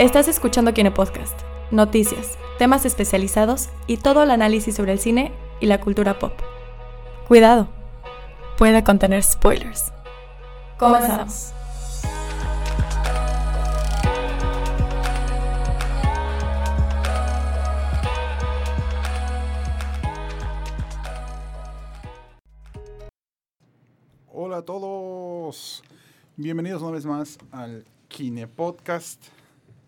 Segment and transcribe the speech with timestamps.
[0.00, 1.38] Estás escuchando Kine Podcast,
[1.70, 5.30] noticias, temas especializados y todo el análisis sobre el cine
[5.60, 6.32] y la cultura pop.
[7.28, 7.68] Cuidado,
[8.56, 9.92] puede contener spoilers.
[10.78, 11.52] Comenzamos.
[24.32, 25.84] Hola a todos,
[26.38, 29.39] bienvenidos una vez más al Kine Podcast.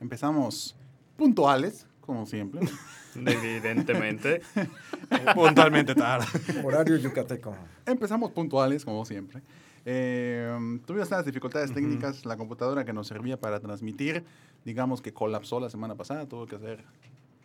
[0.03, 0.75] Empezamos
[1.17, 2.61] puntuales, como siempre.
[3.15, 4.43] Evidentemente.
[5.35, 6.27] Puntualmente tarde.
[6.65, 7.55] Horario yucateco.
[7.87, 9.43] Empezamos puntuales, como siempre.
[9.85, 12.27] Eh, tuvimos unas dificultades técnicas.
[12.27, 14.25] La computadora que nos servía para transmitir,
[14.65, 16.27] digamos que colapsó la semana pasada.
[16.27, 16.85] Tuvo que hacer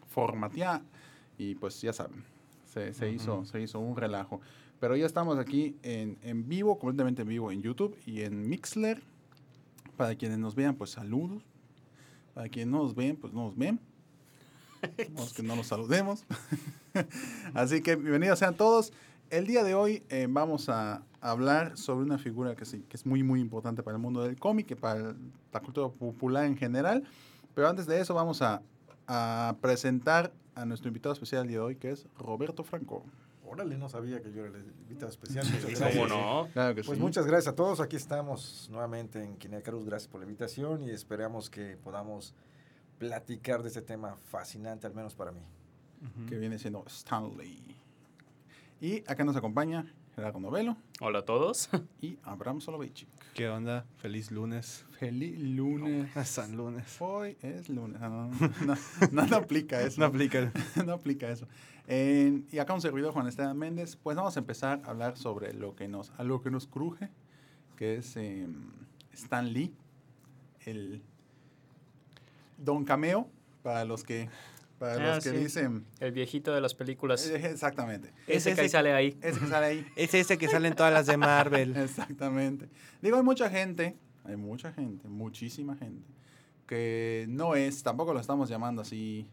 [0.07, 0.81] formatear.
[1.37, 2.23] Y pues ya saben,
[2.65, 4.41] se, se hizo, se hizo un relajo.
[4.79, 9.03] Pero ya estamos aquí en, en vivo, completamente en vivo en YouTube y en Mixler.
[9.95, 11.43] Para quienes nos vean, pues saludos.
[12.37, 13.79] Para quienes no nos ven, pues no nos ven.
[15.11, 16.23] Vamos que no los saludemos.
[17.55, 18.93] Así que bienvenidos sean todos.
[19.31, 23.07] El día de hoy eh, vamos a hablar sobre una figura que, sí, que es
[23.07, 25.15] muy, muy importante para el mundo del cómic y para el-
[25.51, 27.05] la cultura popular en general.
[27.55, 28.61] Pero antes de eso vamos a,
[29.07, 33.03] a presentar a nuestro invitado especial el día de hoy, que es Roberto Franco.
[33.49, 35.45] Órale, no sabía que yo era el invitado especial.
[35.47, 36.09] ¿Y Muchas cómo gracias.
[36.09, 36.47] no?
[36.53, 37.01] Claro que Pues sí.
[37.03, 37.79] muchas gracias a todos.
[37.79, 39.85] Aquí estamos nuevamente en Kinecarus.
[39.85, 42.35] Gracias por la invitación y esperamos que podamos
[42.99, 45.41] platicar de este tema fascinante, al menos para mí.
[46.27, 47.75] Que viene siendo Stanley.
[48.81, 51.69] Y acá nos acompaña Gerardo Novelo Hola a todos.
[52.01, 53.07] y Abraham Soloveitchik.
[53.37, 53.85] ¿Qué onda?
[53.97, 54.83] Feliz lunes.
[54.97, 56.09] Feliz lunes.
[56.27, 56.97] San lunes.
[56.99, 58.01] Hoy es lunes.
[58.01, 58.75] No, no,
[59.11, 60.01] no, no aplica eso.
[60.01, 60.51] No aplica.
[60.83, 61.47] no aplica eso.
[61.85, 65.53] Eh, y acá un servidor, Juan Esteban Méndez, pues vamos a empezar a hablar sobre
[65.53, 67.11] lo que nos, a lo que nos cruje,
[67.75, 68.47] que es eh,
[69.13, 69.71] Stan Lee,
[70.61, 71.03] el
[72.57, 73.29] Don Cameo,
[73.61, 74.29] para los que,
[74.79, 75.37] para Ah, los que sí.
[75.37, 75.85] dicen...
[75.99, 77.25] El viejito de las películas.
[77.27, 78.11] Eh, Exactamente.
[78.27, 79.17] Ese ese- que ahí sale ahí.
[79.21, 79.87] Ese que sale ahí.
[79.95, 81.75] Es ese que sale en todas las de Marvel.
[81.77, 82.69] Exactamente.
[83.01, 86.07] Digo, hay mucha gente, hay mucha gente, muchísima gente,
[86.67, 89.27] que no es, tampoco lo estamos llamando así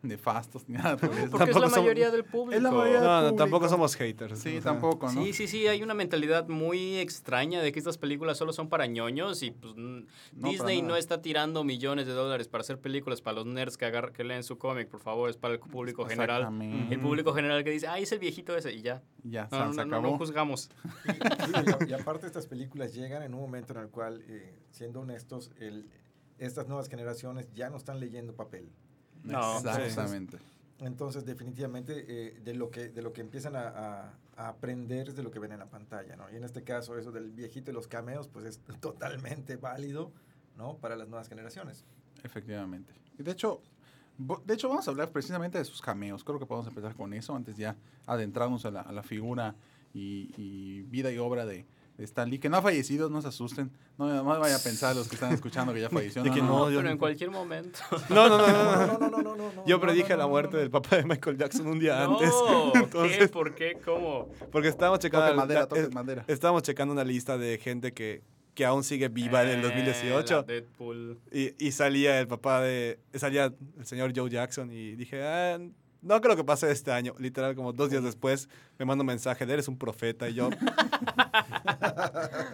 [0.00, 1.30] nefastos ni nada por eso.
[1.30, 2.56] Porque es la somos- mayoría del público.
[2.56, 3.36] Es la mayoría No, no, público.
[3.36, 4.38] tampoco somos haters.
[4.38, 5.24] Sí, o sea, tampoco, ¿no?
[5.24, 8.86] Sí, sí, sí, hay una mentalidad muy extraña de que estas películas solo son para
[8.86, 9.74] ñoños y pues
[10.32, 14.12] Disney no está tirando millones de dólares para hacer películas para los nerds que, agar-
[14.12, 16.42] que leen su cómic, por favor, es para el público general.
[16.42, 16.94] Exactamente.
[16.94, 19.02] El público general que dice, ay, es el viejito ese y ya.
[19.24, 20.02] Ya, No, se acabó.
[20.10, 20.70] no juzgamos.
[21.86, 25.50] Y, y aparte estas películas llegan en un momento en el cual, eh, siendo honestos,
[25.58, 25.88] el,
[26.38, 28.68] estas nuevas generaciones ya no están leyendo papel.
[29.32, 29.58] No.
[29.58, 30.38] Exactamente.
[30.80, 35.16] Entonces, definitivamente, eh, de, lo que, de lo que empiezan a, a- a aprender es
[35.16, 36.30] de lo que ven en la pantalla, ¿no?
[36.30, 40.12] Y en este caso, eso del viejito y los cameos, pues es totalmente válido,
[40.56, 40.76] ¿no?
[40.76, 41.84] Para las nuevas generaciones.
[42.22, 42.92] Efectivamente.
[43.18, 43.60] Y de hecho,
[44.44, 46.22] de hecho, vamos a hablar precisamente de sus cameos.
[46.22, 49.56] Creo que podemos empezar con eso antes ya adentrarnos a la, a la figura
[49.94, 51.66] y, y vida y obra de,
[51.98, 53.70] de Stan Lee, que no ha fallecido, no se asusten.
[53.98, 56.22] No, no vaya a pensar los que están escuchando que ya falleció.
[56.24, 57.80] De que No, No, yo- pero en cualquier momento.
[58.08, 58.52] No, no, no, no.
[58.54, 58.86] no.
[58.86, 60.96] no, no, no, no, no, Yo no, predije no, la no, muerte no, del papá
[60.96, 62.30] de Michael Jackson un día No, antes.
[62.72, 62.78] ¿qué?
[62.84, 63.76] Entonces, ¿Por qué?
[63.84, 64.28] ¿Cómo?
[64.52, 66.24] porque estábamos checando, Toque madera, la- toque madera.
[66.28, 68.22] estábamos checando una lista de gente que,
[68.54, 70.34] que aún sigue viva en el Eh, 2018.
[70.36, 71.18] la Deadpool.
[71.32, 73.00] Y, y salía el papá de.
[73.14, 75.58] Salía el señor Joe Jackson y dije, ah,
[76.02, 77.14] no creo que pase este año.
[77.18, 78.48] Literal, como dos días después
[78.78, 80.28] me manda un mensaje de eres un profeta.
[80.28, 80.50] Y yo,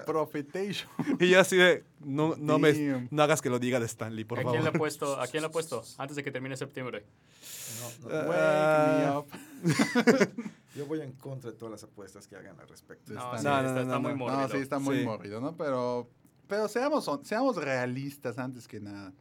[0.06, 0.88] Profetation.
[1.18, 4.38] y yo así de, no, no, me, no hagas que lo diga de Stanley, por
[4.38, 4.56] ¿A favor.
[4.58, 5.20] quién le ha puesto?
[5.20, 5.82] ¿A quién le ha puesto?
[5.98, 7.04] Antes de que termine septiembre.
[8.02, 8.14] no, no.
[8.32, 9.22] Ah.
[9.22, 9.68] Wake me
[10.30, 10.30] up.
[10.74, 13.12] Yo voy en contra de todas las apuestas que hagan al respecto.
[13.12, 14.16] No, Está- sí, no, no, está, no, está no, muy no.
[14.18, 14.40] mórbido.
[14.40, 15.04] No, sí, está muy Sí.
[15.04, 15.56] mórbido, ¿no?
[15.56, 16.08] Pero,
[16.48, 19.12] pero seamos, seamos realistas antes que nada.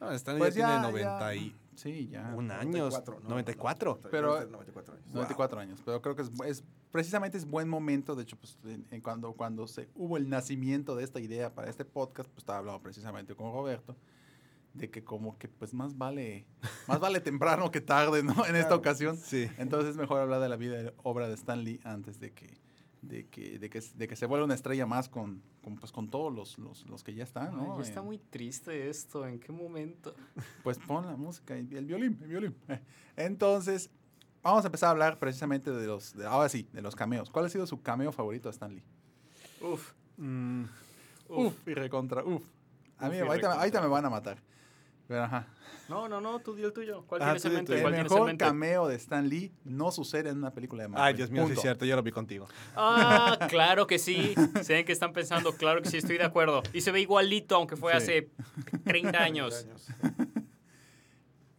[0.00, 2.34] No, Stanley Pues ya, ya, tiene 90 y Sí, ya.
[2.36, 2.70] un año.
[2.88, 4.00] 94, no, 94.
[4.02, 5.06] no, Pero- 94 años.
[5.14, 8.86] 94 años, pero creo que es, es- precisamente es buen momento, de hecho, pues en-
[8.90, 12.58] en cuando, cuando se hubo el nacimiento de esta idea para este podcast, pues estaba
[12.58, 13.96] hablando precisamente con Roberto,
[14.74, 16.46] de que como que pues más vale,
[16.88, 18.32] más vale temprano que tarde, ¿no?
[18.46, 18.76] En esta Claro.
[18.76, 19.16] ocasión.
[19.16, 19.48] Sí.
[19.58, 22.54] Entonces es mejor hablar de la vida y obra de Stan Lee antes de que,
[23.02, 26.08] de que, de que, de que se vuelva una estrella más con, con, pues, con
[26.08, 27.76] todos los, los, los que ya están, Ay, ¿no?
[27.76, 29.26] ya está Eh, muy triste esto.
[29.26, 30.14] ¿En qué momento?
[30.62, 32.56] pues pon la música y el violín, el violín.
[33.16, 33.90] Entonces,
[34.42, 37.28] vamos a empezar a hablar precisamente de los, de- ahora sí, de los cameos.
[37.28, 38.84] ¿Cuál ha sido su cameo favorito de Stan Lee?
[39.60, 39.92] Uf.
[40.16, 40.64] Mm,
[41.28, 41.46] Uf.
[41.46, 42.42] Uf, y recontra, uf.
[42.98, 44.38] A mí, ahorita, ahorita me van a matar.
[45.08, 45.46] Pero ajá.
[45.88, 47.04] No, no, no, tú di el tuyo.
[47.06, 47.74] ¿Cuál Ah, tienes en mente?
[47.74, 48.44] el ¿Cuál mejor mente?
[48.44, 51.06] cameo de Stan Lee no sucede en una película de Marvel.
[51.06, 52.46] Ay, Dios mío, sí es cierto, yo lo vi contigo.
[52.76, 54.34] Ah, claro que sí.
[54.62, 55.52] Sé en qué están pensando.
[55.56, 56.62] Claro que sí, estoy de acuerdo.
[56.72, 57.96] Y se ve igualito, aunque fue Sí.
[57.98, 58.30] hace
[58.84, 59.66] 30 años.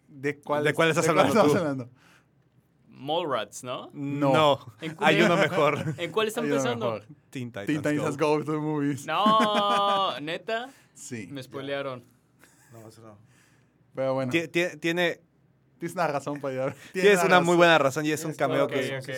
[0.07, 1.89] ¿De cuál, ¿De cuál estás de hablando hablando?
[2.87, 3.89] Mallrats, ¿no?
[3.93, 4.33] No.
[4.33, 4.73] No.
[4.79, 5.93] ¿En Hay cuál- uno mejor.
[5.97, 7.01] ¿En cuál están pensando?
[7.29, 8.37] Teen Titans Teen Titans Go.
[8.37, 9.05] Go to the Movies.
[9.05, 11.27] No, neta, Sí.
[11.29, 12.03] me spoilearon.
[12.71, 13.17] No, eso no.
[13.95, 15.19] Pero bueno, Tie- tie- Tiene,
[15.79, 16.75] tienes una razón para llevar.
[16.93, 19.01] tienes una muy buena razón y es un cameo que...
[19.01, 19.11] sí.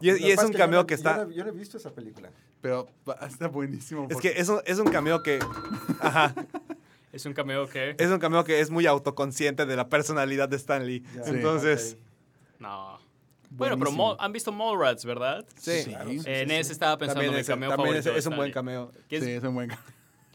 [0.00, 2.30] Y es- un que cameo yo no- que está- Yo no he visto esa película.
[2.60, 2.88] Pero
[3.26, 4.06] está buenísimo.
[4.10, 5.38] Es que es un, es un cameo que...
[6.00, 6.34] Ajá.
[7.12, 7.94] Es un cameo que...
[7.98, 11.04] Es un cameo que es muy autoconsciente de la personalidad de Stan Lee.
[11.14, 11.30] Ya, Sí.
[11.30, 11.96] Entonces...
[11.98, 12.60] ok.
[12.60, 12.98] No.
[13.50, 14.16] Bueno, pero Buenísimo.
[14.18, 15.44] Han visto Mallrats, ¿verdad?
[15.56, 15.84] Sí.
[15.84, 16.18] Claro, Sí.
[16.20, 16.72] sí, en sí, ese sí.
[16.72, 18.52] estaba pensando También, en es, cameo también favorito es, de es un buen Stanley.
[18.52, 18.92] cameo.
[19.08, 19.70] Que es- Sí, es un buen.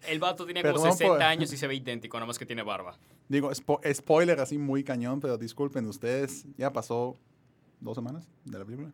[0.08, 2.46] El vato tiene como Perdón 60 por- años y se ve idéntico, nada más que
[2.46, 2.98] tiene barba.
[3.28, 7.18] Digo, spo- spoiler así muy cañón, pero disculpen ustedes, ya pasó
[7.80, 8.92] dos semanas de la película.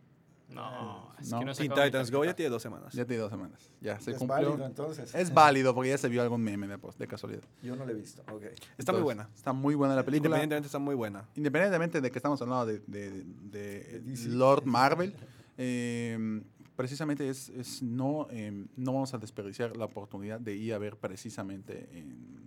[0.48, 1.40] No, es No.
[1.40, 2.94] que no se Teen Titans Go ya tiene dos semanas.
[2.94, 3.68] Ya tiene dos semanas.
[3.80, 4.50] Ya se Es cumplió.
[4.50, 5.12] válido, entonces.
[5.12, 7.42] Es válido porque ya se vio algún meme de, de casualidad.
[7.62, 8.22] Yo no lo he visto.
[8.32, 8.44] Ok.
[8.78, 9.28] Está muy buena.
[9.34, 10.28] Está muy buena la película.
[10.28, 11.28] Independientemente está muy buena.
[11.34, 14.28] Independientemente de que estamos hablando de, de- de De DC.
[14.28, 15.14] Lord Marvel,
[15.58, 16.42] eh,
[16.76, 20.96] precisamente es, es no, eh, no vamos a desperdiciar la oportunidad de ir a ver
[20.96, 22.45] precisamente en...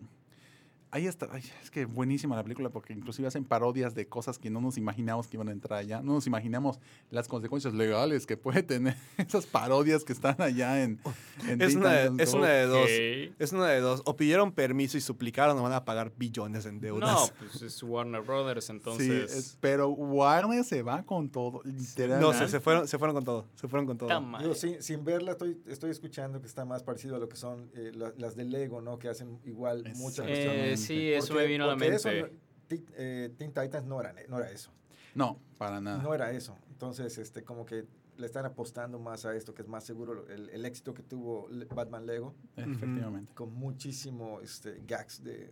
[0.91, 4.49] Ahí está, ay, es que buenísima la película porque inclusive hacen parodias de cosas que
[4.49, 6.79] no nos imaginamos que iban a entrar allá, no nos imaginamos
[7.11, 10.99] las consecuencias legales que puede tener esas parodias que están allá en...
[11.47, 12.37] en Es una, de, Titans es Go.
[12.39, 12.89] una de dos.
[13.37, 14.01] Es una de dos.
[14.05, 17.11] O pidieron permiso y suplicaron o van a pagar billones en deudas.
[17.11, 19.31] No, pues es Warner Brothers, Sí, entonces...
[19.31, 22.19] es- pero Warner se va con todo, literal.
[22.19, 23.45] No, se, se fueron, se fueron con todo.
[23.53, 24.09] Se fueron con todo.
[24.09, 24.41] Está mal.
[24.41, 27.69] Digo, sin, sin verla, estoy, estoy escuchando que está más parecido a lo que son
[27.75, 28.97] eh, la- las de Lego, ¿no?
[28.97, 30.78] Que hacen igual mucha Exactamente.
[30.79, 32.21] Sí, eso Porque- me vino a la eso mente.
[32.33, 32.39] no-
[32.69, 34.71] Teen- eh, Teen Titans no era, no era eso.
[35.15, 36.01] No, para nada.
[36.03, 36.55] No era eso.
[36.69, 37.85] Entonces, este, como que
[38.17, 41.49] le están apostando más a esto, que es más seguro el, el éxito que tuvo
[41.73, 43.33] Batman Lego, Efectivamente.
[43.33, 45.51] con muchísimo este, gags de,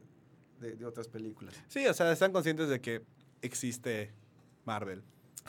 [0.59, 1.56] de, de otras películas.
[1.69, 3.03] Sí, o sea, están conscientes de que
[3.41, 4.12] existe
[4.65, 5.01] Marvel.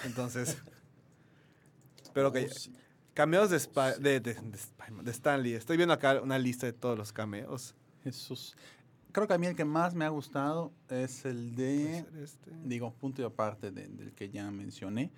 [0.05, 0.57] Entonces.
[2.15, 2.47] pero que.
[2.47, 2.73] Oh, sí.
[3.15, 3.59] Cameos de,
[3.99, 5.55] de, de, de Spider-Man, de Stan Lee.
[5.55, 7.75] Estoy viendo acá una lista de todos los cameos.
[8.05, 8.57] Jesús.
[9.13, 12.51] Creo que a mí el que más me ha gustado es el de, este.
[12.65, 15.11] digo, punto y aparte de- del que ya mencioné.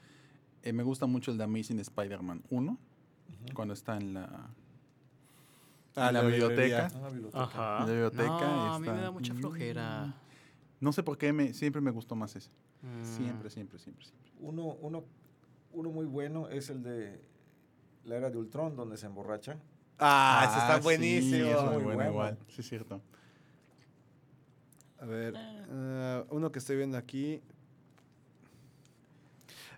[0.62, 2.78] Eh, me gusta mucho el de Amazing Spider-Man 1,
[3.54, 4.50] cuando está en la,
[5.96, 6.88] Ah, en la biblioteca.
[6.94, 7.42] Ah, biblioteca.
[7.42, 7.80] Ajá.
[7.80, 10.14] La biblioteca No, a mí está- me da mucha flojera.
[10.78, 12.50] No sé por qué me, siempre me gustó más ese.
[12.82, 13.04] Mm.
[13.04, 14.30] Siempre, siempre, siempre, siempre.
[14.38, 15.04] Uno, uno,
[15.72, 17.20] uno muy bueno es el de
[18.04, 19.60] la era de Ultron, donde se emborrachan.
[19.98, 21.48] Ah, ese está sí, buenísimo.
[21.50, 22.10] es muy Muy bueno, bueno.
[22.10, 22.38] igual.
[22.48, 23.02] Sí, es cierto.
[25.00, 27.40] A ver, ah, uno que estoy viendo aquí.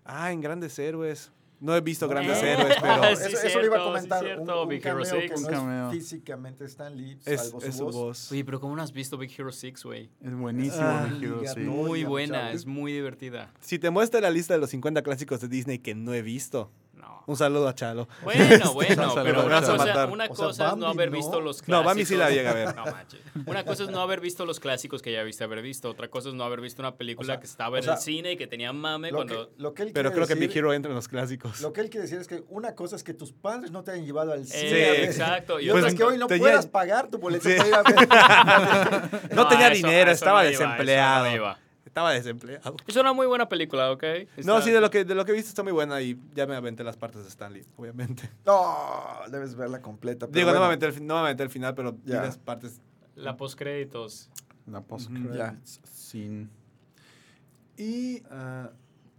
[0.04, 1.30] Ah, en Grandes Héroes.
[1.60, 2.52] No he visto Grandes Eh.
[2.54, 4.24] Héroes, pero Sí, eso, eso lo iba a sí, comentar.
[4.24, 5.28] cierto, un, un Big Hero cameo Six.
[5.32, 5.86] que Un no cameo.
[5.86, 7.94] es físicamente Stan Lee, es, salvo es su su voz.
[7.94, 8.32] voz.
[8.32, 10.10] Oye, pero ¿cómo no has visto Big Hero 6, güey?
[10.20, 11.66] Es buenísimo, Ah, Big Hero liga, 6.
[11.66, 11.72] no.
[11.72, 13.52] Muy buena, es muy divertida.
[13.60, 16.72] Si te muestra la lista de los 50 clásicos de Disney que no he visto,
[17.02, 17.22] No.
[17.26, 18.08] un saludo a Chalo.
[18.22, 21.16] Bueno, bueno, Saludos, pero una cosa, O sea, es no haber ¿no?
[21.16, 21.84] visto los No, clásicos.
[21.86, 22.74] Bambi sí la llega a ver.
[22.76, 23.20] No manches.
[23.46, 25.90] Una cosa es no haber visto los clásicos que ya viste haber visto.
[25.90, 27.94] Otra cosa es no haber visto una película O sea, que estaba o en sea,
[27.94, 29.48] el cine y que tenía mame Lo cuando...
[29.50, 31.60] que, lo que él Pero creo que Big Hero entra en los clásicos.
[31.60, 33.90] Lo que él quiere decir es que una cosa es que tus padres no te
[33.90, 34.70] hayan llevado al cine.
[34.70, 37.48] Eh, a ver, exacto, y otra es que hoy no tenía- puedas pagar tu boleto
[37.48, 37.56] Sí.
[37.56, 39.10] para ir a ver.
[39.34, 41.56] No tenía dinero, estaba no no desempleado.
[41.92, 42.74] Estaba desempleado.
[42.86, 44.02] Es una muy buena película, ¿ok?
[44.46, 46.46] No, sí, de lo, que, de lo que he visto está muy buena y ya
[46.46, 48.30] me aventé las partes de Stanley, obviamente.
[48.46, 50.26] No, debes verla completa.
[50.26, 52.22] pero Digo, no, me aventé el, no me aventé el final, pero vi Ya.
[52.22, 52.80] las partes.
[53.14, 54.30] La postcréditos.
[54.66, 55.34] La post Ujú.
[55.34, 55.58] Ya.
[55.84, 56.48] sin.
[57.76, 58.70] Y ah,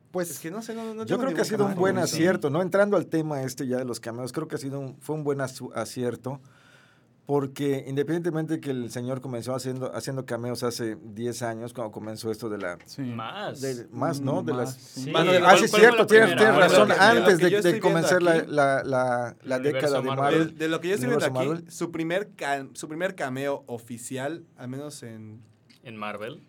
[0.10, 2.50] Pues es que no sé, no, no Yo creo que ha sido un buen acierto,
[2.50, 2.60] ¿no?
[2.64, 5.24] Entrando al tema este ya de los cameos, creo que ha sido un, fue un
[5.24, 6.42] buen acierto,
[7.26, 12.50] porque independientemente que el señor comenzó haciendo, haciendo cameos hace 10 años, cuando comenzó esto
[12.50, 12.78] de la...
[12.86, 13.02] sí.
[13.04, 13.62] Más.
[13.62, 14.44] de- más, ¿no?
[14.44, 15.12] De Más, las, sí.
[15.12, 16.38] ¿cuál- ah, sí, cierto, tienes, primera?
[16.38, 20.02] tienes ¿Cuál fue la razón, antes de, de comenzar la, aquí- la, la, la década
[20.02, 20.16] de Marvel.
[20.40, 20.48] Marvel.
[20.50, 21.72] De, de lo que yo estoy viendo aquí, Marvel.
[21.72, 22.30] su primer,
[22.74, 25.42] su primer cameo oficial, al menos en,
[25.84, 26.42] En Marvel.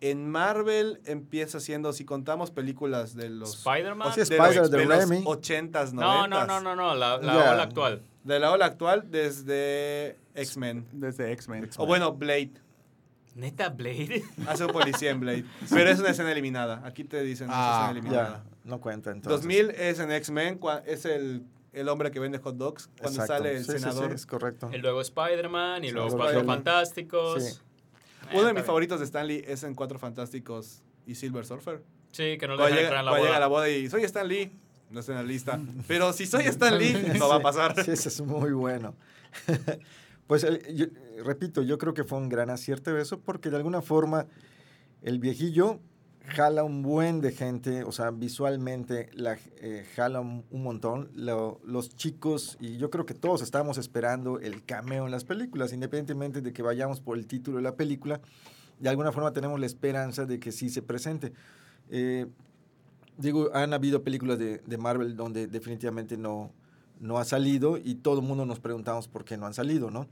[0.00, 3.56] en Marvel, empieza siendo, si contamos películas de los...
[3.66, 4.06] Spider-Man.
[4.08, 5.24] O sea, de los, Spider, de de los Raimi.
[5.24, 5.92] 80s, 90s.
[5.94, 8.02] No, no, no, no, no, la, la ola actual.
[8.24, 10.86] De la ola actual, desde X-Men.
[10.92, 11.70] Desde X-Men.
[11.76, 12.52] O bueno, Blade.
[13.34, 14.22] Neta, Blade.
[14.46, 15.44] Hace un policía en Blade.
[15.70, 16.82] Pero es una escena eliminada.
[16.86, 18.44] Aquí te dicen Ah, es una eliminada.
[18.44, 19.30] Ya, no cuenta entonces.
[19.42, 22.88] 2000 es en X-Men, es el, el hombre que vende hot dogs.
[22.98, 23.42] Cuando Exacto.
[23.44, 24.12] sale el Sí, sí, sí, senador.
[24.12, 24.70] es correcto.
[24.72, 26.44] Y luego Spider-Man, y Sí, luego Cuatro.
[26.44, 27.42] Fantásticos.
[27.44, 27.58] Sí.
[28.30, 28.64] Eh, Uno de mis bien.
[28.66, 31.82] favoritos de Stanley es en Cuatro Fantásticos y Silver Surfer.
[32.12, 33.60] Sí, que no le dejan llega, entrar en la cuando llega a la boda.
[33.64, 34.56] boda y soy Stan Lee.
[34.94, 35.60] No está en la lista.
[35.88, 37.74] Pero si soy Stan Lee, no va a pasar.
[37.84, 38.94] Sí, ese es muy bueno.
[40.26, 40.86] pues yo-
[41.24, 44.26] repito, yo creo que fue un gran acierto eso, porque de alguna forma
[45.02, 45.80] el viejillo
[46.26, 51.10] jala un buen de gente, o sea, visualmente la eh, jala un, un montón.
[51.14, 55.72] Lo- los chicos, y yo creo que todos estábamos esperando el cameo en las películas,
[55.72, 58.20] independientemente de que vayamos por el título de la película,
[58.78, 61.32] de alguna forma tenemos la esperanza de que sí se presente.
[61.90, 62.26] Eh,
[63.16, 66.52] digo, han habido películas de, de Marvel donde definitivamente no,
[67.00, 70.06] no ha salido y todo el mundo nos preguntamos por qué no han salido, ¿no?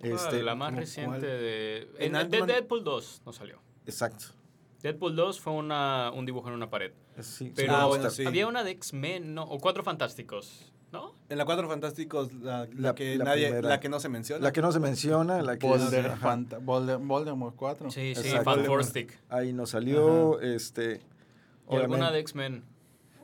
[0.00, 1.20] Este, Ah, la más ¿cómo reciente cuál?
[1.22, 1.90] de...
[1.98, 3.58] En En, de Deadpool 2 no salió.
[3.86, 4.26] Exacto.
[4.82, 6.92] Deadpool 2 fue una, un dibujo en una pared.
[7.20, 8.24] Sí, Pero Ah, bueno, sí.
[8.24, 9.42] había una de X-Men, ¿no?
[9.42, 11.14] O Cuatro Fantásticos, ¿no?
[11.28, 13.68] En la Cuatro Fantásticos, la, la La- que la nadie, primera.
[13.68, 14.40] la que no se menciona.
[14.44, 17.90] La que no se menciona, la que Volder- Voldemort 4.
[17.90, 18.28] Sí, sí.
[18.44, 19.18] Fantastic.
[19.30, 21.00] ahí no salió, este,
[21.70, 22.64] Y alguna de X-Men.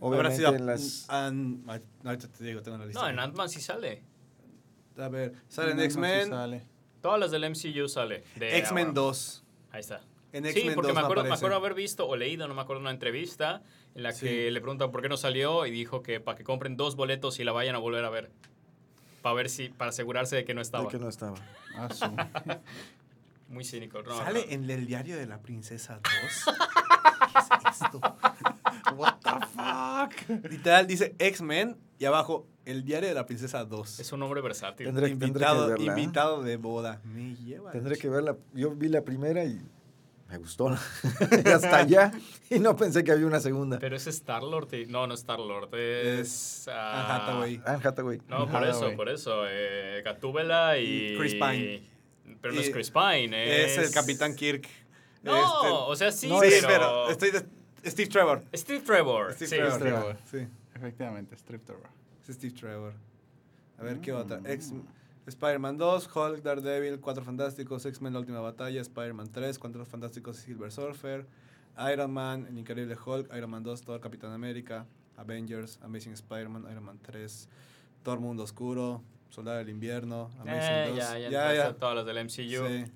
[0.01, 1.65] Habrá obviamente sido en las, An-
[2.05, 3.01] ahorita te digo, tengo la lista.
[3.03, 4.03] No, en Ant-Man sí sale.
[4.99, 6.63] A ver, no, sí X-Men, sale.
[7.01, 8.25] Todas las del MCU sale.
[8.37, 9.01] de X-Men ahora.
[9.01, 9.45] 2.
[9.73, 10.01] Ahí está.
[10.33, 12.55] En sí, X-Men porque 2 me no acuerdo, me acuerdo haber visto o leído, no
[12.55, 13.63] me acuerdo, una entrevista
[13.95, 14.51] en la que Sí.
[14.51, 17.45] le preguntan por qué no salió y dijo que para que compren dos boletos y
[17.45, 18.31] la vayan a volver a ver.
[19.23, 20.89] Para ver si, para asegurarse de que no de estaba.
[20.89, 21.37] que no estaba.
[21.77, 22.05] Ah, su-
[23.49, 24.03] Muy cínico.
[24.03, 24.53] no, ¿Sale no.
[24.53, 26.57] en el diario de la princesa 2?
[27.63, 28.01] ¿Qué es esto?
[28.97, 30.51] What the fuck?
[30.51, 34.01] Literal dice X-Men y abajo el diario de la princesa 2.
[34.01, 34.87] Es un hombre versátil.
[34.87, 36.01] Tendré- tendré que invitado, verla, ¿eh?
[36.01, 37.01] invitado de boda.
[37.05, 37.71] Me lleva.
[37.73, 38.37] Tendré que verla.
[38.53, 39.61] Yo vi la primera y
[40.29, 40.69] me gustó.
[41.55, 42.13] Hasta allá.
[42.51, 43.79] Y no pensé que había una segunda.
[43.79, 44.73] Pero es Star-Lord.
[44.75, 45.75] y- No, no es Star-Lord.
[45.75, 46.67] Es.
[46.69, 47.61] Anne ah, Hathaway.
[47.67, 48.19] Anne Hathaway.
[48.29, 48.71] No, por Hathaway.
[48.71, 49.43] eso, por eso.
[49.49, 50.79] Eh, Gatúbela.
[50.79, 51.94] Y Chris Pine.
[52.41, 53.65] Pero no Y es Chris Pine.
[53.65, 54.67] Es el Capitán Kirk.
[55.23, 56.67] No, Este, o sea, sí, sí, pero.
[56.69, 57.47] pero estoy de-
[57.91, 58.45] Steve Trevor.
[58.55, 59.33] Steve Trevor.
[59.35, 59.73] Steve sí, Trevor.
[59.79, 60.17] Steve- Trevor.
[60.31, 61.89] Sí, Efectivamente, Strip Trevor.
[62.29, 62.93] es Steve Trevor.
[63.79, 64.41] A ver, ¿qué otra?
[64.45, 64.73] Ex-
[65.27, 70.43] Spider-Man 2, Hulk, Daredevil, Cuatro Fantásticos, X-Men La Última Batalla, Spider-Man 3, Cuatro Fantásticos y
[70.43, 71.27] Silver Surfer,
[71.93, 76.85] Iron Man, El Increíble Hulk, Iron Man 2, Thor, Capitán América, Avengers, Amazing Spider-Man, Iron
[76.85, 77.49] Man 3,
[78.03, 80.97] Thor Mundo Oscuro, Soldado del Invierno, Amazing Eh, 2.
[80.99, 81.67] ya, ya, ya, ya.
[81.69, 82.67] a todas las del MCU.
[82.69, 82.93] Sí.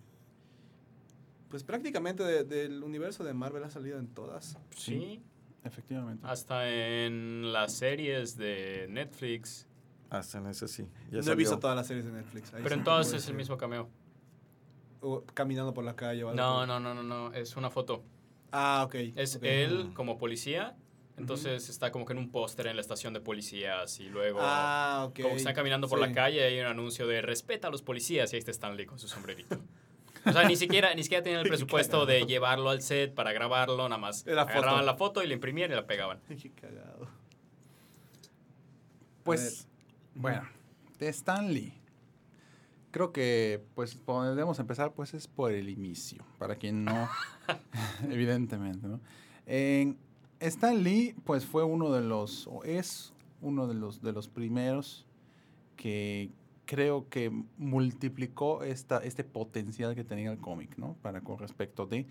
[1.48, 4.58] Pues prácticamente de- del universo de Marvel ha salido en todas.
[4.76, 5.22] Sí,
[5.64, 6.26] Efectivamente.
[6.26, 9.66] hasta en las series de Netflix.
[10.10, 10.86] Hasta en eso sí.
[11.10, 12.52] Ya no he visto todas las series de Netflix.
[12.54, 13.88] Ahí Pero en todas es el mismo cameo.
[15.00, 16.36] O caminando por la calle o algo.
[16.40, 18.02] No, no, no, no, no, es una foto.
[18.52, 18.94] Ah, ok.
[19.16, 20.76] Es él como policía,
[21.18, 25.10] entonces está como que en un póster en la estación de policías y luego Ah,
[25.14, 26.06] como que están caminando por Sí.
[26.06, 28.86] la calle y hay un anuncio de respeta a los policías y ahí está Stanley
[28.86, 29.58] con su sombrerito.
[30.26, 33.88] O sea, ni siquiera, ni siquiera tenían el presupuesto de llevarlo al set para grabarlo,
[33.88, 34.26] nada más.
[34.26, 34.58] Era foto.
[34.58, 36.20] Agarraban la foto y la imprimían y la pegaban.
[36.28, 37.08] Qué cagado.
[39.24, 39.68] Pues,
[40.14, 40.42] bueno,
[40.98, 41.74] de Stan Lee.
[42.90, 46.24] Creo que, pues, debemos empezar, pues, es por el inicio.
[46.38, 47.08] Para quien no,
[48.10, 49.00] evidentemente, ¿no?
[49.46, 49.98] En
[50.40, 55.06] Stan Lee, pues, fue uno de los, o es uno de los, de los primeros
[55.76, 56.30] que
[56.64, 60.96] creo que multiplicó esta, este potencial que tenía el cómic, ¿no?
[61.02, 62.06] Para con respecto de...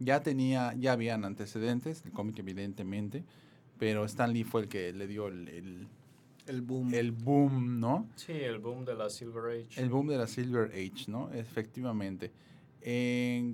[0.00, 3.24] Ya tenía, ya habían antecedentes, el cómic evidentemente,
[3.78, 5.88] pero Stan Lee fue el que le dio el, el,
[6.46, 6.92] El boom.
[6.92, 8.08] el boom, ¿no?
[8.16, 9.80] Sí, el boom de la Silver Age.
[9.80, 11.32] El boom de la Silver Age, ¿no?
[11.32, 12.32] Efectivamente.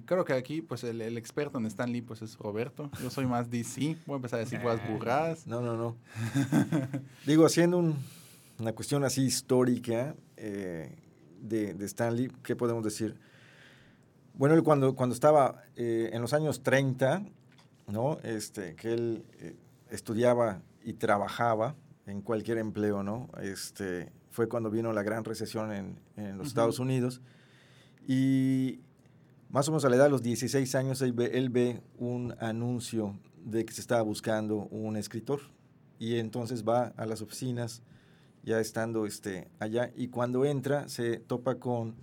[0.07, 2.91] Creo que aquí, pues, el, el experto en Stan Lee, pues, es Roberto.
[3.03, 3.97] Yo soy más DC.
[4.07, 5.47] Voy a empezar a decir cosas burradas.
[5.47, 5.97] No, no, no.
[7.27, 7.97] Digo, haciendo un-
[8.59, 10.97] una cuestión así histórica eh,
[11.41, 13.15] de, de Stanley, ¿qué podemos decir?
[14.35, 17.25] Bueno, él cuando, cuando estaba eh, en los años 30,
[17.87, 18.19] ¿no?
[18.23, 19.55] Este, que él eh,
[19.91, 21.75] estudiaba y trabajaba
[22.07, 23.31] en cualquier empleo, ¿no?
[23.41, 26.49] Este, fue cuando vino la gran recesión en, en los Ujú.
[26.49, 27.21] Estados Unidos.
[28.07, 28.81] Y
[29.51, 32.35] más o menos a la edad de los 16 años, él ve, él ve un
[32.41, 35.41] anuncio de que se estaba buscando un escritor.
[35.99, 37.83] Y entonces va a las oficinas,
[38.43, 41.95] ya estando este, allá, y cuando entra se topa con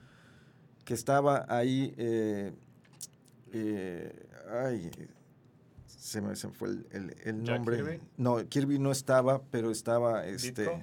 [0.86, 2.54] que estaba ahí, eh,
[3.54, 4.92] eh, ay,
[5.86, 7.78] se me, se me fue el, el- el ¿Jack nombre.
[7.78, 8.00] Kirby?
[8.18, 10.82] No, Kirby no estaba, pero estaba este, ¿Ditko?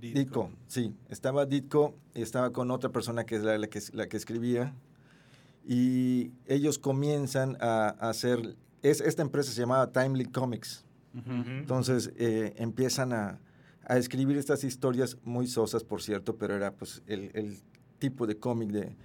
[0.00, 4.06] Ditko, sí, estaba Ditko y estaba con otra persona que es la, la que, la
[4.08, 4.74] que escribía
[5.66, 12.54] y ellos comienzan a, a hacer, es, esta empresa se llamaba Timely Comics, entonces eh,
[12.56, 13.38] empiezan a,
[13.86, 17.60] a escribir estas historias muy sosas, por cierto, pero era pues el, el
[18.00, 18.96] tipo de cómic de,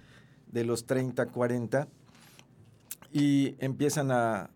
[0.48, 1.88] de los 30, 40
[3.12, 4.50] y empiezan a,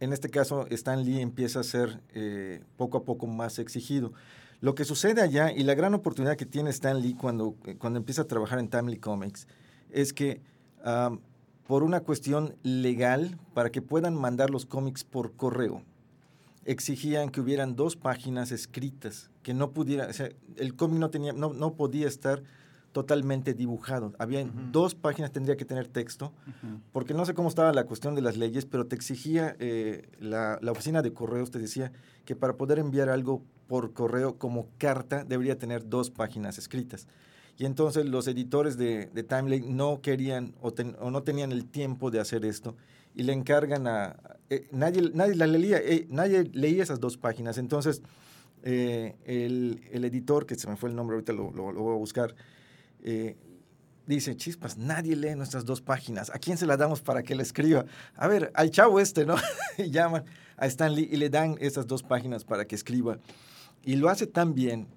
[0.00, 4.12] en este caso Stan Lee empieza a ser eh, poco a poco más exigido.
[4.60, 7.98] Lo que sucede allá y la gran oportunidad que tiene Stan Lee cuando, eh, cuando
[7.98, 9.46] empieza a trabajar en Timely Comics
[9.90, 10.42] es que
[10.84, 11.20] am,
[11.70, 15.84] por una cuestión legal, para que puedan mandar los cómics por correo,
[16.64, 21.32] exigían que hubieran dos páginas escritas, que no pudiera, o sea, el cómic no, tenía,
[21.32, 22.42] no, no podía estar
[22.90, 24.14] totalmente dibujado.
[24.18, 26.32] Había dos páginas, tendría que tener texto,
[26.90, 30.58] porque no sé cómo estaba la cuestión de las leyes, pero te exigía, eh, la,
[30.60, 31.92] la, oficina de correos te decía
[32.24, 37.06] que para poder enviar algo por correo como carta debería tener dos páginas escritas.
[37.60, 40.72] Y entonces los editores de, de Timeline no querían o,
[41.10, 42.74] no tenían el tiempo de hacer esto
[43.14, 44.16] y le encargan a...
[44.48, 47.58] Eh, nadie, nadie la leía, eh, nadie leía esas dos páginas.
[47.58, 48.00] Entonces
[48.62, 49.14] el,
[49.92, 52.34] el, editor, que se me fue el nombre, ahorita lo, lo, lo voy a buscar,
[53.02, 53.36] eh,
[54.06, 56.30] dice, chispas, nadie lee nuestras dos páginas.
[56.30, 57.84] ¿A quién se la damos para que la escriba?
[58.16, 59.36] A ver, al chavo este, ¿no?
[59.76, 60.24] Llaman
[60.56, 63.18] a Stanley y le dan esas dos páginas para que escriba.
[63.84, 64.88] Y lo hace tan bien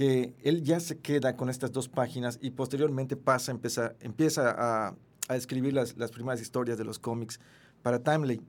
[0.00, 4.94] que él ya se queda con estas dos páginas y posteriormente pasa, empieza, empieza a,
[5.28, 7.38] a escribir las, las, primeras historias de los cómics
[7.82, 8.40] para Timely.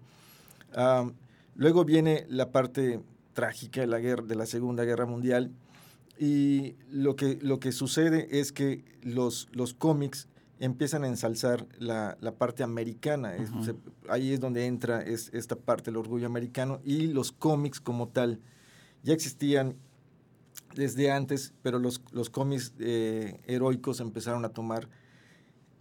[0.78, 1.12] Um,
[1.56, 3.02] luego viene la parte
[3.34, 5.52] trágica de la, guerra, de la Segunda Guerra Mundial
[6.18, 10.30] y lo que, lo que sucede es que los, los cómics
[10.62, 13.34] empiezan a ensalzar la, la parte americana.
[13.38, 13.70] Uh -huh.
[13.72, 13.76] es,
[14.08, 18.40] ahí es donde entra es, esta parte del orgullo americano y los cómics como tal
[19.04, 19.76] ya existían
[20.76, 24.88] desde antes, pero los, los cómics eh, heroicos empezaron a tomar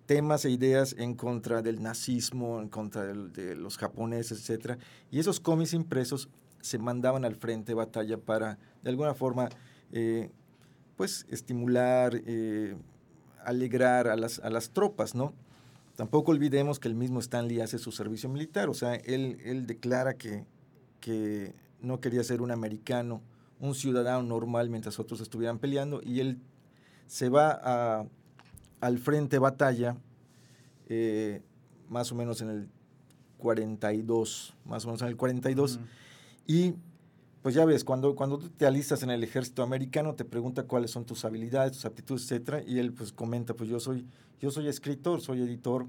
[0.07, 4.79] temas e ideas en contra del nazismo, en contra del, de los japoneses, etc.
[5.11, 6.29] Y esos cómics impresos
[6.61, 9.49] se mandaban al frente de batalla para, de alguna forma,
[9.93, 10.31] eh,
[10.97, 12.77] pues estimular, eh,
[13.45, 15.33] alegrar a las, a las tropas, ¿no?
[15.97, 20.15] Tampoco olvidemos que el mismo Stanley hace su servicio militar, o sea, él, él declara
[20.15, 20.45] que,
[21.01, 23.23] que no quería ser un americano,
[23.61, 26.39] un ciudadano normal mientras otros estuvieran peleando, y él
[27.07, 28.07] se va a,
[28.81, 29.97] al frente de batalla,
[30.89, 31.43] eh,
[31.89, 32.69] más o menos en el
[33.39, 35.85] 42, más o menos en el 42, uh -huh.
[36.47, 36.75] y
[37.43, 40.91] pues ya ves, cuando, cuando tú te alistas en el ejército americano, te pregunta cuáles
[40.91, 44.07] son tus habilidades, tus aptitudes, etcétera, y él pues comenta, pues yo soy,
[44.41, 45.87] yo soy escritor, soy editor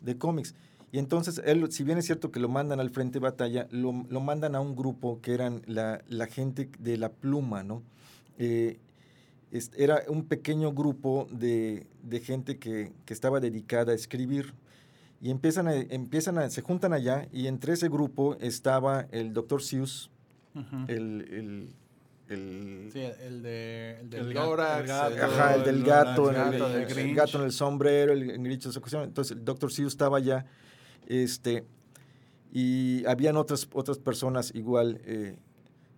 [0.00, 0.54] de cómics.
[0.94, 4.06] Y entonces, él, si bien es cierto que lo mandan al frente de batalla, lo,
[4.08, 7.82] lo mandan a un grupo que eran la, la gente de la pluma, ¿no?
[8.38, 8.78] Eh,
[9.76, 14.54] era un pequeño grupo de, de gente que, que, estaba dedicada a escribir.
[15.20, 19.62] Y empiezan a, empiezan a, se juntan allá, y entre ese grupo estaba el doctor
[19.64, 20.12] Seuss,
[20.54, 20.88] Uh -huh.
[20.88, 21.74] el, el,
[22.28, 26.36] el, sí, el, de, el del el Lorax, el, gato, ajá, el del gato, el,
[26.36, 29.02] gato, el, el, gato en el sombrero, el, el grito de ocasión.
[29.02, 30.46] Entonces el doctor Seuss estaba allá,
[31.06, 31.64] este,
[32.52, 35.36] y habían otras, otras personas igual, eh,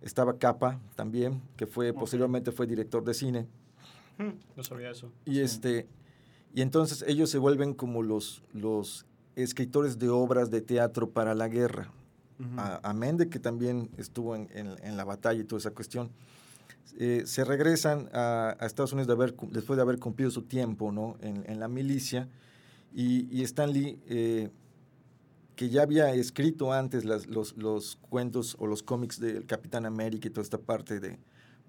[0.01, 1.99] estaba Capa también, que fue, okay.
[1.99, 3.47] posteriormente fue director de cine.
[4.55, 5.11] No sabía eso.
[5.25, 5.41] Y sí.
[5.41, 5.87] este,
[6.53, 11.47] y entonces ellos se vuelven como los, los escritores de obras de teatro para la
[11.47, 11.91] guerra.
[12.39, 12.79] Uh -huh.
[12.83, 16.11] amén de que también estuvo en, en, en, la batalla y toda esa cuestión,
[16.99, 20.91] eh, se regresan a, a, Estados Unidos de haber, después de haber cumplido su tiempo
[20.91, 21.17] ¿no?
[21.21, 22.27] en, en la milicia
[22.93, 24.49] y, y Stanley, eh,
[25.57, 30.27] que ya había escrito antes las, los, los, cuentos o los cómics del Capitán América
[30.27, 31.17] y toda esta parte de,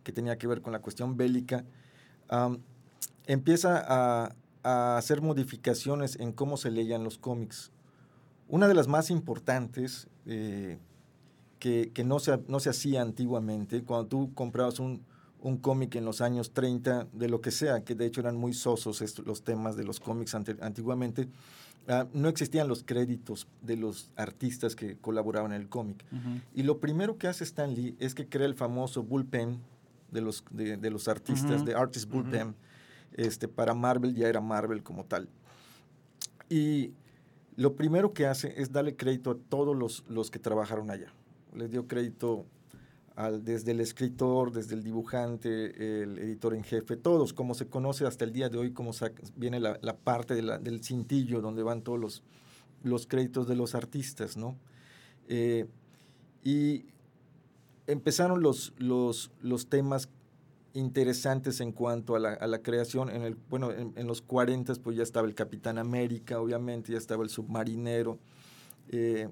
[0.04, 1.64] que tenía que ver con la cuestión bélica,
[2.30, 2.58] um,
[3.26, 7.72] empieza a, a hacer modificaciones en cómo se leían los cómics.
[8.46, 10.78] Una de las más importantes eh,
[11.58, 15.02] que, que, no, se, no se hacía antiguamente, cuando tú comprabas un,
[15.40, 18.52] un cómic en los años 30, de lo que sea, que de hecho eran muy
[18.52, 21.28] sosos estos, los temas de los cómics ante, antiguamente,
[21.88, 26.04] uh, no existían los créditos de los artistas que colaboraban en el cómic.
[26.12, 26.42] Uh -huh.
[26.54, 29.58] Y lo primero que hace Stan Lee es que crea el famoso bullpen
[30.10, 31.66] de los, de, de los artistas, uh -huh.
[31.66, 32.54] de Artist Bullpen,
[33.12, 35.28] este, para Marvel, ya era Marvel como tal.
[36.48, 36.92] Y
[37.56, 41.12] lo primero que hace es darle crédito a todos los, los que trabajaron allá.
[41.54, 42.46] Les dio crédito
[43.42, 48.24] desde el escritor, desde el dibujante, el editor en jefe, todos, como se conoce hasta
[48.24, 48.92] el día de hoy, como
[49.34, 52.22] viene la, parte del cintillo donde van todos
[52.82, 54.56] los, créditos de los artistas, ¿no?
[55.26, 55.66] Eh,
[56.44, 56.84] y
[57.88, 59.30] empezaron los, los,
[59.68, 60.08] temas
[60.72, 63.10] interesantes en cuanto a la, creación.
[63.10, 67.24] En bueno, en, en, los 40 pues ya estaba el Capitán América, obviamente, ya estaba
[67.24, 68.20] el Submarinero.
[68.90, 69.28] Eh,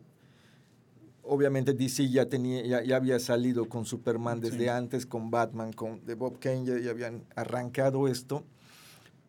[1.26, 4.68] obviamente DC ya, tenía, ya, ya, había salido con Superman desde sí.
[4.68, 8.44] antes, con Batman, con de Bob Kane, ya, ya habían arrancado esto.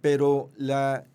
[0.02, 1.06] Pero la,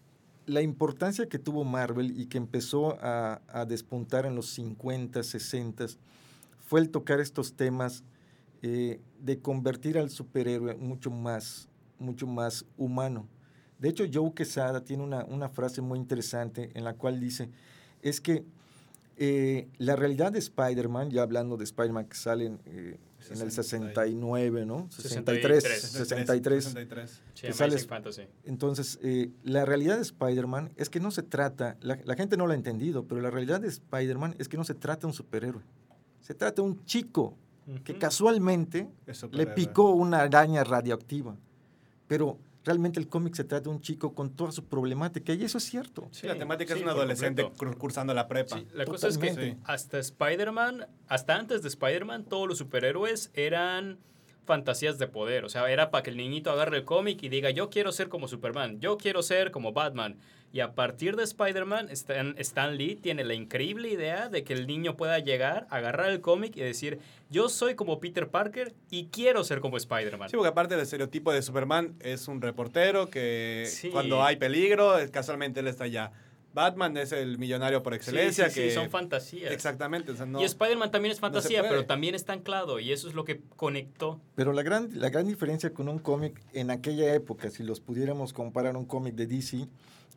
[0.47, 5.87] la, importancia que tuvo Marvel y que empezó a, a despuntar en los 50, 60
[6.59, 8.03] fue el tocar estos temas
[8.63, 11.69] eh, de convertir al superhéroe mucho más,
[11.99, 13.27] mucho más humano.
[13.79, 17.51] De hecho, Joe Quesada tiene una, una frase muy interesante en la cual dice,
[18.03, 18.45] es que
[19.25, 22.99] eh, la realidad de Spider-Man, ya hablando de Spider-Man que salen eh,
[23.31, 24.89] en el 69, ¿no?
[24.91, 25.63] 63.
[25.63, 26.65] 63.
[26.65, 27.23] 63.
[27.33, 27.53] Sí, que
[27.87, 28.23] Fantasy.
[28.43, 32.49] Entonces, eh, la realidad de Spider-Man es que no se trata, la, la gente no
[32.49, 35.13] lo ha entendido, pero la realidad de Spider-Man es que no se trata de un
[35.13, 35.63] superhéroe.
[36.21, 37.37] Se trata de un chico
[37.85, 38.91] que casualmente
[39.31, 41.37] le picó una araña radioactiva.
[42.09, 45.59] Pero realmente el cómic se trata de un chico con toda su problemática y eso
[45.59, 46.09] es cierto.
[46.13, 47.79] Sí, la temática sí, es un adolescente completo.
[47.79, 48.59] cursando la prepa.
[48.59, 49.63] Sí, la cosa es que Totalmente.
[49.65, 53.99] hasta Spider-Man, hasta antes de Spider-Man, todos los superhéroes eran
[54.45, 55.45] fantasías de poder.
[55.45, 58.09] O sea, era para que el niñito agarre el cómic y diga, yo quiero ser
[58.09, 60.17] como Superman, yo quiero ser como Batman.
[60.55, 64.67] Y a partir de Spider-Man, Stan, Stan Lee tiene la increíble idea de que el
[64.67, 66.99] niño pueda llegar, agarrar el cómic y decir,
[67.31, 70.29] yo soy como Peter Parker y quiero ser como Spider-Man.
[70.29, 73.89] Sí, porque aparte del estereotipo de Superman es un reportero que Sí.
[73.89, 76.13] cuando hay peligro, casualmente él está allá.
[76.55, 79.53] Batman es el millonario por Sí, excelencia sí, sí, que son fantasías.
[79.53, 83.09] Exactamente, o sea, no- Y Spider-Man también es fantasía, pero también está anclado y eso
[83.09, 84.21] es lo que conectó.
[84.35, 88.33] Pero la gran, la gran diferencia con un cómic en aquella época, si los pudiéramos
[88.33, 89.67] comparar a un cómic de DC,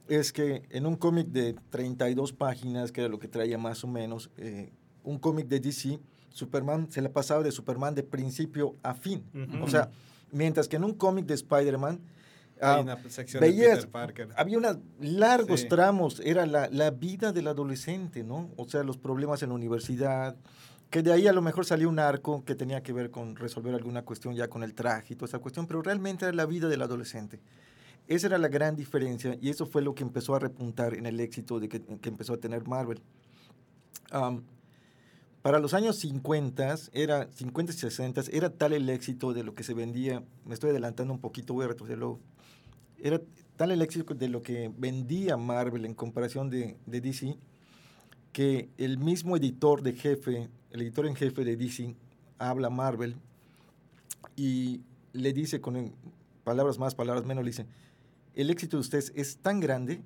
[0.07, 3.87] es que en un cómic de 32 páginas, que era lo que traía más o
[3.87, 4.71] menos, eh,
[5.03, 9.23] un cómic de DC, Superman se la pasaba de Superman de principio a fin.
[9.61, 9.89] O sea,
[10.31, 12.01] mientras que en un cómic de Spider-Man,
[12.61, 14.29] ah, una sección de veías- Peter Parker.
[14.35, 15.67] había unos largos Sí.
[15.67, 18.49] tramos, era la, la vida del adolescente, ¿no?
[18.57, 20.35] O sea, los problemas en la universidad,
[20.89, 23.73] que de ahí a lo mejor salió un arco que tenía que ver con resolver
[23.75, 26.67] alguna cuestión ya con el traje y toda esa cuestión, pero realmente era la vida
[26.67, 27.39] del adolescente.
[28.07, 31.19] Esa era la gran diferencia y eso fue lo que empezó a repuntar en el
[31.19, 33.01] éxito de que, que empezó a tener Marvel.
[34.11, 34.43] Am,
[35.41, 39.63] para los años 50, era 50 y 60, era tal el éxito de lo que
[39.63, 42.19] se vendía, me estoy adelantando un poquito, voy a retroceder luego,
[43.01, 43.21] era
[43.55, 47.37] tal el éxito de lo que vendía Marvel en comparación de, DC,
[48.31, 51.95] que el mismo editor de jefe, el editor en jefe de DC,
[52.37, 53.15] habla a Marvel
[54.35, 54.81] y
[55.13, 55.93] le dice con
[56.43, 57.65] palabras más, palabras menos, le dice,
[58.33, 60.01] el éxito de ustedes es tan grande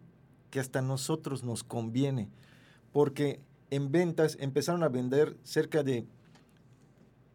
[0.51, 2.29] que hasta nosotros nos conviene,
[2.91, 3.39] porque
[3.71, 6.05] en ventas empezaron a vender cerca de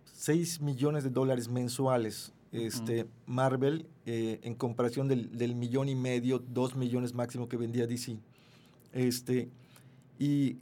[0.04, 2.32] 6 millones de dólares mensuales.
[2.54, 7.86] Este, Marvel, eh, en comparación del, del millón y medio, dos millones máximo que vendía
[7.86, 8.18] DC.
[8.92, 9.48] Este,
[10.18, 10.58] y,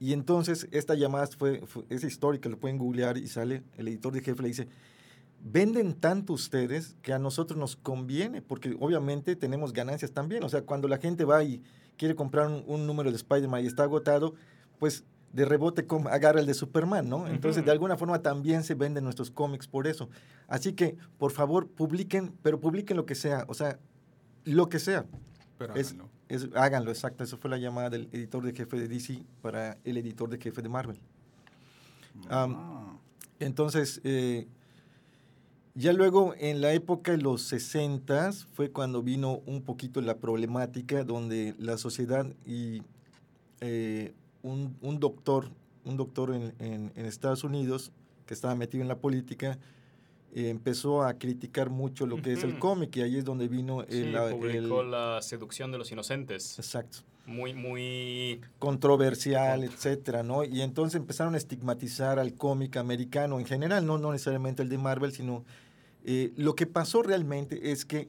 [0.00, 4.12] y entonces esta llamada fue, fue- es histórica, lo pueden googlear y sale, el editor
[4.12, 4.68] de jefe le dice,
[5.44, 10.42] venden tanto ustedes que a nosotros nos conviene, porque obviamente tenemos ganancias también.
[10.42, 11.62] O sea, cuando la gente va y
[11.96, 14.34] quiere comprar un, un número de Spider-Man y está agotado,
[14.78, 15.04] pues
[15.38, 17.28] de rebote agarra el de Superman, ¿no?
[17.28, 20.08] Entonces, de alguna forma también se venden nuestros cómics por eso.
[20.48, 23.78] Así que, por favor, publiquen, pero publiquen lo que sea, o sea,
[24.44, 25.06] lo que sea.
[25.56, 26.08] Pero Es- háganlo.
[26.28, 27.22] Es, háganlo, exacto.
[27.22, 30.60] Eso fue la llamada del editor de jefe de DC para el editor de jefe
[30.60, 30.98] de Marvel.
[32.28, 32.96] Ah.
[33.38, 34.48] Entonces, eh,
[35.74, 41.04] ya luego en la época de los 60 fue cuando vino un poquito la problemática
[41.04, 42.82] donde la sociedad y
[43.60, 45.50] eh, un, un doctor,
[45.84, 47.92] un doctor en, en- en Estados Unidos
[48.26, 49.58] que estaba metido en la política,
[50.34, 53.84] eh, empezó a criticar mucho lo que es el cómic y ahí es donde vino
[53.88, 56.58] Sí, el, la- publicó el- La seducción de los inocentes.
[56.58, 58.40] exacto Muy, muy...
[58.58, 60.44] controversial, etcétera, ¿no?
[60.44, 64.78] Y entonces empezaron a estigmatizar al cómic americano en general, no, no necesariamente el de
[64.78, 65.44] Marvel, sino
[66.04, 68.08] eh, lo que pasó realmente es que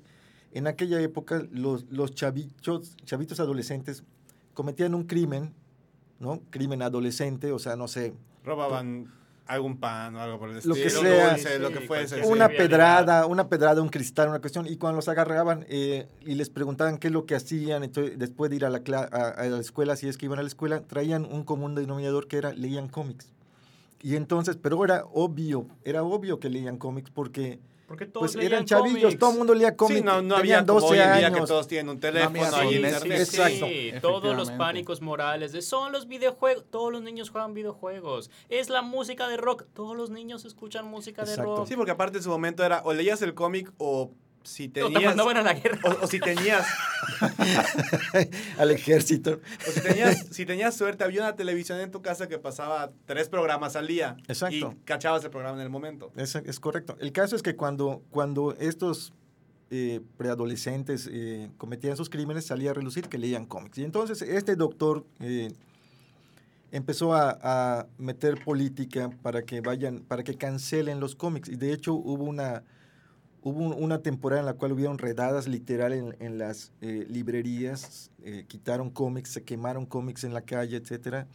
[0.51, 4.03] en aquella época los, los chavitos, chavitos adolescentes
[4.53, 5.53] cometían un crimen,
[6.19, 6.41] ¿no?
[6.49, 9.11] Crimen adolescente, o sea, no sé, Robaban
[9.47, 10.75] algún pan o algo por el Lo estilo.
[10.75, 11.29] que sea.
[11.31, 12.15] dulce, lo que Sí, fuese.
[12.15, 12.21] sí.
[12.27, 12.57] una trivialidad.
[12.57, 16.97] pedrada, una pedrada, un cristal, una cuestión, y cuando los agarraban eh, y les preguntaban
[16.99, 19.95] qué es lo que hacían, entonces, después de ir a la, a, a la escuela,
[19.95, 23.33] si es que iban a la escuela, traían un común denominador que era leían cómics.
[24.01, 28.65] Y entonces, pero era obvio, era obvio que leían cómics porque Porque todos pues eran
[28.65, 29.19] chavillos, cómics.
[29.19, 29.97] todo el mundo leía cómics.
[29.97, 31.39] Sí, no, no tenían había como 12 hoy en día años.
[31.39, 33.01] que todos tienen un teléfono había y internet.
[33.01, 33.65] sí, Exacto.
[33.65, 38.69] Sí, todos los pánicos morales de son los videojuegos, todos los niños juegan videojuegos, es
[38.69, 41.67] la música de rock, todos los niños escuchan música de rock.
[41.67, 44.11] Sí, porque aparte en su momento era o leías el cómic o
[44.43, 45.03] si o te tenías...
[45.03, 45.79] mandaban a la guerra.
[45.83, 46.65] O, o si tenías,
[48.57, 49.39] al ejército.
[49.67, 53.29] o si tenías, si tenías suerte, había una televisión en tu casa que pasaba tres
[53.29, 54.17] programas al día.
[54.27, 54.75] Exacto.
[54.75, 56.11] Y cachabas el programa en el momento.
[56.15, 56.97] Es, es correcto.
[56.99, 59.13] El caso es que cuando, cuando estos
[59.71, 63.77] eh, preadolescentes eh, cometían sus crímenes, salía a relucir que leían cómics.
[63.77, 65.53] Y entonces este doctor eh,
[66.71, 71.49] empezó a, a meter política para que vayan, para que cancelen los cómics.
[71.49, 72.63] Y de hecho hubo una,
[73.41, 78.11] Hubo un- una temporada en la cual hubieron redadas literal en, en las eh, librerías,
[78.23, 81.25] eh, quitaron cómics, se quemaron cómics en la calle, etc.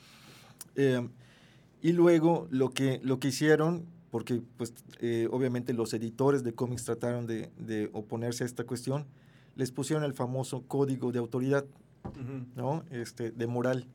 [1.82, 6.84] y luego lo que, lo que hicieron, porque pues, eh, obviamente los editores de cómics
[6.84, 9.06] trataron de, de oponerse a esta cuestión,
[9.56, 11.64] les pusieron el famoso código de autoridad.
[12.54, 12.84] ¿no?
[12.90, 13.86] Este, de moral.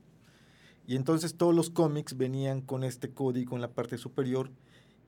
[0.87, 4.49] Y entonces todos los cómics venían con este código en la parte superior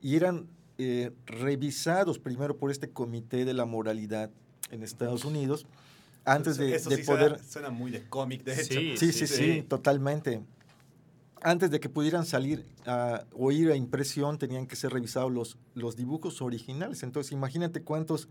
[0.03, 0.45] y eran
[0.84, 4.32] eh, revisados primero por este comité de la moralidad
[4.72, 5.65] en Estados Unidos
[6.26, 7.32] antes de, Eso de sí poder...
[7.38, 8.80] Suena, suena muy de cómic, de hecho.
[8.80, 9.62] Sí, Sí, sí, sí, sí.
[9.67, 10.41] totalmente.
[11.44, 15.58] Antes de que pudieran salir a, o ir a impresión, tenían que ser revisados los,
[15.74, 17.02] los dibujos originales.
[17.04, 18.28] Entonces, imagínate cuántos,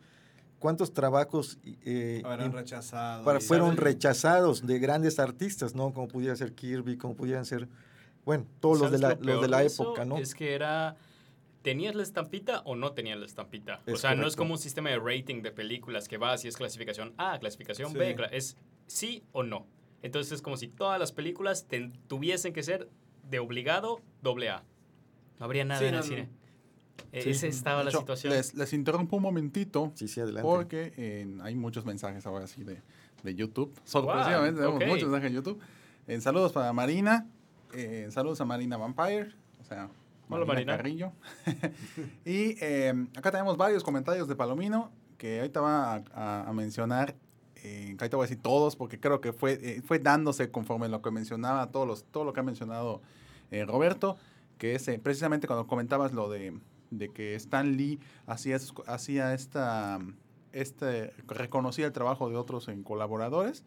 [0.61, 3.25] cuántos trabajos eh, rechazado.
[3.25, 5.93] para- fueron rechazados de grandes artistas, ¿no?
[5.93, 7.69] Como pudiera ser Kirby, como pudieran ser,
[8.25, 10.17] bueno, todos los de ¿Sabes la, lo los de la época, ¿no?
[10.19, 10.97] Es que era...
[11.63, 13.83] ¿Tenías la estampita o no tenías la estampita?
[13.87, 14.37] o Es sea, no es correcto.
[14.39, 17.99] como un sistema de rating de películas que vas y es clasificación A, clasificación Sí.
[17.99, 19.67] B, es sí o no.
[20.03, 22.89] Entonces es como si todas las películas ten- tuviesen que ser
[23.29, 24.63] de obligado doble A.
[25.39, 26.09] No habría nada Sí, en no, el no.
[26.09, 26.29] cine.
[27.13, 27.31] E- Sí.
[27.31, 28.33] Esa estaba la hecho, situación.
[28.33, 30.43] Les, les interrumpo un momentito Sí, sí, adelante.
[30.49, 32.81] porque eh, hay muchos mensajes ahora sí de,
[33.23, 33.75] de YouTube.
[33.85, 34.87] Sorpresivamente tenemos ok.
[34.89, 35.61] muchos mensajes en YouTube.
[36.07, 37.27] En saludos para Marina.
[37.75, 39.33] eh, saludos a Marina Vampire.
[39.61, 39.91] O sea,
[40.31, 40.77] Hola, Marina.
[40.77, 41.13] Carrillo.
[42.25, 47.15] y eh, acá tenemos varios comentarios de Palomino que ahorita va a, a- a mencionar.
[47.63, 51.03] Eh, ahorita voy a decir todos porque creo que fue, eh, fue dándose conforme lo
[51.03, 53.03] que mencionaba, todos los, todo lo que ha mencionado
[53.51, 54.17] eh, Roberto,
[54.57, 56.59] que es eh, precisamente cuando comentabas lo de,
[56.91, 59.99] de que Stan Lee hacía, hacía esta,
[60.53, 63.65] este, reconocía el trabajo de otros en colaboradores.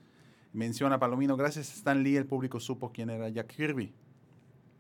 [0.54, 3.94] Menciona Palomino, gracias a Stan Lee el público supo quién era Jack Kirby.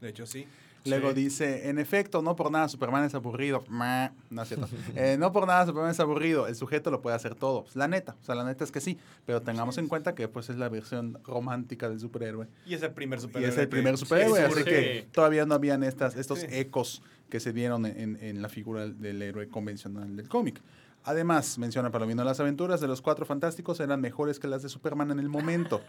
[0.01, 0.47] De hecho, sí.
[0.85, 1.15] Luego Sí.
[1.15, 3.63] dice, en efecto, no por nada Superman es aburrido.
[3.69, 4.67] Meh, no es cierto.
[4.95, 6.47] Eh, no por nada Superman es aburrido.
[6.47, 7.63] El sujeto lo puede hacer todo.
[7.63, 8.97] Pues, la neta, o sea, la neta es que sí.
[9.25, 12.47] Pero tengamos en cuenta que pues es la versión romántica del superhéroe.
[12.65, 13.49] Y es el primer Y superhéroe.
[13.53, 14.63] es el primer superhéroe, así surge.
[14.69, 16.47] que todavía no habían estas, estos Sí.
[16.49, 20.61] ecos que se dieron en, en la figura del héroe convencional del cómic.
[21.05, 25.11] Además, menciona Palomino, las aventuras de los Cuatro Fantásticos eran mejores que las de Superman
[25.11, 25.81] en el momento.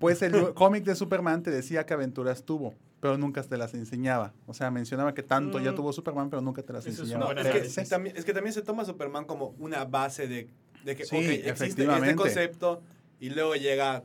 [0.00, 4.32] Pues el cómic de Superman te decía que aventuras tuvo, pero nunca te las enseñaba.
[4.46, 5.76] O sea, mencionaba que tanto ya Mm.
[5.76, 7.20] tuvo Superman, pero nunca te las Eso es enseñaba.
[7.20, 10.26] No, buena es que, Sí, también, es que también se toma Superman como una base
[10.26, 10.48] de,
[10.84, 12.82] de que Sí, ok, existe este concepto
[13.20, 14.02] y luego llega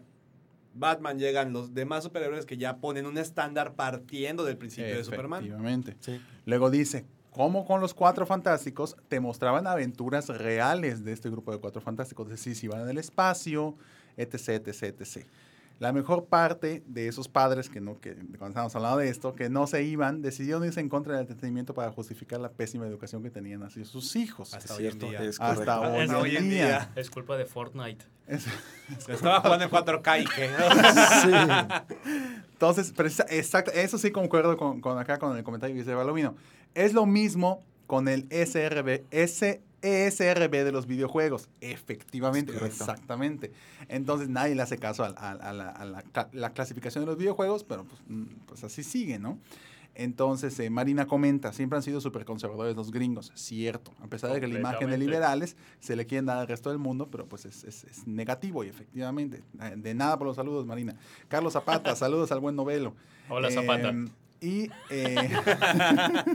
[0.73, 5.39] Batman, llegan los demás superhéroes que ya ponen un estándar partiendo del principio de Superman.
[5.43, 5.95] Efectivamente.
[6.01, 6.19] Sí.
[6.45, 11.59] Luego dice, como con los cuatro fantásticos, te mostraban aventuras reales de este grupo de
[11.59, 13.77] cuatro fantásticos, es decir, si iban en el espacio,
[14.17, 15.25] etc, etc, etc.
[15.79, 19.49] La mejor parte de esos padres que no, que cuando estábamos hablando de esto, que
[19.49, 23.29] no se iban, decidieron irse en contra del entretenimiento para justificar la pésima educación que
[23.29, 24.53] tenían hacia sus hijos.
[24.53, 25.21] Hasta Es hoy en día.
[25.23, 26.91] es Hasta hoy, hoy en día.
[26.95, 28.05] Es culpa de Fortnite.
[28.25, 28.45] Es-
[29.09, 30.49] estaba jugando en 4K y que...
[32.53, 36.35] Entonces, precisa- exacto, eso sí concuerdo con, con acá con el comentario que dice Balomino.
[36.73, 41.47] Es lo mismo con el SRB, S, ESRB de los videojuegos.
[41.61, 43.51] Efectivamente, exactamente.
[43.87, 47.07] Entonces nadie le hace caso a, a- a la, a la ca- la clasificación de
[47.07, 49.37] los videojuegos, pero pues, mm, pues así sigue, ¿no?
[49.97, 54.41] Entonces, eh, Marina comenta, siempre han sido súper conservadores los gringos, cierto, a pesar de
[54.41, 57.45] que la imagen de liberales se le quieren dar al resto del mundo, pero pues
[57.45, 60.95] es, es- es negativo y efectivamente, eh, de nada por los saludos, Marina.
[61.29, 62.93] Carlos Zapata, saludos al buen novelo.
[63.29, 63.91] Hola, Zapata.
[63.91, 64.05] Eh,
[64.41, 65.29] y eh,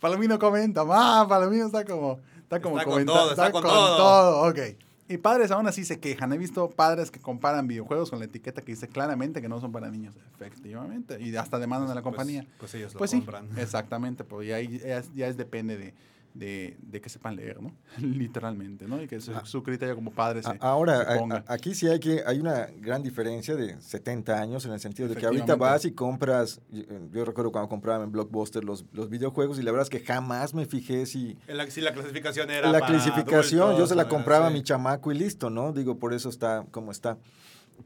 [0.00, 4.48] Palomino comenta, ah, Palomino está como, está como Está con todo, está con todo".
[4.48, 4.58] ok.
[5.10, 6.32] Y padres aún así se quejan.
[6.32, 9.72] He visto padres que comparan videojuegos con la etiqueta que dice claramente que no son
[9.72, 10.14] para niños.
[10.34, 11.18] Efectivamente.
[11.20, 12.46] Y hasta demandan a la compañía.
[12.58, 13.48] Pues, ellos lo Pues sí, compran.
[13.58, 15.94] exactamente, pues ya, ahí ya, es- ya es depende de,
[16.38, 17.72] de, de que sepan leer, ¿no?
[17.98, 19.02] Literalmente, ¿no?
[19.02, 19.42] Y que su, Ah.
[19.44, 21.44] su criterio como padre se, A- Ahora, se a- ponga.
[21.46, 25.08] a- aquí sí hay que hay una gran diferencia de 70 años en el sentido
[25.08, 29.10] de que ahorita vas y compras, yo, yo recuerdo cuando compraba en Blockbuster los, los
[29.10, 32.70] videojuegos y la verdad es que jamás me fijé si la, sí, la clasificación era
[32.70, 35.72] la para clasificación, yo se la compraba a mi chamaco y listo, ¿no?
[35.72, 37.18] Digo, por eso está como está.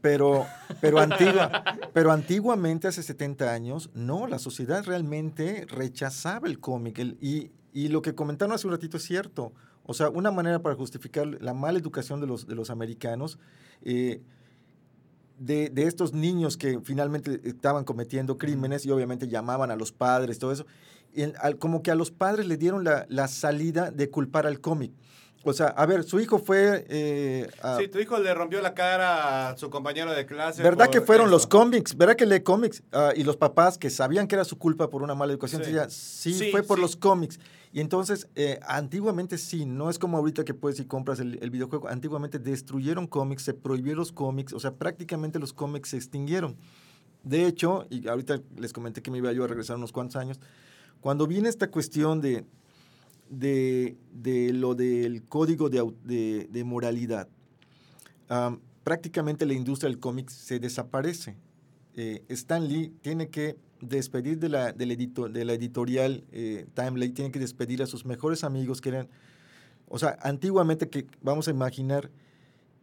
[0.01, 0.45] Pero,
[0.81, 1.63] pero, antigua,
[1.93, 6.97] pero antiguamente, hace 70 años, no, la sociedad realmente rechazaba el cómic.
[6.99, 9.51] el- y, y lo que comentaron hace un ratito es cierto.
[9.83, 13.39] O sea, una manera para justificar la mala educación de los, de los americanos,
[13.81, 14.21] eh,
[15.39, 20.39] de, de estos niños que finalmente estaban cometiendo crímenes y obviamente llamaban a los padres,
[20.39, 20.65] todo eso,
[21.41, 24.93] al- como que a los padres le dieron la, la salida de culpar al cómic.
[25.45, 26.85] O sea, a ver, su hijo fue...
[26.87, 30.63] eh, a- Sí, tu hijo le rompió la cara a su compañero de clase.
[30.63, 31.97] ¿Verdad que fueron los cómics?
[31.97, 32.81] ¿Verdad que lee cómics?
[32.93, 35.73] Ah, y los papás que sabían que era su culpa por una mala educación, Sí.
[35.89, 36.81] sí, Sí, fue por sí.
[36.81, 37.39] los cómics.
[37.73, 41.49] Y entonces, eh, antiguamente sí, no es como ahorita que puedes y compras el, el
[41.49, 41.89] videojuego.
[41.89, 46.55] Antiguamente destruyeron cómics, se prohibieron los cómics, o sea, prácticamente los cómics se extinguieron.
[47.23, 50.39] De hecho, y ahorita les comenté que me iba yo a regresar unos cuantos años,
[51.01, 52.45] cuando viene esta cuestión de,
[53.39, 57.27] de, de lo del código de, de- de moralidad,
[58.29, 61.35] am, prácticamente la industria del cómic se desaparece.
[61.95, 67.09] Eh, Stan Lee tiene que despedir de la, del edito- de la editorial eh, Timely,
[67.11, 69.09] tiene que despedir a sus mejores amigos que eran,
[69.87, 72.09] o sea, antiguamente que vamos a imaginar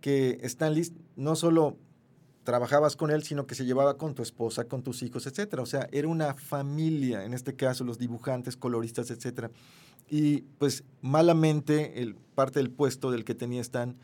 [0.01, 1.77] que Stan Lee no solo
[2.44, 5.62] trabajabas con él, sino que se llevaba con tu esposa, con tus hijos, etcétera.
[5.62, 9.50] O sea, era una familia, en este caso los dibujantes, coloristas, etcétera.
[10.09, 13.96] Y pues malamente el parte del puesto del que tenía Stan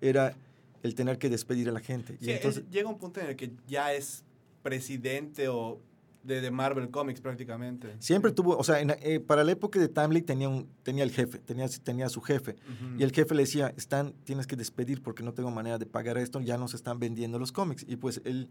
[0.00, 0.36] era
[0.82, 2.16] el tener que despedir a la gente.
[2.20, 4.24] Y Sí, entonces, llega un punto en el que ya es
[4.62, 5.80] presidente o
[6.22, 7.96] de, de Marvel Comics prácticamente.
[7.98, 11.10] siempre tuvo, o sea, en- eh, para la época de Timely tenía, un, tenía el
[11.10, 12.56] jefe, tenía, tenía a su jefe.
[12.98, 16.18] Y el jefe le decía, Stan, tienes que despedir porque no tengo manera de pagar
[16.18, 17.84] esto, ya no se están vendiendo los cómics.
[17.88, 18.48] Y pues él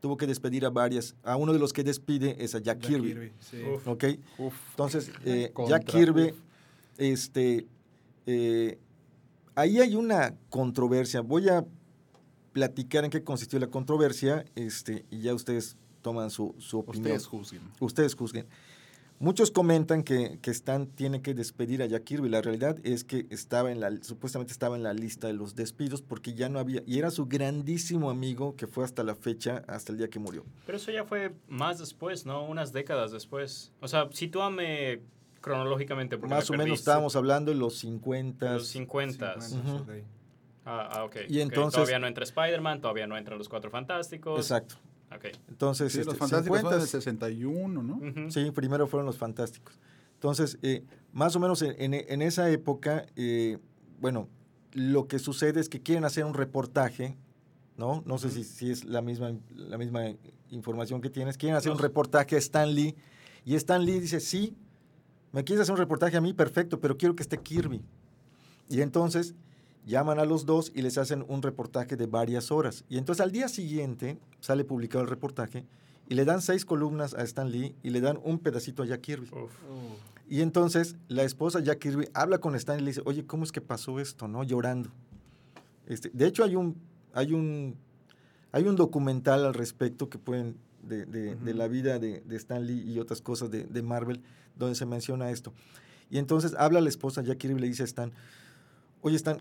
[0.00, 2.90] tuvo que despedir a varias, a uno de los que despide es a Jack, Jack
[2.90, 3.32] Kirby.
[3.38, 3.62] sí.
[3.72, 3.86] Uf.
[3.86, 4.04] ¿ok?
[4.38, 4.54] Uf.
[4.70, 6.36] Entonces, eh, Contra- Jack Kirby, uf.
[6.98, 7.66] este,
[8.26, 8.78] eh,
[9.54, 11.20] ahí hay una controversia.
[11.20, 11.64] Voy a
[12.52, 17.12] platicar en qué consistió la controversia este, y ya ustedes toman su, su opinión.
[17.12, 17.62] Ustedes juzguen.
[17.80, 18.46] Ustedes juzguen.
[19.18, 22.28] Muchos comentan que, que Stan tiene que despedir a Jack Kirby.
[22.28, 26.02] La realidad es que estaba en la, supuestamente estaba en la lista de los despidos
[26.02, 29.92] porque ya no había, y era su grandísimo amigo que fue hasta la fecha, hasta
[29.92, 30.44] el día que murió.
[30.66, 32.44] Pero eso ya fue más después, ¿no?
[32.44, 33.70] Unas décadas después.
[33.80, 35.02] O sea, sitúame
[35.40, 36.18] cronológicamente.
[36.18, 36.80] Porque Más o me menos perdí.
[36.80, 38.54] estábamos hablando de los 50.
[38.54, 39.40] Los 50.
[39.40, 39.82] Sí, bueno, Ujú.
[39.84, 39.90] ok.
[40.64, 41.16] Ah, ah, ok.
[41.28, 41.42] Y ok.
[41.42, 44.38] entonces- Todavía no entra Spider-Man, todavía no entran los Cuatro Fantásticos.
[44.40, 44.76] Exacto.
[45.16, 45.26] Ok.
[45.48, 46.80] Entonces, Sí, este, los fantásticos fueron 50s.
[46.80, 47.94] del 61, ¿no?
[47.96, 48.30] Ujú.
[48.30, 49.78] Sí, primero fueron los fantásticos.
[50.14, 53.58] Entonces, eh, más o menos en, en- en esa época, eh,
[54.00, 54.28] bueno,
[54.72, 57.16] lo que sucede es que quieren hacer un reportaje,
[57.76, 58.02] ¿no?
[58.06, 60.02] No sé si, si es la misma, la misma
[60.50, 61.36] información que tienes.
[61.36, 62.94] Quieren hacer un reportaje a Stan Lee.
[63.44, 64.54] Y Stan Lee dice, sí,
[65.32, 67.82] me quieres hacer un reportaje a mí, perfecto, pero quiero que esté Kirby.
[68.68, 69.34] Y entonces
[69.86, 72.84] llaman a los dos y les hacen un reportaje de varias horas.
[72.88, 75.64] Y entonces al día siguiente sale publicado el reportaje
[76.08, 79.00] y le dan seis columnas a Stan Lee y le dan un pedacito a Jack
[79.00, 79.26] Kirby.
[79.32, 79.50] Uf.
[80.28, 83.52] Y entonces la esposa Jack Kirby habla con Stan y le dice, oye, ¿cómo es
[83.52, 84.28] que pasó esto?
[84.28, 84.44] ¿No?
[84.44, 84.90] Llorando.
[85.86, 86.76] Este, de hecho, hay un,
[87.12, 87.76] hay un,
[88.52, 92.64] hay un documental al respecto que pueden, de, de- de la vida de, de Stan
[92.64, 94.22] Lee y otras cosas de, de Marvel,
[94.56, 95.52] donde se menciona esto.
[96.08, 98.12] Y entonces habla la esposa Jack Kirby y le dice a Stan,
[99.02, 99.38] oye Stan,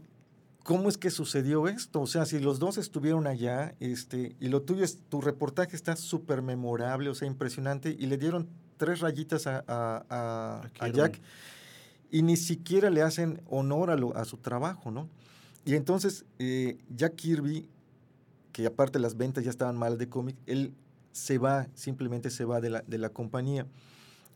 [0.63, 2.01] ¿cómo es que sucedió esto?
[2.01, 5.95] O sea, si los dos estuvieron allá, este, y lo tuyo es, tu reportaje está
[5.95, 8.47] súper memorable, o sea, impresionante, y le dieron
[8.77, 10.97] tres rayitas a, a- a- A a Kirby.
[10.97, 11.21] Jack,
[12.11, 15.07] y ni siquiera le hacen honor a, lo- a su trabajo, ¿no?
[15.65, 17.67] Y entonces, eh, Jack Kirby,
[18.51, 20.73] que aparte las ventas ya estaban mal de cómic, él
[21.11, 23.65] se va, simplemente se va de la, de la compañía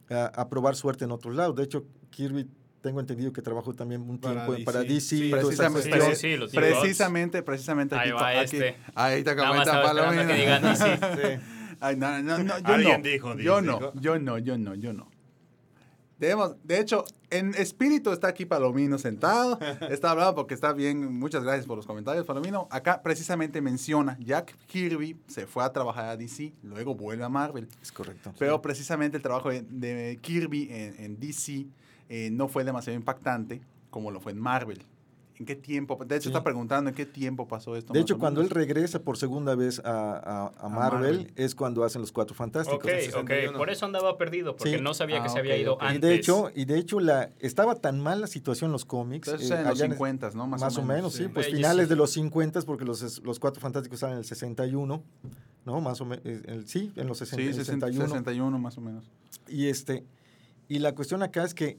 [0.10, 1.56] a, a probar suerte en otros lados.
[1.56, 2.48] De hecho, Kirby,
[2.86, 5.16] tengo entendido que trabajó también un tiempo en- para DC, DC.
[5.18, 6.20] sí, precisamente, Sí, cuestiones.
[6.20, 6.52] sí, sí, los.
[6.52, 8.76] Precisamente, precisamente Ahí aquí, va aquí- este.
[8.94, 10.28] ahí te comenta Palomino.
[10.28, 11.00] que digan DC.
[11.40, 11.76] Sí.
[11.80, 13.10] Ay, no, no, no, yo Alguien no.
[13.10, 13.80] dijo, yo dijo.
[13.80, 15.10] no, yo no, yo no, yo no.
[16.20, 21.44] Debemos, de hecho, en espíritu está aquí Palomino sentado, está hablando porque está bien, muchas
[21.44, 22.68] gracias por los comentarios, Palomino.
[22.72, 27.68] Acá precisamente menciona, Jack Kirby se fue a trabajar a DC, luego vuelve a Marvel.
[27.82, 28.32] Es correcto.
[28.40, 31.66] Pero precisamente el trabajo de, de Kirby en, en DC
[32.10, 34.84] eh, no fue demasiado impactante como lo fue en Marvel.
[35.38, 35.98] ¿En qué tiempo?
[36.06, 36.30] De hecho, Sí.
[36.30, 37.92] está preguntando en qué tiempo pasó esto.
[37.92, 38.56] De hecho, o cuando él menos.
[38.58, 41.34] regresa por segunda vez a, a- a Marvel, Marvel.
[41.36, 42.80] es cuando hacen los Cuatro Fantásticos.
[42.80, 43.00] Ok, ok.
[43.02, 43.58] 61.
[43.58, 44.82] Por eso andaba perdido, porque Sí.
[44.82, 45.98] no sabía que Ah, se había ido antes.
[45.98, 49.28] Y de hecho, y de hecho la, estaba tan mal la situación en los cómics.
[49.28, 50.48] Entonces, eh, en los allá en- 50, ¿no?
[50.48, 51.24] Más, o menos, sí.
[51.24, 51.30] sí.
[51.34, 51.90] Pues finales sí.
[51.90, 55.04] de los 50, porque los, los Cuatro Fantásticos salen en el 61,
[55.66, 55.82] ¿no?
[55.82, 56.24] Más o menos.
[56.66, 58.08] Sí, en los 60, Sí, el 60, 61.
[58.08, 59.12] 61 más o menos.
[59.50, 60.06] Y, este,
[60.70, 61.78] y la cuestión acá es que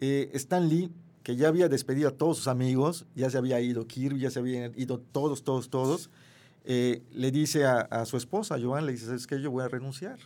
[0.00, 0.90] eh, Stan Lee,
[1.22, 4.38] que ya había despedido a todos sus amigos, ya se había ido Kirby, ya se
[4.38, 6.10] habían ido todos, todos, todos,
[6.64, 10.18] eh, le dice a, su esposa, Joan, le dice, es que yo voy a renunciar.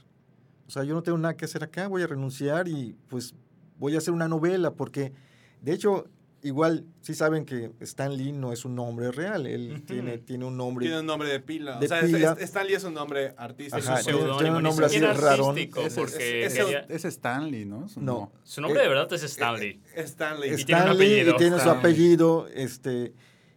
[0.66, 3.34] O sea, yo no tengo nada que hacer acá, voy a renunciar y pues
[3.78, 5.12] voy a hacer una novela, porque
[5.60, 6.06] de hecho
[6.44, 9.46] igual, sí saben que Stan Lee no es un nombre real.
[9.46, 10.84] Él tiene, tiene un nombre.
[10.86, 11.78] Tiene un nombre de pila.
[11.80, 12.36] De o sea, es- pila.
[12.38, 13.76] es- Stan Lee es un nombre artístico.
[13.78, 15.54] Ajá, es un tiene- tiene un nombre así raro.
[15.56, 16.44] es- porque
[16.88, 17.88] Es Stanley, ¿no?
[17.88, 18.30] Su- No.
[18.44, 19.80] su nombre de verdad es Stanley.
[19.96, 20.54] Stan Lee.
[20.56, 21.34] Y tiene un Stan Lee, apellido.
[21.34, 21.78] y tiene su Stan Lee.
[21.80, 23.14] apellido, este,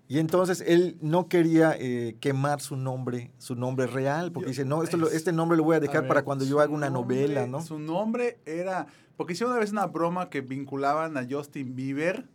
[0.08, 4.66] y entonces él no quería eh, quemar su nombre, su nombre real, porque Yo- dice,
[4.66, 6.60] no, esto lo- es- este nombre lo voy a A dejar ver, para cuando yo
[6.62, 7.62] haga una nombre- novela, ¿no?
[7.62, 8.88] Su nombre era.
[9.18, 12.26] Porque hicieron una vez una broma que vinculaban a Justin Bieber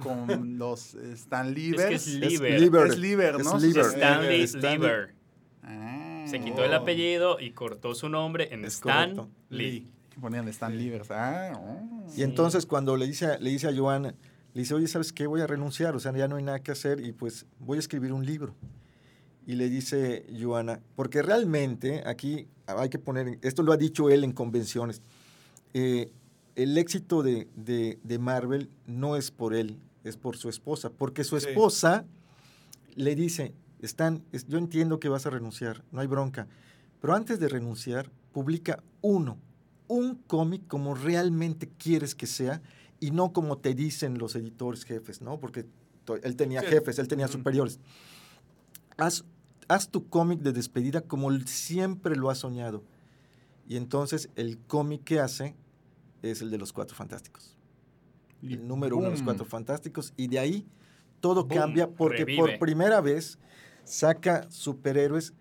[0.00, 1.88] con los Stan Es Lieber.
[1.88, 2.60] que es Es Lieber.
[2.60, 2.86] Lieber.
[2.88, 3.58] Es Lieber, Es ¿no?
[3.58, 3.84] Lieber.
[3.86, 4.46] Stanley.
[4.46, 5.14] Lieber.
[5.62, 6.24] Ah.
[6.28, 9.30] Se quitó el apellido y cortó su nombre en Es Stan correcto.
[9.50, 9.92] Lee.
[10.16, 11.02] Y Ponían Stan Lieber.
[11.10, 12.06] Ah, oh.
[12.16, 14.14] Y entonces cuando le dice, a- le dice a Joana,
[14.54, 15.26] le dice, oye, ¿sabes qué?
[15.26, 17.80] Voy a renunciar, o sea, ya no hay nada que hacer y pues voy a
[17.80, 18.54] escribir un libro.
[19.46, 24.22] Y le dice Joana, porque realmente aquí hay que poner, esto lo ha dicho él
[24.24, 25.00] en convenciones,
[25.74, 26.12] eh,
[26.56, 31.24] el éxito de, de- de Marvel no es por él, es por su esposa, porque
[31.24, 31.48] su Sí.
[31.48, 32.04] esposa
[32.94, 36.46] le dice, Stan, es- yo entiendo que vas a renunciar, no hay bronca,
[37.00, 39.38] pero antes de renunciar, publica uno,
[39.88, 42.62] un cómic como realmente quieres que sea
[43.00, 45.38] y no como te dicen los editores jefes, ¿no?
[45.40, 45.66] Porque
[46.22, 46.66] él tenía Sí.
[46.68, 47.78] jefes, él tenía superiores.
[48.96, 49.24] Haz,
[49.68, 52.82] haz tu cómic de despedida como siempre lo has soñado.
[53.68, 55.54] Y entonces el cómic que hace
[56.22, 57.56] es el de los Cuatro Fantásticos.
[58.40, 59.22] Y El número uno de los.
[59.22, 60.12] Cuatro Fantásticos.
[60.16, 60.66] Y de ahí
[61.20, 62.38] todo Boom, cambia porque revive.
[62.38, 63.38] por primera vez
[63.84, 65.34] saca superhéroes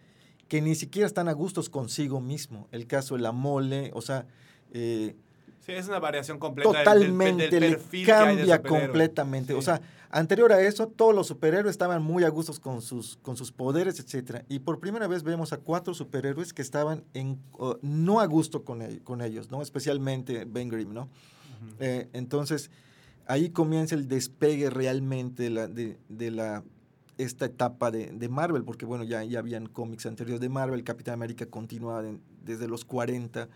[0.47, 2.67] que ni siquiera están a gustos consigo mismo.
[2.71, 4.27] El caso de la mole, o sea,
[4.73, 5.15] eh,
[5.65, 9.53] Sí, es una variación completa del- del- totalmente le que hay cambia completamente.
[9.53, 13.37] O sea, anterior a eso, todos los superhéroes estaban muy a gustos con sus, con
[13.37, 14.43] sus poderes, etcétera.
[14.49, 18.63] Y por primera vez vemos a cuatro superhéroes que estaban en, uh, no a gusto
[18.63, 19.61] con, el- con ellos, ¿no?
[19.61, 21.07] Especialmente Ben Grimm, ¿no?
[21.79, 22.71] Eh, entonces,
[23.27, 26.63] ahí comienza el despegue realmente de la, de, de la
[27.19, 31.13] esta etapa de, de Marvel, porque bueno, ya, ya habían cómics anteriores de Marvel, Capitán
[31.13, 32.03] América continuaba
[32.43, 33.47] desde los 40,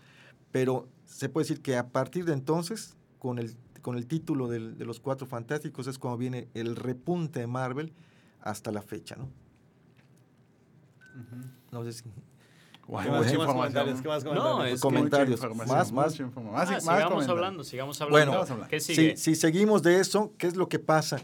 [0.56, 4.78] pero se puede decir que a partir de entonces, con el, con el título del-
[4.78, 7.92] de los Cuatro Fantásticos, es cuando viene el repunte de Marvel
[8.40, 9.28] hasta la fecha, ¿no?
[11.70, 12.04] No sé si-
[12.88, 14.00] Guau, ¿Qué más, qué más comentarios?
[14.00, 15.40] ¿Qué más No, es- comentarios.
[15.42, 15.92] Más, más.
[15.92, 17.28] Ah, más- más sigamos comentarios.
[17.28, 18.16] hablando, sigamos hablando.
[18.16, 18.68] Bueno, vamos a hablar.
[18.70, 21.18] ¿Qué Si, si seguimos de eso, ¿qué es lo que pasa?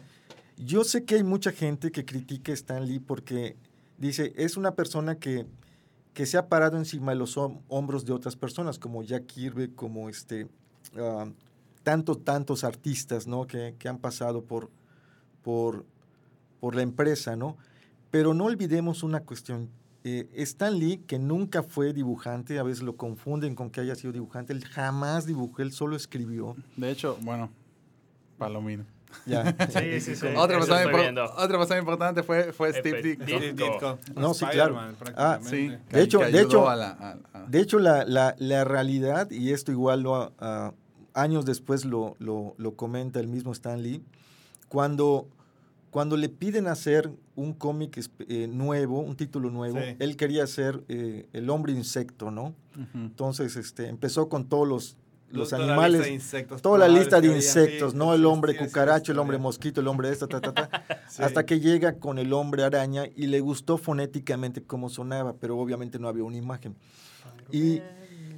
[0.59, 3.57] Yo sé que hay mucha gente que critica a Stan Lee porque
[3.97, 5.47] dice, es una persona que,
[6.15, 9.69] que se ha parado encima de los hom- hombros de otras personas, como Jack Kirby,
[9.69, 10.49] como este,
[11.83, 13.47] tantos, tantos artistas, ¿no?
[13.47, 14.71] Que, que han pasado por,
[15.43, 15.85] por,
[16.61, 17.57] por la empresa, ¿no?
[18.11, 19.71] Pero no olvidemos una cuestión.
[20.05, 24.13] Eh, Stan Lee, que nunca fue dibujante, a veces lo confunden con que haya sido
[24.13, 26.57] dibujante, él jamás dibujó, él solo escribió.
[26.77, 27.51] De hecho, bueno,
[28.37, 28.85] Palomino.
[29.27, 29.55] Ya.
[29.71, 30.27] Sí, sí, sí.
[30.37, 33.25] Otra persona, otra persona importante fue, fue Steve Ditko.
[33.25, 33.39] Ditko.
[33.39, 33.99] Steve Ditko.
[34.21, 34.81] No, sí, claro.
[35.17, 35.73] Ah, sí.
[35.91, 36.91] De hecho- de hecho- a la-
[37.33, 40.33] a- De hecho, la, la- la realidad, y esto igual lo,
[41.15, 44.03] años después lo, lo- lo comenta el mismo Stan Lee,
[44.69, 45.29] cuando,
[45.91, 49.97] cuando le piden hacer un cómic eh, nuevo, un título nuevo, Sí.
[49.99, 52.55] él quería hacer eh, El hombre insecto, ¿no?
[52.95, 54.97] Entonces este, empezó con todos los,
[55.33, 55.93] los Toda la animales.
[55.93, 58.15] lista de insectos Toda la lista de insectos, ¿no?
[58.15, 60.85] El hombre cucaracho, el hombre mosquito, el hombre esta, ta, ta, ta.
[61.09, 61.23] Sí.
[61.23, 65.99] Hasta que llega con el hombre araña y le gustó fonéticamente cómo sonaba, pero obviamente
[65.99, 66.77] no había una imagen.
[67.51, 67.83] Y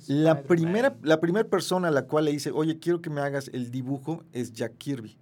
[0.07, 3.49] la primera, la primera persona a la cual le dice, oye, quiero que me hagas
[3.53, 5.17] el dibujo, es Jack Kirby.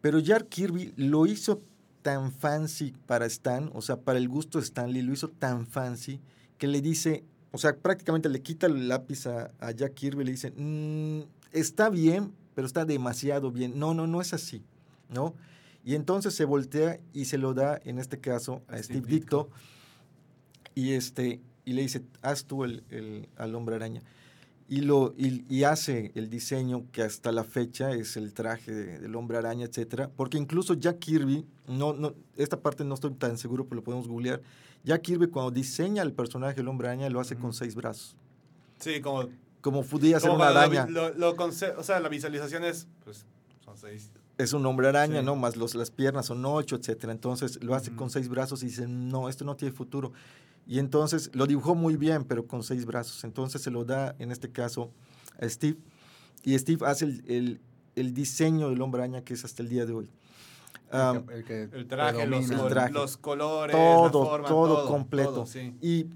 [0.00, 1.62] Pero Jack Kirby lo hizo
[2.02, 6.20] tan fancy para Stan, o sea, para el gusto de Stanley, lo hizo tan fancy
[6.58, 10.26] que le dice, o sea, prácticamente le quita el lápiz a, a Jack Kirby y
[10.26, 11.22] le dice, "Mm,
[11.52, 13.78] está bien, pero está demasiado bien.
[13.78, 14.62] No, no, no es así,
[15.08, 15.34] ¿no?
[15.84, 19.06] Y entonces se voltea y se lo da, en este caso, a A Steve Steve
[19.06, 19.48] Ditko,
[20.74, 24.02] y, este, y le dice, haz tú el, el- al hombre araña.
[24.68, 28.98] Y, lo, y, y hace el diseño que hasta la fecha es el traje de-
[29.00, 30.10] del hombre araña, etcétera.
[30.14, 34.06] Porque incluso Jack Kirby, no, no, esta parte no estoy tan seguro, pero lo podemos
[34.06, 34.40] googlear.
[34.84, 38.16] Jack Kirby cuando diseña el personaje del hombre araña lo hace con seis brazos.
[38.78, 39.28] Sí, como,
[39.60, 40.86] Como pudiera ser una araña.
[40.88, 43.26] Lo, lo o sea, la visualización es, pues,
[43.64, 44.10] son seis.
[44.38, 45.26] es un hombre araña, Sí.
[45.26, 45.36] ¿no?
[45.36, 47.12] Más los, las piernas son ocho, etcétera.
[47.12, 50.12] Entonces lo hace con seis brazos y dice, no, esto no tiene futuro.
[50.66, 53.22] Y entonces lo dibujó muy bien, pero con seis brazos.
[53.24, 54.90] Entonces se lo da, en este caso,
[55.40, 55.76] a Steve.
[56.42, 57.60] Y Steve hace el, el-
[57.96, 60.08] el diseño del hombre araña que es hasta el día de hoy.
[60.90, 62.50] Am, el, que, el que El traje, los.
[62.50, 62.92] El traje.
[62.92, 65.30] los colores, todo, la forma, todo, todo completo.
[65.32, 65.74] todo, sí.
[65.80, 66.06] Y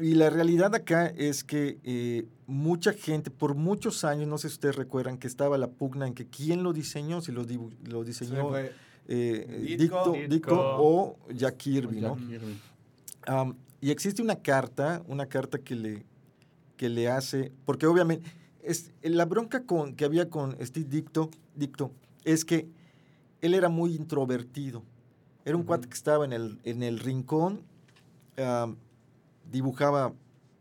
[0.00, 4.54] y la realidad acá es que eh, mucha gente, por muchos años, no sé si
[4.54, 7.44] ustedes recuerdan, que estaba la pugna en que quién lo diseñó, si lo,
[7.84, 8.72] lo diseñó fue-
[9.08, 10.12] eh, Ditko.
[10.12, 12.16] Ditko, Ditko o Jack Kirby, ¿no?
[12.16, 12.60] Jack Kirby.
[13.26, 16.04] Am, y existe una carta, una carta que le,
[16.76, 18.30] que le hace, porque obviamente
[18.62, 21.90] es, la bronca con, que había con Steve Dicto, Dicto
[22.24, 22.68] es que
[23.40, 24.82] él era muy introvertido.
[25.44, 27.62] Era un cuate que estaba en el, en el rincón,
[29.50, 30.12] dibujaba,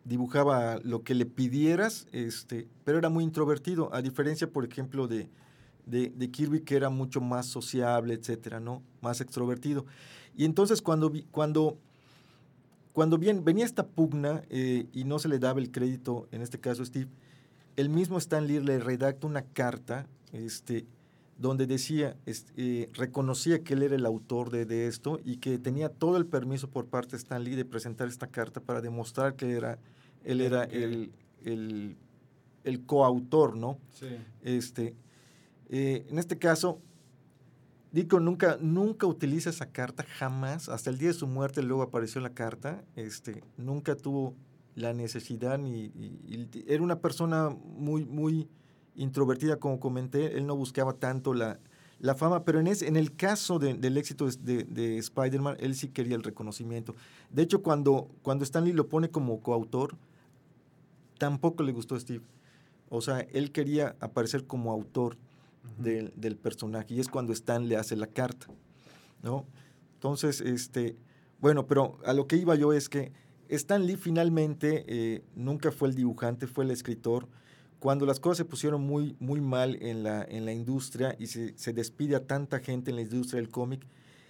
[0.06, 5.30] dibujaba lo que le pidieras, este, pero era muy introvertido, a diferencia, por ejemplo, de,
[5.86, 8.82] de, de Kirby, que era mucho más sociable, etcétera, ¿no?
[9.02, 9.86] Más extrovertido.
[10.36, 11.78] Y entonces cuando, cuando
[12.98, 16.60] cuando bien, venía esta pugna eh, y no se le daba el crédito, en este
[16.60, 17.12] caso Steve,
[17.76, 20.88] el mismo Stan Lee le redacta una carta este,
[21.38, 25.90] donde decía, eh, reconocía que él era el autor de, de esto y que tenía
[25.90, 29.52] todo el permiso por parte de Stan Lee de presentar esta carta para demostrar que
[29.54, 29.78] era,
[30.24, 31.12] él era el,
[31.44, 31.96] el,
[32.64, 33.78] el coautor, ¿no?
[33.94, 34.08] Sí.
[34.42, 34.96] Este,
[35.70, 36.82] eh, en este caso,
[37.90, 40.68] Dico nunca, nunca utiliza esa carta, jamás.
[40.68, 42.84] Hasta el día de su muerte luego apareció la carta.
[42.98, 44.36] Este, nunca tuvo
[44.76, 48.50] la necesidad ni, y- y era una persona muy, muy
[48.98, 50.38] introvertida, como comenté.
[50.38, 51.60] Él no buscaba tanto la,
[52.00, 55.76] la fama, pero en, ese, en el caso de- del éxito de, de Spider-Man, él
[55.76, 56.94] sí quería el reconocimiento.
[57.32, 59.96] De hecho, cuando, cuando Stanley lo pone como coautor,
[61.18, 62.24] tampoco le gustó a Steve.
[62.90, 65.18] O sea, él quería aparecer como autor
[65.78, 68.48] del, del personaje y es cuando Stan le hace la carta,
[69.24, 69.46] ¿no?
[69.96, 70.96] Entonces, este,
[71.42, 73.12] bueno, pero a lo que iba yo es que
[73.50, 77.28] Stan Lee finalmente eh, nunca fue el dibujante, fue el escritor.
[77.80, 81.58] Cuando las cosas se pusieron muy, muy mal en la, en la industria y se,
[81.58, 83.86] se despide a tanta gente en la industria del cómic,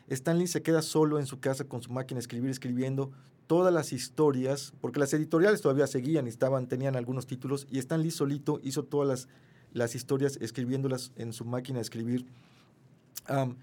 [0.07, 3.11] Stan Lee se queda solo en su casa con su máquina de escribir, escribiendo
[3.45, 8.11] todas las historias, porque las editoriales todavía seguían estaban, tenían algunos títulos, y Stan Lee
[8.11, 9.27] solito hizo todas las,
[9.73, 12.25] las historias escribiéndolas en su máquina de escribir
[13.25, 13.55] am,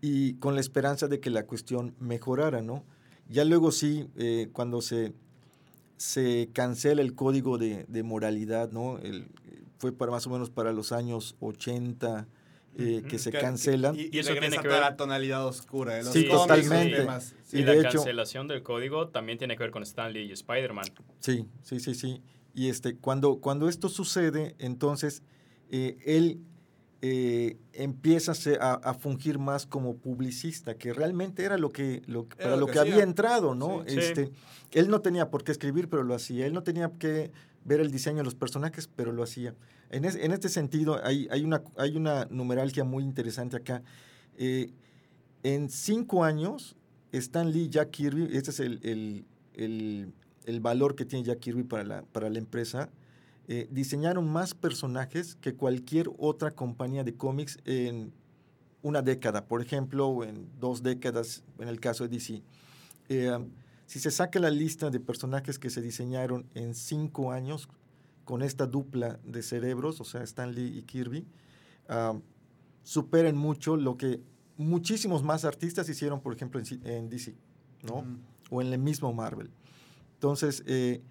[0.00, 2.84] y con la esperanza de que la cuestión mejorara, ¿no?
[3.28, 5.12] Ya luego sí, eh, cuando se,
[5.96, 8.98] se cancela el código de, de moralidad, ¿no?
[8.98, 9.26] El-
[9.78, 12.26] fue para más o menos para los años 80
[12.78, 13.94] eh, que se Que- cancelan.
[13.96, 16.42] Y, Y y eso tiene regresa que ver- la tonalidad oscura de los Sí, cómics,
[16.42, 16.96] totalmente.
[16.98, 17.34] temas.
[17.52, 20.32] Y Y, de la hecho- cancelación del código también tiene que ver con Stanley y
[20.32, 20.84] Spider-Man.
[21.20, 22.22] Sí, sí, sí, sí.
[22.54, 25.22] Y este, cuando, cuando esto sucede, entonces
[25.70, 26.40] eh, él
[27.02, 32.50] eh, empieza a, a- fungir más como publicista, que realmente era lo que, lo, para
[32.56, 33.84] lo lo que había entrado, ¿no?
[33.86, 33.98] Sí, sí.
[33.98, 34.30] Este,
[34.72, 36.46] Él no tenía por qué escribir, pero lo hacía.
[36.46, 37.30] Él no tenía que
[37.64, 39.54] ver el diseño de los personajes, pero lo hacía.
[39.90, 43.82] En, es- en este sentido, hay, hay, una, hay una numeralgia muy interesante acá.
[44.38, 44.70] Eh,
[45.42, 46.76] en cinco años,
[47.12, 49.24] Stan Lee, Jack Kirby, este es el, el-
[49.54, 50.12] el-
[50.46, 52.88] el valor que tiene Jack Kirby para la, para la empresa,
[53.48, 58.12] eh, diseñaron más personajes que cualquier otra compañía de cómics en
[58.82, 62.42] una década, por ejemplo, o en dos décadas, en el caso de DC.
[63.08, 63.38] Eh,
[63.86, 67.68] si se saca la lista de personajes que se diseñaron en cinco años
[68.24, 71.24] con esta dupla de cerebros, o sea, Stan Lee y Kirby,
[71.88, 72.18] ah,
[72.82, 74.20] superan mucho lo que
[74.56, 77.36] muchísimos más artistas hicieron, por ejemplo, en, en DC,
[77.84, 78.04] ¿no?
[78.50, 79.50] O en el mismo Marvel.
[80.14, 81.02] Entonces, eh,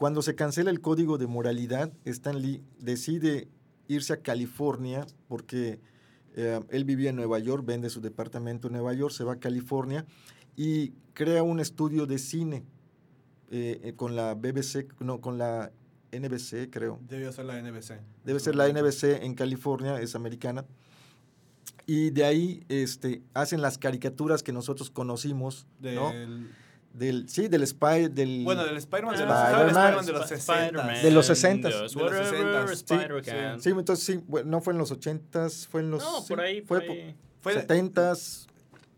[0.00, 3.48] cuando se cancela el código de moralidad, Stan Lee decide
[3.86, 5.78] irse a California porque
[6.34, 9.38] eh, él vivía en Nueva York, vende su departamento en Nueva York, se va a
[9.38, 10.06] California
[10.56, 12.64] y crea un estudio de cine
[13.50, 15.70] eh, eh, con la BBC, no, con la
[16.12, 16.98] NBC, creo.
[17.06, 18.00] Debió ser la NBC.
[18.24, 20.64] Debe ser la NBC en California, es americana.
[21.84, 26.10] Y de ahí este, hacen las caricaturas que nosotros conocimos, ¿no?
[26.92, 28.42] Del, sí, del Spy, del...
[28.44, 29.68] Bueno, del Spider-Man de los, Ah, ¿sabe el.
[29.70, 30.54] Spider-Man de los Sp- 60.
[30.66, 31.60] Spider-Man, De los 60s.
[31.60, 32.72] Dios, De los whatever 60s.
[32.72, 33.60] Spider Sí, can.
[33.60, 36.02] Sí, entonces sí, bueno, no fue en los 80s, fue en los...
[36.02, 37.14] No, sí, por ahí, fue por ahí.
[37.40, 38.46] Fue 70s.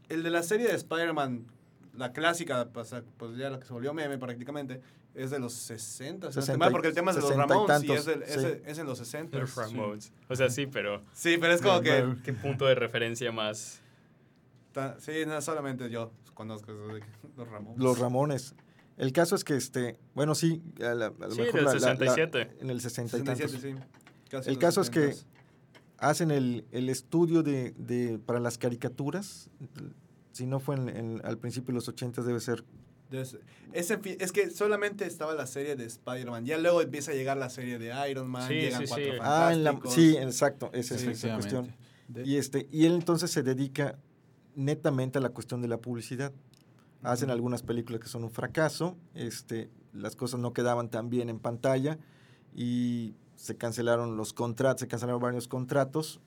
[0.09, 1.47] el de la serie de Spider-Man,
[1.95, 4.81] la clásica, pues, pues ya la que se volvió meme prácticamente,
[5.15, 6.29] es de los 60.
[6.33, 7.87] si no estoy 60 mal, porque el tema es de los 60 y Ramones y,
[7.89, 8.63] tantos, es, es, sí.
[8.65, 9.39] es en los 60.
[9.39, 10.13] Los Ramones.
[10.31, 12.15] O sea, sí, pero Sí, pero es como que...
[12.25, 13.83] qué punto de referencia más.
[14.99, 17.07] Sí, no solamente yo conozco eso de que-
[17.37, 17.79] los Ramones.
[17.79, 18.55] Los Ramones.
[18.99, 21.73] El caso es que, este, bueno, sí, a, la- a lo Sí, mejor del la-
[21.73, 22.57] la- la- 67.
[22.61, 23.51] en el 60 y tantos.
[23.51, 24.29] 67, sí.
[24.31, 25.27] Casi El caso es que 70s.
[25.99, 29.51] hacen el, el estudio de, de- para las caricaturas.
[30.33, 32.65] Si no fue en- en- al principio de los 80 debe ser.
[33.75, 36.47] Ese es que solamente estaba la serie de Spider-Man.
[36.47, 38.49] Ya luego empieza a llegar la serie de Iron Man.
[38.49, 39.19] Sí, llegan sí, cuatro sí.
[39.21, 39.95] Ah, en la, fantásticos.
[39.95, 41.75] sí, exacto, esa Sí, es esa cuestión.
[42.25, 43.99] Y, este, y él entonces se dedica
[44.55, 46.33] netamente a la cuestión de la publicidad.
[47.03, 51.41] hacen algunas películas que son un fracaso, este, las cosas no quedaban tan bien en
[51.41, 51.99] pantalla
[52.55, 56.21] y se cancelaron los contratos, se cancelaron varios contratos,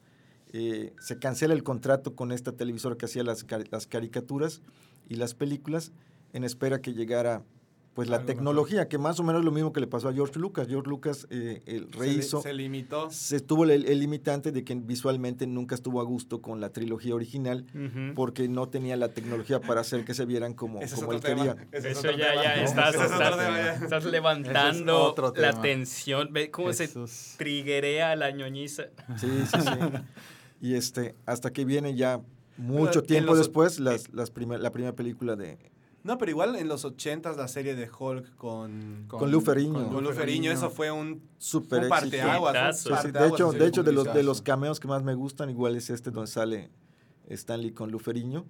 [0.51, 4.61] eh, se cancela el contrato con esta televisora que hacía las, las caricaturas
[5.07, 5.93] y las películas
[6.34, 7.43] en espera que llegara
[7.96, 10.38] pues la tecnología, que más o menos es lo mismo que le pasó a George
[10.38, 10.68] Lucas.
[10.68, 13.10] George Lucas eh, el Se li- rehizo, Se, limitó.
[13.10, 17.16] se tuvo el, el limitante de que visualmente nunca estuvo a gusto con la trilogía
[17.16, 17.66] original
[18.14, 21.56] porque no tenía la tecnología para hacer que se vieran como, Ese como él tema.
[21.56, 21.68] quería.
[21.72, 22.43] Ese Eso ya, tema.
[22.43, 22.62] ya, ¿no?
[22.64, 26.30] estás, Ese estás, levantando la tensión.
[26.34, 27.36] Ve cómo se Jesús.
[27.38, 28.84] triguea la ñoñiza.
[29.18, 29.70] Sí, sí, sí.
[30.62, 32.20] Y este, hasta que viene ya
[32.58, 35.58] mucho tiempo los- después las, las primer- la primera película de
[36.06, 40.51] No, pero igual en los 80s la serie de Hulk con, Con con Lou Ferrigno,
[40.51, 42.80] eso fue un, super un parteaguas.
[42.80, 45.49] Sí, sí, De hecho, de hecho de los de los cameos que más me gustan,
[45.49, 46.70] igual es este donde sale
[47.28, 48.45] Stanley con Luferiño.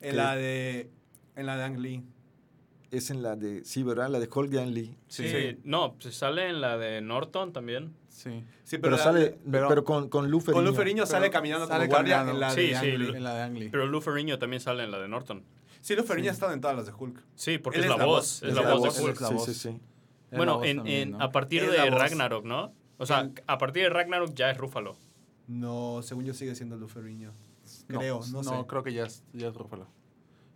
[0.00, 0.88] En la de
[1.34, 2.04] en la de Ang Lee.
[2.92, 4.08] Es en la de, sí, ¿verdad?
[4.08, 4.96] La de Hulk de Ang Lee.
[5.08, 5.58] Sí, Sí.
[5.64, 7.92] no, se sale en la de Norton también.
[8.08, 8.44] Sí.
[8.64, 12.18] Sí, Pero, sale, pero- pero, con, con Lou con Ferrigno sale caminando sale como guardia
[12.18, 12.34] caminando.
[12.34, 12.96] en la Sí, de sí, Ang Lee.
[12.98, 13.68] Lu- En la de Ang Lee.
[13.70, 15.42] Pero Lou Ferrigno también sale en la de Norton.
[15.80, 17.22] Sí, Lou Ferrigno ha estado en todas las de Hulk.
[17.34, 19.14] Sí, porque Él es, la voz, es, la, voz, de Hulk.
[19.14, 19.44] es la Sí, voz.
[19.46, 19.80] sí, sí.
[20.32, 21.22] Bueno, en, también, en- ¿no?
[21.22, 21.90] a partir Es de.
[21.90, 22.72] Ragnarok, ¿no?
[22.98, 24.96] O sea, El- a partir de Ragnarok ya es Rúfalo.
[25.48, 27.32] No, según yo sigue siendo Lou Ferrigno.
[27.88, 28.50] No, Creo, no, sé.
[28.68, 29.86] creo que ya es, ya es Ruffalo.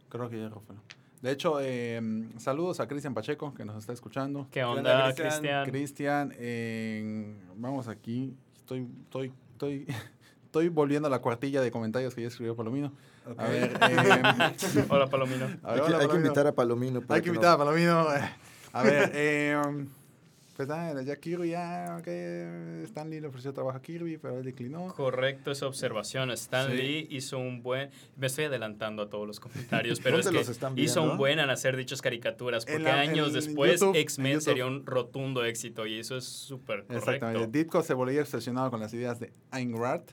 [0.08, 0.80] Creo que ya es Ruffalo.
[1.22, 2.00] De hecho, eh,
[2.38, 4.46] saludos a Cristian Pacheco, que nos está escuchando.
[4.50, 5.30] ¿Qué onda, Cristian?
[5.30, 5.64] Cristian?
[5.70, 8.34] Cristian, eh, vamos aquí.
[8.56, 9.86] Estoy, estoy, estoy,
[10.44, 12.92] estoy volviendo a la cuartilla de comentarios que ya escribió Palomino.
[13.26, 13.38] Ok.
[13.40, 15.44] A ver, eh, Hola, Palomino.
[15.44, 17.02] a ver, Hay, que, hola, hay que invitar a Palomino.
[17.08, 18.06] Hay que invitar a Palomino.
[18.72, 19.56] A ver, eh,
[20.56, 22.06] pues nada, ya Kirby, ya, ok,
[22.84, 24.86] Stanley le ofreció trabajo a Kirby, pero él declinó.
[24.94, 26.30] Correcto esa observación.
[26.32, 26.76] Stan Sí.
[26.76, 27.90] Lee hizo un buen...
[28.16, 31.16] Me estoy adelantando a todos los comentarios, pero es ¿Dónde que los están hizo un
[31.18, 35.86] buen en hacer dichas caricaturas, En porque la- años después X-Men sería un rotundo éxito
[35.86, 37.20] y eso es súper Exactamente.
[37.20, 37.46] correcto.
[37.50, 40.04] Ditko se volvía obsesionado con las ideas de Ayn Rand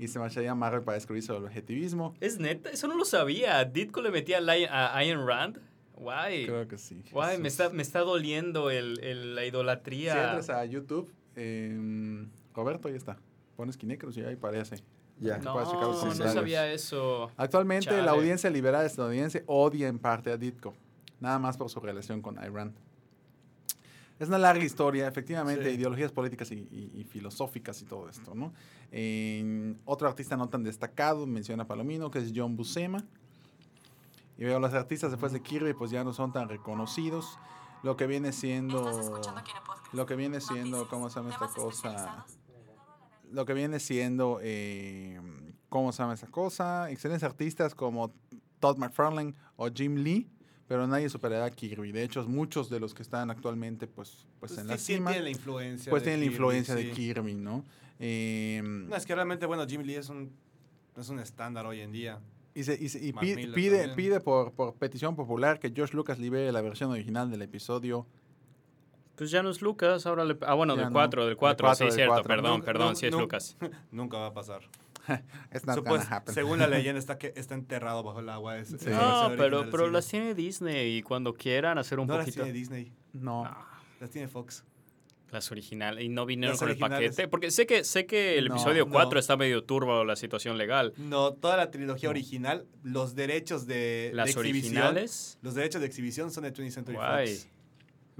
[0.00, 2.14] y se marcharía a Marvel para escribir sobre el objetivismo.
[2.20, 3.62] Es neta, eso no lo sabía.
[3.66, 4.38] Ditko le metía
[4.70, 5.58] a, Ayn Rand.
[5.94, 6.46] Guay.
[6.46, 7.04] Creo que sí.
[7.12, 10.14] Guay, me está, me está doliendo el, el- la Si idolatría.
[10.14, 13.18] entras a YouTube, eh, Roberto, ahí está.
[13.56, 14.76] Pones Kinecros y ahí aparece.
[15.18, 15.36] Ya.
[15.36, 17.30] no, puedes checar los no sabía eso.
[17.36, 18.00] Actualmente Chale.
[18.02, 20.72] la audiencia liberal estadounidense odia en parte a Ditko,
[21.20, 22.74] nada más por su relación con Iran.
[24.20, 25.76] Es una larga historia, efectivamente, Sí.
[25.76, 28.52] ideologías políticas y, y- y filosóficas y todo esto, ¿no?
[29.86, 33.02] Otro artista no tan destacado, menciona Palomino, que es John Buscema.
[34.36, 37.38] Y veo, los artistas después de Kirby pues ya no son tan reconocidos.
[37.82, 39.20] Lo que viene siendo...
[39.92, 42.26] Lo que viene siendo, ¿cómo se llama esta cosa?
[43.32, 45.20] Lo que viene siendo, eh,
[45.68, 46.90] ¿cómo se llama esa cosa?
[46.90, 48.12] Excelentes artistas como
[48.60, 50.28] Todd McFarlane o Jim Lee,
[50.70, 51.90] pero nadie superará a Kirby.
[51.90, 54.94] De hecho, muchos de los que están actualmente pues, pues, Pues en la sí, sí
[54.94, 55.90] cima, tiene la influencia.
[55.90, 56.84] pues tienen la influencia sí.
[56.84, 57.64] de Kirby, ¿no?
[57.98, 60.30] Eh, No, es que realmente, bueno, Jim Lee es un,
[60.96, 62.20] es un estándar hoy en día.
[62.54, 63.94] y se- y se- y pide, también.
[63.96, 68.06] pide por, por petición popular que George Lucas libere la versión original del episodio.
[69.16, 70.36] Pues ya no es Lucas, ahora le...
[70.42, 70.94] Ah, bueno, Ya del no.
[70.94, 72.28] 4, del Del 4, cuatro, sí, del cierto, cuatro.
[72.28, 73.20] perdón, No, perdón, no, sí es no.
[73.22, 73.56] Lucas.
[73.90, 74.60] Nunca va a pasar.
[75.52, 76.34] It's not Supos- gonna happen.
[76.34, 78.58] según la leyenda está que está enterrado bajo el agua.
[78.58, 78.76] Es, Sí.
[78.90, 82.42] No, pero, pero las tiene Disney y cuando quieran hacer un no las poquito...
[82.44, 83.44] tiene Disney, No.
[84.00, 84.64] las tiene Fox.
[85.30, 86.02] Las originales.
[86.04, 87.28] Y no vinieron Las con el paquete.
[87.28, 88.90] Porque sé que, sé que el No, episodio no.
[88.90, 90.92] 4 está medio turbo la situación legal.
[90.96, 95.38] No, toda la trilogía original, los derechos de, Las originales.
[95.42, 97.28] los derechos de exhibición son de 20th Century Guay.
[97.36, 97.48] Fox.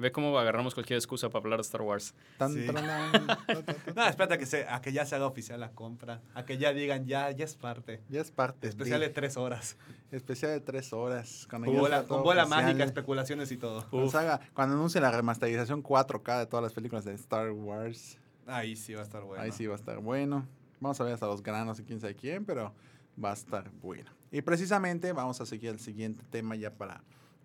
[0.00, 2.14] Ve cómo agarramos cualquier excusa para hablar de Star Wars.
[2.38, 2.66] Tan, Sí.
[3.94, 6.58] No, espérate a que, se, a que ya se haga oficial la compra, a que
[6.58, 8.00] ya digan, ya, ya es parte.
[8.08, 8.68] Ya es parte.
[8.68, 9.76] Especial de- de tres horas.
[10.10, 11.46] Especial de tres horas.
[11.50, 12.64] Cuando bola, con bola oficial.
[12.64, 13.86] mágica, especulaciones y todo.
[13.90, 18.74] Cuando, salga- cuando anuncie la remasterización 4K de todas las películas de Star Wars, Ahí
[18.74, 19.42] sí va a estar bueno.
[19.42, 20.46] ahí sí va a estar bueno.
[20.80, 22.74] Vamos a ver hasta los granos y quién sabe quién, pero
[23.22, 24.10] va a estar bueno.
[24.32, 27.02] Y precisamente vamos a seguir el siguiente tema ya para,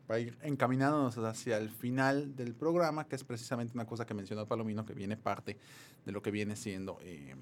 [0.07, 4.45] para ir encaminándonos hacia el final del programa, que es precisamente una cosa que mencionó
[4.45, 5.57] Palomino, que viene parte
[6.05, 7.35] de lo que viene siendo eh,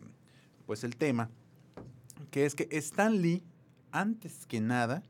[0.65, 1.29] pues el tema,
[2.31, 3.43] que es que Stan Lee,
[3.91, 5.03] antes que nada,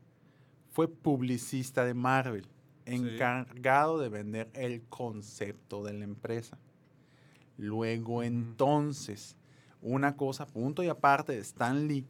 [0.72, 2.48] fue publicista de Marvel,
[2.86, 6.58] encargado de vender el concepto de la empresa.
[7.56, 9.36] Luego entonces,
[9.80, 12.04] una cosa, punto y aparte de Stan Lee,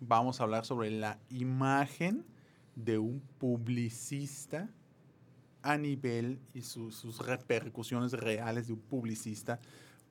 [0.00, 2.26] vamos a hablar sobre la imagen
[2.76, 4.68] de un publicista
[5.62, 9.60] a nivel y su- sus repercusiones reales de un publicista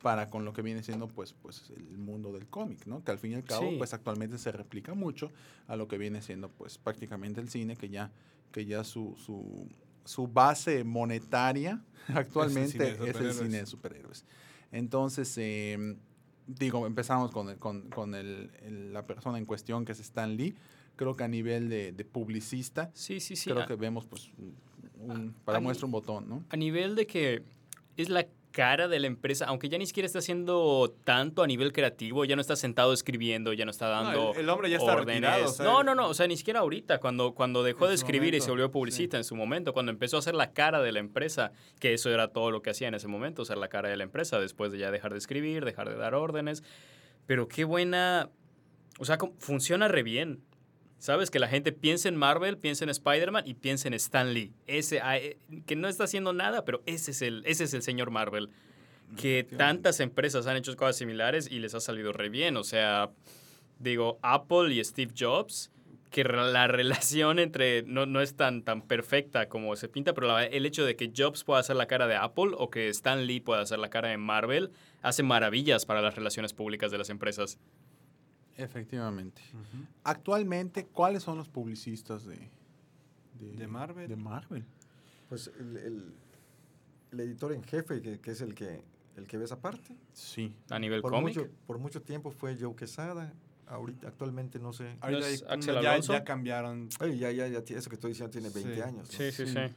[0.02, 3.04] para con lo que viene siendo pues, pues el mundo del cómic, ¿no?
[3.04, 3.76] Que al fin y al cabo Sí.
[3.78, 5.32] pues actualmente se replica mucho
[5.68, 8.12] a lo que viene siendo pues prácticamente el cine, que ya,
[8.52, 9.68] que ya su, su,
[10.04, 13.38] su base monetaria actualmente cine de es el superhéroes.
[13.38, 14.26] cine de superhéroes.
[14.72, 15.96] Entonces, eh,
[16.48, 20.36] digo, empezamos con, el- con, con el- el- la persona en cuestión que es Stan
[20.36, 20.56] Lee.
[20.96, 23.50] Creo que a nivel de, de publicista, Sí, sí, sí.
[23.50, 24.30] creo a- que vemos pues
[25.00, 26.44] un, para a muestra un botón, ¿no?
[26.50, 27.44] A nivel de que
[27.98, 31.72] es la cara de la empresa, aunque ya ni siquiera está haciendo tanto a nivel
[31.74, 34.94] creativo, ya no está sentado escribiendo, ya no está dando el- el hombre ya está
[34.94, 35.16] órdenes.
[35.24, 37.96] retirado, o sea, no, no, no, o sea, ni siquiera ahorita, cuando, cuando dejó de
[37.96, 40.84] escribir y se momento, volvió publicista en su momento, cuando empezó a ser la cara
[40.84, 43.70] de la empresa, que eso era todo lo que hacía en ese momento, ser la
[43.70, 46.62] cara de la empresa, después de ya dejar de escribir, dejar de dar órdenes.
[47.26, 48.30] Pero qué buena,
[49.00, 50.42] o sea, funciona re bien.
[51.04, 51.30] ¿Sabes?
[51.30, 54.54] Que la gente piensa en Marvel, piensa en Spider-Man y piensa en Stan Lee.
[54.68, 55.36] Ese, ah, eh,
[55.66, 58.50] que no está haciendo nada, pero ese es el, ese es el señor Marvel.
[59.18, 62.56] Que tantas empresas han hecho cosas similares y les ha salido re bien.
[62.56, 63.10] O sea,
[63.80, 65.74] digo, Apple y Steve Jobs,
[66.10, 70.46] que la relación entre no, no es tan, tan perfecta como se pinta, pero la-
[70.46, 73.42] el hecho de que Jobs pueda hacer la cara de Apple o que Stan Lee
[73.42, 77.60] pueda hacer la cara de Marvel hace maravillas para las relaciones públicas de las empresas.
[78.58, 79.42] Efectivamente.
[80.04, 82.50] Actualmente, ¿cuáles son los publicistas de,
[83.40, 84.08] ¿De Marvel?
[84.08, 84.64] De Marvel.
[85.30, 86.14] Pues el, el-
[87.12, 88.82] el editor en jefe, que, que es el que,
[89.18, 89.96] el que ve esa parte.
[90.14, 90.52] Sí.
[90.72, 91.36] A nivel Por cómic.
[91.38, 93.34] mucho, por mucho tiempo fue Joe Quesada.
[93.68, 94.98] Ahorita, actualmente no sé.
[95.00, 96.14] Ahorita ¿No es ya- Axel ya, Alonso?
[96.14, 96.90] ya cambiaron.
[97.00, 98.82] Ay, ya, ya, ya, eso que estoy diciendo tiene 20 Sí.
[98.82, 99.08] años.
[99.12, 99.18] ¿no?
[99.18, 99.54] Sí, sí, sí.
[99.54, 99.74] Sí.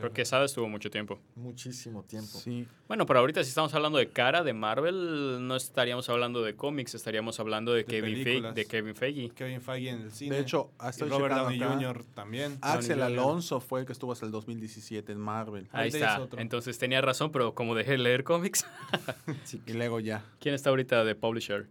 [0.00, 1.18] Porque Quesada estuvo mucho tiempo.
[1.34, 2.38] Muchísimo tiempo.
[2.38, 2.66] Sí.
[2.88, 6.94] Bueno, pero ahorita si estamos hablando de cara de Marvel, no estaríamos hablando de cómics,
[6.94, 9.28] estaríamos hablando de, De Kevin, Feige, de Kevin Feige.
[9.34, 10.36] Kevin Feige en el cine.
[10.36, 11.74] De hecho, y estoy Robert Downey acá.
[11.74, 12.04] Jr.
[12.14, 12.56] también.
[12.62, 13.02] Axel.
[13.02, 15.68] Alonso fue el que estuvo hasta el 2017 en Marvel.
[15.72, 16.26] Ahí está.
[16.38, 18.64] Entonces tenía razón, pero como dejé de leer cómics,
[19.66, 20.24] Y luego ya.
[20.40, 21.68] ¿quién está ahorita de publisher?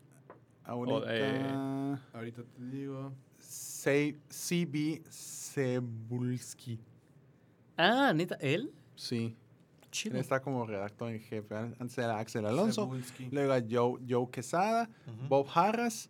[0.63, 1.05] Ahorita.
[1.09, 3.13] eh, Ahorita te digo.
[3.39, 6.79] C- CB Cebulski.
[7.77, 8.71] Ah, neta, ¿él?
[8.95, 9.35] Sí.
[9.83, 10.17] Él Chido.
[10.19, 11.55] está como redactor en jefe.
[11.55, 12.83] Antes era Axel Alonso.
[12.83, 13.29] Cebulski.
[13.31, 15.27] Luego era Joe, Joe Quesada, Ujú.
[15.29, 16.09] Bob Harras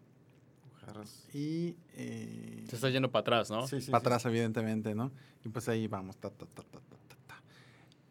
[1.34, 1.76] y.
[1.94, 3.68] eh, Se está yendo para atrás, ¿no?
[3.68, 4.08] Sí, sí, para sí.
[4.08, 5.12] atrás, evidentemente, ¿no?
[5.44, 6.18] Y pues ahí vamos.
[6.18, 7.44] ta, ta, ta, ta, ta, ta, ta.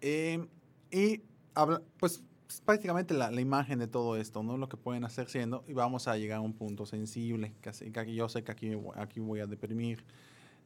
[0.01, 0.47] Eh,
[0.93, 1.23] y
[1.55, 4.57] habla, pues es prácticamente la, la imagen de todo esto, ¿no?
[4.59, 7.91] Lo que pueden hacer siendo, y vamos a llegar a un punto sensible, que, así-
[7.91, 10.05] que aquí yo sé que aquí, aquí voy a deprimir.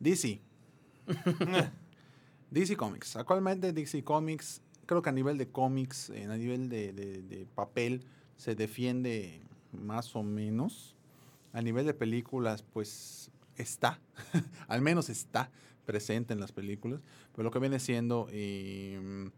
[0.01, 0.41] DC.
[2.51, 3.17] DC Comics.
[3.17, 8.05] Actualmente DC Comics, creo que a nivel de cómics, eh, a nivel de, de- papel,
[8.37, 9.43] se defiende
[9.73, 10.95] más o menos.
[11.53, 14.01] A nivel de películas, pues está,
[14.69, 15.51] al menos está
[15.87, 17.01] presente en las películas,
[17.33, 19.31] pero lo que viene siendo, eh,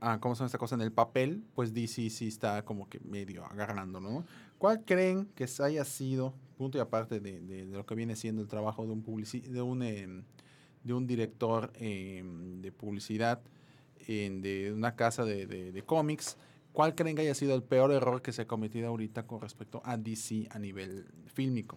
[0.00, 0.76] ah, ¿cómo son esta cosa?
[0.76, 4.24] En el papel, pues DC sí está como que medio agarrando, ¿no?
[4.58, 8.48] ¿Cuál creen que haya sido, punto y aparte de, de- lo que viene siendo el
[8.48, 10.22] trabajo de un, publici- de un, em,
[10.86, 13.40] de un director em, de publicidad
[14.06, 16.36] en- de una casa de, de- de cómics,
[16.72, 19.82] ¿cuál creen que haya sido el peor error que se ha cometido ahorita con respecto
[19.84, 21.76] a DC a nivel fílmico?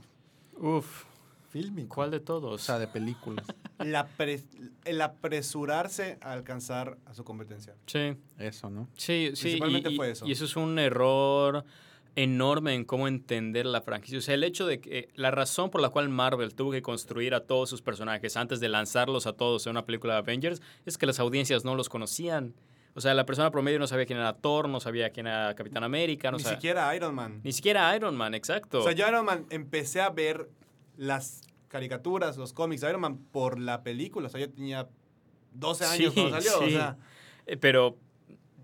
[0.57, 1.05] Uf,
[1.49, 1.95] Fílmico.
[1.95, 2.61] ¿cuál de O todos?
[2.61, 3.47] sea, de películas.
[3.79, 4.43] La pre-
[4.85, 7.73] el apresurarse a alcanzar a su competencia.
[7.87, 8.87] Sí, Eso, ¿no?
[8.95, 9.41] sí, sí.
[9.43, 10.27] Principalmente y- fue eso.
[10.27, 11.65] y eso es un error
[12.23, 14.17] enorme en cómo entender la franquicia.
[14.17, 17.33] O sea, el hecho de que la razón por la cual Marvel tuvo que construir
[17.33, 20.97] a todos sus personajes antes de lanzarlos a todos en una película de Avengers es
[20.97, 22.53] que las audiencias no los conocían.
[22.95, 25.83] O sea, la persona promedio no sabía quién era Thor, no sabía quién era Capitán
[25.83, 27.39] América, no Ni sabía- siquiera Iron Man.
[27.43, 28.79] Ni siquiera Iron Man, exacto.
[28.79, 30.49] O sea, yo Iron Man empecé a ver
[30.97, 34.27] las caricaturas, los cómics de Iron Man por la película.
[34.27, 34.89] O sea, yo tenía
[35.53, 36.59] 12 años Sí, cuando salió.
[36.59, 36.71] O sí.
[36.71, 36.97] sea,
[37.45, 37.95] Eh, Pero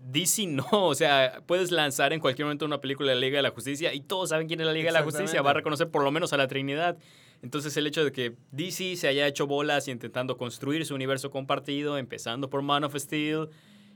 [0.08, 3.42] DC no, o sea, puedes lanzar en cualquier momento una película de la Liga de
[3.42, 5.90] la Justicia y todos saben quién es la Liga de la Justicia, va a reconocer
[5.90, 6.96] por lo menos a la Trinidad.
[7.42, 11.98] Entonces el hecho de que DC se haya hecho bolas intentando construir su universo compartido,
[11.98, 13.48] empezando por Man of Steel,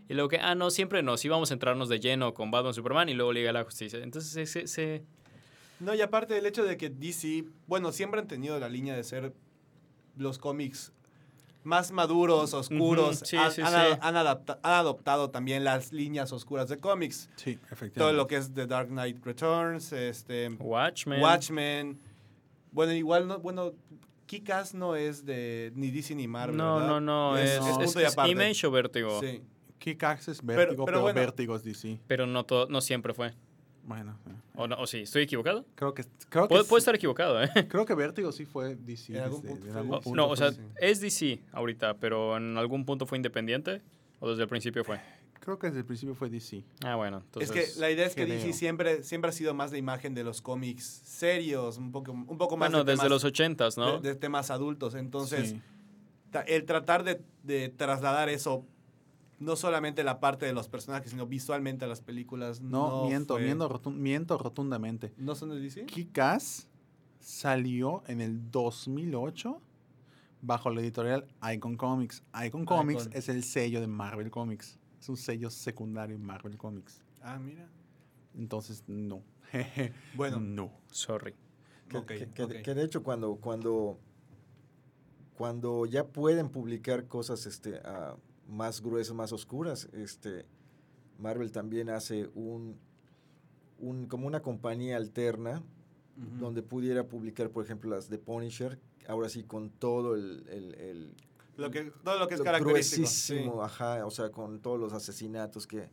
[0.08, 2.74] y luego que, ah, no, siempre no, sí vamos a entrarnos de lleno con Batman,
[2.74, 4.00] Superman y luego Liga de la Justicia.
[4.02, 5.04] Entonces ese, ese-
[5.78, 9.04] no, y aparte del hecho de que DC, bueno, siempre han tenido la línea de
[9.04, 9.32] ser
[10.16, 10.92] los cómics
[11.62, 13.20] más maduros, oscuros.
[13.24, 13.98] Sí, han, sí, han sí.
[14.00, 17.28] han adapta- han adoptado también las líneas oscuras de cómics.
[17.36, 17.98] Sí, efectivamente.
[18.00, 21.20] Todo lo que es The Dark Knight Returns, este, Watchmen.
[21.22, 22.00] Watchmen.
[22.72, 23.72] Bueno, igual no, bueno,
[24.26, 26.56] Kikas no es de ni DC ni Marvel.
[26.56, 26.88] No, ¿verdad?
[26.88, 28.28] no, no, es, es, es, es es.
[28.28, 29.42] Image o Vértigo, Sí.
[29.78, 31.18] Kick Access, Vértigo, pero, pero bueno.
[31.20, 32.00] Vértigo es DC.
[32.06, 33.32] pero no, todo, no siempre fue.
[33.90, 35.64] Bueno, eh, O, no, o sí, ¿estoy equivocado?
[35.74, 37.48] creo que, creo que, Puedo, sí- puedo estar equivocado, ¿eh?
[37.68, 39.16] creo que Vértigo sí fue DC.
[39.16, 40.04] En algún desde- punto en fue algún DC.
[40.04, 40.60] punto No, o sea, sí.
[40.80, 43.82] es DC ahorita, pero en algún punto fue independiente
[44.20, 45.00] o desde el principio fue.
[45.40, 46.62] Creo que desde el principio fue DC.
[46.84, 47.50] Ah, bueno, entonces...
[47.50, 48.26] es que la idea es que.
[48.26, 52.38] DC siempre, siempre ha sido más la imagen de los cómics serios, un poco, un
[52.38, 53.98] poco más Bueno, de desde temas- los ochentas, ¿no?
[54.00, 54.94] de, de temas adultos.
[54.94, 55.60] Entonces, Sí.
[56.30, 58.64] ta- el tratar de, de trasladar eso,
[59.40, 62.60] no solamente la parte de los personajes, sino visualmente a las películas.
[62.60, 65.12] No, No, miento, fue- miento, rotun- miento rotundamente.
[65.16, 65.86] ¿No son de DC?
[65.86, 66.68] Kick-Ass
[67.18, 69.60] salió en el 2008
[70.42, 72.22] bajo la editorial Icon Comics.
[72.46, 73.16] Icon Comics Icon.
[73.16, 74.78] es el sello de Marvel Comics.
[75.00, 77.02] Es un sello secundario en Marvel Comics.
[77.22, 77.68] Ah, mira.
[78.34, 79.22] Entonces, no.
[80.14, 80.70] Bueno, no.
[80.90, 81.34] Sorry.
[81.88, 82.52] Que, Ok, que- que- ok.
[82.62, 83.98] que de hecho cuando, cuando,
[85.34, 87.80] cuando ya pueden publicar cosas este,
[88.50, 90.44] más gruesas, más oscuras, este,
[91.18, 92.76] Marvel también hace un,
[93.78, 95.62] un como una compañía alterna
[96.38, 98.78] donde pudiera publicar, por ejemplo, las de Punisher,
[99.08, 101.14] ahora sí con todo el, el- el-
[101.56, 103.06] Lo que, todo lo que es lo característico.
[103.08, 103.42] sí.
[103.62, 105.88] ajá, o sea, con todos los asesinatos que,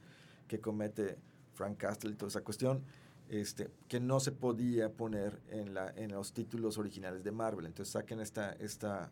[0.49, 1.17] que comete
[1.53, 2.83] Frank Castle y toda esa cuestión,
[3.29, 7.65] este, que no se podía poner en, la, en los títulos originales de Marvel.
[7.65, 9.09] Entonces saquen esta, esta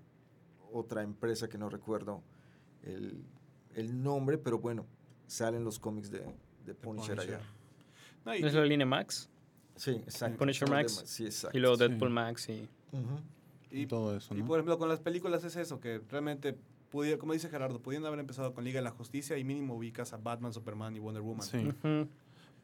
[0.74, 2.22] otra empresa que no recuerdo
[2.86, 3.24] el,
[3.74, 4.86] el nombre, pero bueno,
[5.28, 6.24] salen los cómics de,
[6.66, 7.36] de Punisher, Punisher.
[7.36, 7.46] allá.
[8.26, 9.30] No, y- ¿No es la línea Max?
[9.76, 10.38] Sí, exacto.
[10.38, 11.04] Punisher Max.
[11.06, 11.58] Sí, exacto.
[11.58, 11.84] Y luego Sí.
[11.88, 12.68] Deadpool Max y...
[13.72, 14.46] Y, todo eso, Y ¿no?
[14.48, 16.58] por ejemplo, con las películas es eso, que realmente,
[16.90, 20.14] pudiera, como dice Gerardo, pudiendo haber empezado con Liga de la Justicia y mínimo ubicas
[20.14, 21.46] a Batman, Superman y Wonder Woman.
[21.46, 21.68] Sí.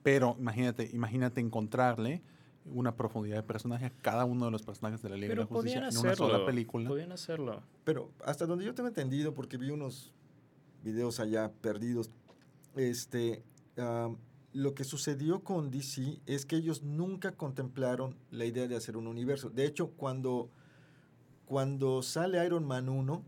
[0.04, 2.22] Pero imagínate, imagínate encontrarle
[2.66, 5.46] una profundidad de personaje a cada uno de los personajes de la Liga de la
[5.46, 6.28] Justicia podían en una hacerlo.
[6.28, 6.90] sola película.
[6.90, 7.64] Podían hacerlo.
[7.84, 10.14] Pero hasta donde yo tengo entendido, porque vi unos
[10.84, 12.12] videos allá perdidos,
[12.76, 13.44] este,
[14.54, 19.08] lo que sucedió con DC es que ellos nunca contemplaron la idea de hacer un
[19.08, 19.50] universo.
[19.50, 20.50] De hecho, cuando,
[21.46, 23.24] cuando sale Iron Man 1,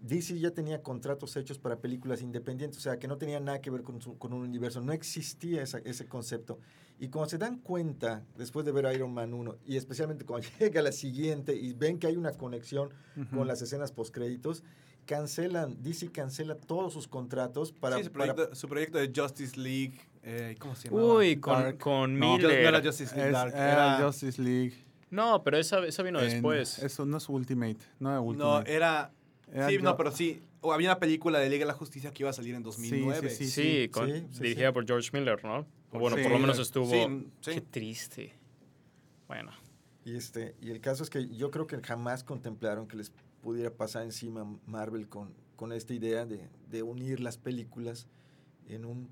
[0.00, 3.70] DC ya tenía contratos hechos para películas independientes, o sea, que no tenía nada que
[3.70, 6.58] ver con, su- con un universo, no existía esa- ese concepto.
[7.00, 10.82] Y cuando se dan cuenta, después de ver Iron Man 1, y especialmente cuando llega
[10.82, 12.90] la siguiente y ven que hay una conexión
[13.34, 14.62] con las escenas postcréditos,
[15.06, 17.96] cancelan, DC cancela todos sus contratos para...
[17.98, 21.02] sí, su para- proyecto, su proyecto de Justice League, eh, ¿cómo se llama?
[21.02, 22.60] Uy, con, con No, Ju- no Miller.
[22.66, 24.84] era Justice League Es- Dark, era era- Justice League.
[25.10, 26.78] No, pero esa, esa vino en- después.
[26.80, 27.78] Eso no es Ultimate.
[27.98, 28.74] No era no, Ultimate.
[28.74, 29.10] era...
[29.52, 30.42] Era sí, no, pero sí.
[30.60, 32.64] O había una película de Liga de la Justicia que iba a salir en Sí,
[32.64, 33.30] 2009.
[33.30, 34.72] sí, Sí, con- sí, sí, dirigida sí.
[34.74, 35.66] por George Miller, ¿no?
[35.92, 36.22] O bueno, Sí.
[36.22, 36.90] por lo menos estuvo...
[36.90, 37.50] Sí, sí.
[37.54, 38.34] Qué triste.
[39.28, 39.52] Bueno.
[40.04, 43.70] Y, este, y el caso es que yo creo que jamás contemplaron que les pudiera
[43.70, 48.08] pasar encima Marvel con, con esta idea de, de unir las películas
[48.68, 49.08] en un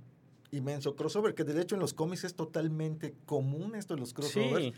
[0.50, 4.64] inmenso crossover, que de hecho en los cómics es totalmente común esto de los crossovers,
[4.64, 4.72] Sí.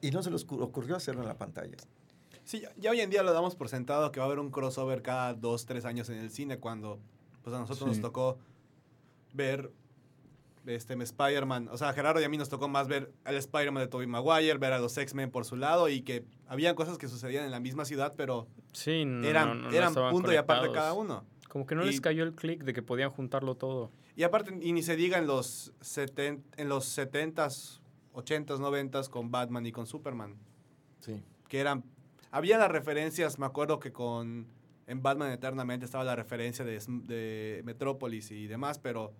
[0.00, 1.76] y no se les ocur- ocurrió hacerlo en la pantalla.
[2.44, 5.02] Sí, ya, hoy en día lo damos por sentado que va a haber un crossover
[5.02, 6.98] cada dos, tres años en el cine cuando
[7.42, 8.02] pues a nosotros nos Sí.
[8.02, 8.38] tocó
[9.32, 9.72] ver
[10.66, 13.82] este Spider-Man, o sea, a Gerardo y a mí nos tocó más ver al Spider-Man
[13.82, 17.08] de Tobey Maguire, ver a los X-Men por su lado y que habían cosas que
[17.08, 20.66] sucedían en la misma ciudad, pero Sí, no, eran, no- no eran punto y aparte
[20.68, 20.74] conectados.
[20.74, 21.24] cada uno.
[21.48, 23.90] Como que no Y- les cayó el clic de que podían juntarlo todo.
[24.14, 27.80] Y aparte, y ni se diga en los, seten- en los 70s,
[28.14, 30.36] 80s, 90s con Batman y con Superman.
[31.00, 31.22] Sí.
[31.48, 31.82] que eran
[32.32, 34.48] había las referencias me acuerdo que con
[34.88, 39.12] en Batman Eternamente estaba la referencia de, de Metrópolis y demás pero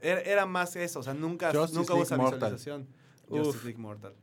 [0.00, 2.52] era, era más eso o sea nunca Justice nunca hubo esa Mortal.
[2.52, 2.88] visualización
[3.28, 3.38] Uf.
[3.46, 4.14] Justice League Mortal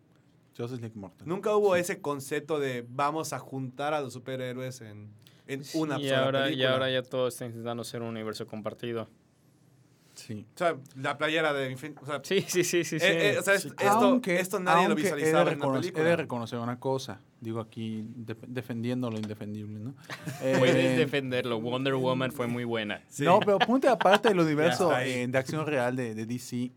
[0.57, 1.27] Justice League Mortal.
[1.27, 5.09] nunca hubo ese concepto de vamos a juntar a los superhéroes en,
[5.47, 8.45] en una y sola ahora, y película ahora ya todo está intentando ser un universo
[8.47, 9.09] compartido.
[10.21, 10.45] Sí.
[10.53, 12.99] o sea la playera de Infin- o sea, Sí, sí, sí, sí.
[12.99, 13.05] sí.
[13.05, 13.67] eh, eh, o sea, Sí.
[13.69, 16.59] esto, Aunque- esto nadie lo aunque he de visualizaba en reconocer- película He de reconocer
[16.59, 17.21] una cosa.
[17.39, 19.95] Digo aquí, de- defendiendo lo indefendible, ¿no?
[20.59, 21.59] Puedes Eh, defenderlo.
[21.59, 23.01] Wonder Woman fue muy buena.
[23.07, 23.23] Sí.
[23.23, 24.39] No, pero ponte aparte del
[24.79, 26.71] universo de acción real de, de DC.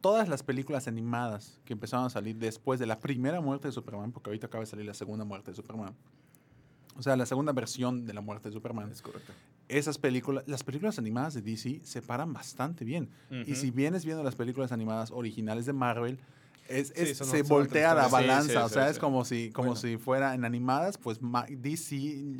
[0.00, 4.12] Todas las películas animadas que empezaron a salir después de la primera muerte de Superman,
[4.12, 5.94] porque ahorita acaba de salir la segunda muerte de Superman.
[6.96, 8.90] O sea, la segunda versión de la muerte de Superman.
[8.90, 9.32] Es correcto.
[9.70, 13.08] Esas películas, las películas animadas de DC se paran bastante bien.
[13.46, 16.18] Y si vienes viendo las películas animadas originales de Marvel,
[16.70, 18.04] es, se voltea la.
[18.04, 18.50] Sí, balanza.
[18.50, 19.80] sí, o sea, es como si, como Bueno.
[19.80, 21.18] si fuera en animadas, pues
[21.48, 21.96] DC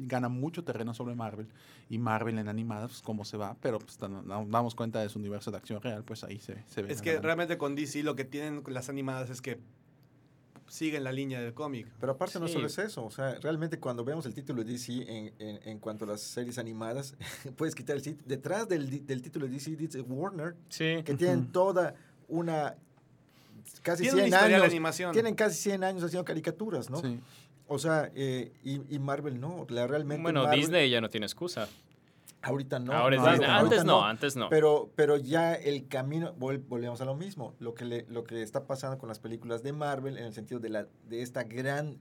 [0.07, 1.49] gana mucho terreno sobre Marvel.
[1.89, 3.57] Y Marvel en animadas, pues cómo se va.
[3.61, 6.93] Pero pues damos cuenta de su universo de acción real, pues ahí se, se ve.
[6.93, 9.59] es que realmente con DC lo que tienen las animadas es que
[10.71, 14.05] siguen la línea del cómic Pero aparte no solo es eso, o sea, realmente cuando
[14.05, 17.15] vemos el título de DC en, en, en cuanto a las series animadas,
[17.57, 21.03] puedes quitar el sit- detrás del, del título de DC dice Warner, Sí.
[21.05, 21.95] que tienen toda
[22.29, 22.77] una
[23.83, 25.13] casi Tiene una 100 historia de años, animación.
[25.13, 27.01] tienen casi 100 años haciendo caricaturas, ¿no?
[27.01, 27.19] Sí.
[27.67, 31.27] O sea, eh, y, y Marvel no, la realmente Bueno, Marvel- Disney ya no tiene
[31.27, 31.69] excusa.
[32.43, 32.93] Ahorita no.
[32.93, 34.49] Ahora no, ahorita Antes no, antes no.
[34.49, 38.43] Pero, pero ya el camino, vol- volvemos a lo mismo, lo que, le- lo que
[38.43, 41.99] está pasando con las películas de Marvel en el sentido de, la, de esta gran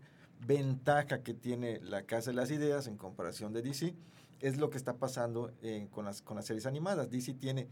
[0.47, 3.93] ventaja que tiene la Casa de las Ideas en comparación de DC,
[4.39, 7.09] es lo que está pasando en- con, las, con las series animadas.
[7.11, 7.67] DC tiene,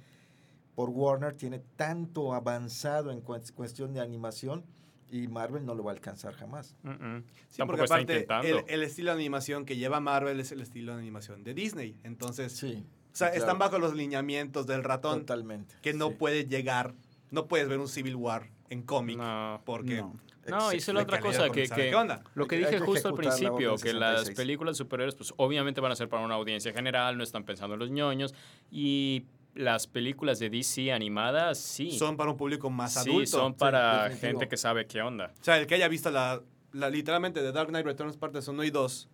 [0.75, 4.65] por Warner, tiene tanto avanzado en cues- cuestión de animación
[5.09, 6.75] y Marvel no lo va a alcanzar jamás.
[6.83, 7.23] Mm, mm.
[7.49, 8.47] Sí, Tampoco porque está aparte intentando.
[8.47, 11.95] el, el estilo de animación que lleva Marvel es el estilo de animación de Disney.
[12.03, 12.83] Entonces, Sí.
[13.13, 15.75] o sea, están bajo los lineamientos del ratón Totalmente.
[15.81, 16.15] que no sí.
[16.19, 16.93] puede llegar,
[17.31, 19.61] no puedes ver un Civil War en cómic No.
[19.65, 20.13] porque No.
[20.47, 22.23] No, y la otra cosa, que, que qué onda.
[22.33, 24.37] lo que dije que justo al principio, que las 66.
[24.37, 27.79] películas superiores, pues obviamente van a ser para una audiencia general, no están pensando en
[27.81, 28.33] los ñoños,
[28.71, 29.25] y
[29.57, 31.91] las películas de DC animadas, sí.
[31.97, 33.29] son para un público más sí, adulto.
[33.31, 35.33] son para gente que sabe qué onda.
[35.39, 36.41] O sea, el que haya visto la,
[36.73, 39.09] la literalmente de Dark Knight Returns partes 1 y 2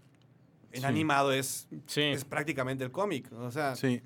[0.73, 0.85] en Sí.
[0.85, 2.01] animado es, Sí.
[2.01, 3.31] es prácticamente el cómic.
[3.33, 4.01] O sea, Sí.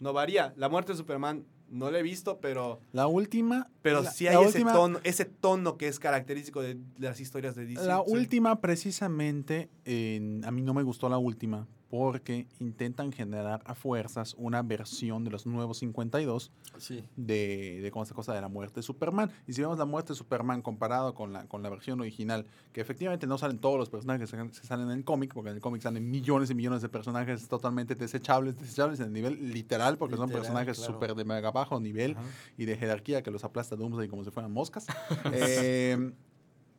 [0.00, 0.52] no varía.
[0.56, 3.68] La muerte de Superman no la he visto, pero, La última.
[3.82, 7.18] pero la- sí hay ese, última- tono, ese tono que es característico de, de las
[7.20, 7.84] historias de DC.
[7.84, 8.12] La Sí.
[8.12, 14.34] última, precisamente, en- a mí no me gustó la última porque intentan generar a fuerzas
[14.38, 17.04] una versión de los nuevos 52 Sí.
[17.16, 19.30] de, de esta cosa de la muerte de Superman.
[19.46, 22.80] Y si vemos la muerte de Superman comparado con la, con la versión original, que
[22.80, 25.60] efectivamente no salen todos los personajes que se salen en el cómic, porque en el
[25.62, 30.16] cómic salen millones y millones de personajes totalmente desechables, desechables en el nivel literal, porque
[30.16, 30.92] son Literal, personajes claro.
[30.94, 32.22] súper de mega bajo nivel Ajá.
[32.58, 34.86] y de jerarquía que los aplasta Doomsday como si fueran moscas.
[35.32, 36.12] Eh,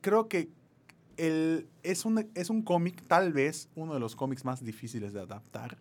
[0.02, 0.50] creo que
[1.18, 5.78] es un, es un cómic, tal vez uno de los cómics más difíciles de adaptar,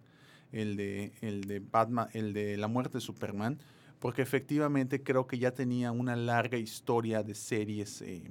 [0.52, 3.58] el de, el de Batman, el de la muerte de Superman,
[3.98, 8.22] porque efectivamente creo que ya tenía una larga historia de series eh,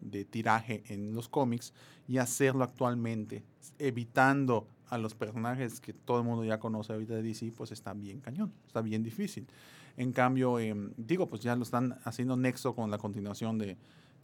[0.00, 1.72] de tiraje en los cómics
[2.06, 3.42] y hacerlo actualmente,
[3.78, 7.94] evitando a los personajes que todo el mundo ya conoce ahorita de DC, pues está
[7.94, 9.46] bien cañón, está bien difícil.
[9.96, 13.76] En cambio, em, digo, pues ya lo están haciendo nexo con la continuación de,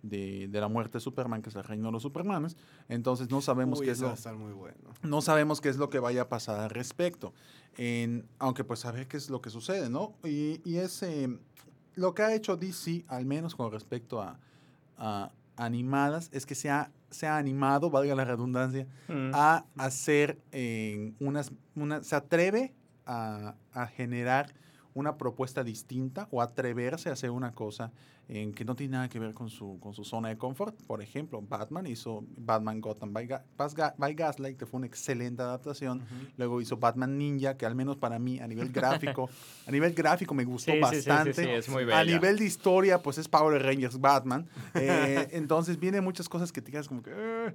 [0.03, 2.57] de, de la muerte de Superman, que es el reino de los Supermanes.
[2.89, 4.91] Entonces no sabemos Uy, qué es lo, a muy bueno.
[5.03, 7.33] no sabemos qué es lo que vaya a pasar al respecto.
[7.77, 10.15] En, aunque pues saber qué es lo que sucede, ¿no?
[10.25, 11.29] Y, y es eh,
[11.95, 14.39] lo que ha hecho DC, al menos con respecto a,
[14.97, 19.31] a animadas, es que se ha, se ha animado, valga la redundancia, Mm.
[19.35, 22.75] a hacer eh, unas, una, se atreve
[23.07, 24.53] a, a generar
[24.95, 27.93] una propuesta distinta o atreverse a hacer una cosa
[28.29, 30.75] en que no tiene nada que ver con su, con su zona de confort.
[30.83, 33.45] Por ejemplo, Batman hizo Batman Gotham by, Ga-
[34.15, 36.03] Gaslight, que fue una excelente adaptación.
[36.37, 39.31] Luego hizo Batman Ninja, que al menos para mí, a nivel gráfico,
[39.67, 41.57] a nivel gráfico me gustó Sí, sí, sí, bastante.
[41.57, 44.47] es muy A nivel de historia, pues es Power Rangers Batman.
[44.75, 47.11] Eh, entonces vienen muchas cosas que te quedas como que...
[47.15, 47.55] "Eh".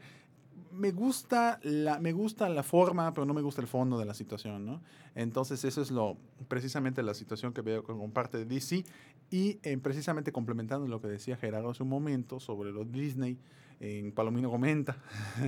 [0.74, 4.13] Me gusta la me gusta la forma pero no me gusta el fondo de la
[4.13, 4.82] situación no
[5.15, 6.17] entonces eso es lo
[6.47, 8.84] precisamente la situación que veo con, con parte de DC
[9.30, 13.38] y eh, precisamente complementando lo que decía Gerardo hace un momento sobre los Disney
[13.80, 14.97] en Palomino comenta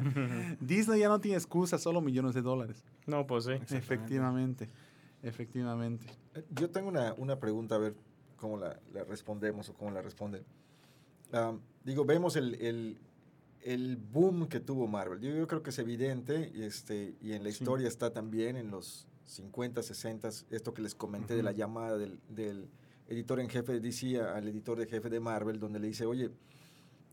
[0.60, 3.54] Disney ya no tiene excusa solo millones de dólares No, pues sí.
[3.76, 4.70] efectivamente
[5.24, 6.06] efectivamente
[6.36, 7.96] Eh, Yo tengo una, una pregunta, a ver
[8.38, 10.44] cómo la, la respondemos o cómo la responden.
[11.32, 12.98] Am, digo, vemos el, el,
[13.66, 15.20] el boom que tuvo Marvel.
[15.20, 17.58] Yo, yo creo que es evidente y, este, y en la Sí.
[17.64, 22.20] historia está también en los 50, 60, esto que les comenté de la llamada del,
[22.30, 22.70] del
[23.10, 26.30] editor en jefe de DC al editor de jefe de Marvel, donde le dice, oye,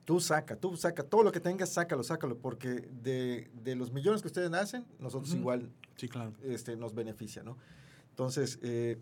[0.04, 2.68] tú saca, tú saca, todo lo que tengas, sácalo, sácalo, porque
[3.02, 7.56] de, de los millones que ustedes hacen, nosotros igual sí claro este, nos beneficia, ¿no?
[8.10, 8.98] Entonces, eh,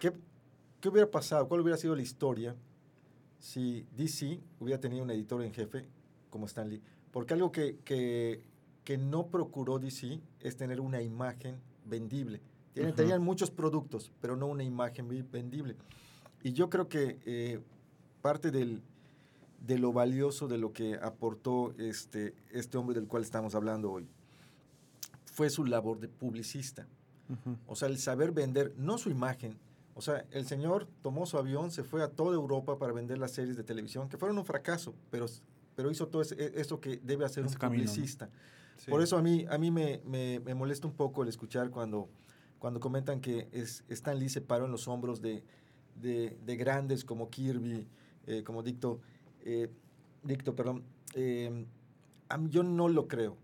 [0.00, 0.12] ¿qué,
[0.80, 1.46] ¿qué hubiera pasado?
[1.46, 2.56] ¿Cuál hubiera sido la historia
[3.38, 5.86] si DC hubiera tenido un editor en jefe
[6.30, 6.82] como Stan Lee?
[7.12, 8.42] Porque algo que, que,
[8.84, 12.40] que no procuró DC es tener una imagen vendible.
[12.72, 12.96] Tienen, Ujú.
[12.96, 15.76] Tenían muchos productos, pero no una imagen vendible.
[16.42, 17.60] Y yo creo que eh,
[18.22, 18.82] parte del,
[19.66, 24.08] de lo valioso de lo que aportó este, este hombre del cual estamos hablando hoy
[25.40, 26.86] fue su labor de publicista.
[27.28, 27.56] Ujú.
[27.66, 29.56] O sea, el saber vender, no su imagen.
[29.94, 33.32] O sea, el señor tomó su avión, se fue a toda Europa para vender las
[33.32, 35.26] series de televisión, que fueron un fracaso, pero,
[35.74, 37.90] pero hizo todo ese- e- eso que debe hacer Ese un camino, ¿no?
[37.90, 38.30] publicista.
[38.76, 38.90] Sí.
[38.90, 42.08] Por eso a mí, a mí me, me- me molesta un poco el escuchar cuando,
[42.58, 45.42] cuando comentan que es, Stan Lee se paró en los hombros de,
[46.00, 47.86] de- de grandes como Kirby,
[48.26, 49.00] eh, como Dicto,
[49.44, 49.68] eh,
[50.22, 50.82] Dicto, perdón.
[51.14, 51.66] Eh,
[52.38, 53.36] mí- yo no lo creo.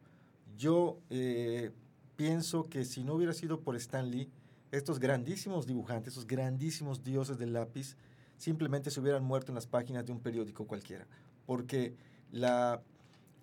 [0.57, 1.71] Yo eh,
[2.17, 4.31] pienso que si no hubiera sido por Stan Lee,
[4.73, 7.97] estos grandísimos dibujantes, esos grandísimos dioses del lápiz,
[8.39, 11.07] simplemente se hubieran muerto en las páginas de un periódico cualquiera.
[11.47, 11.95] Porque
[12.33, 12.83] la,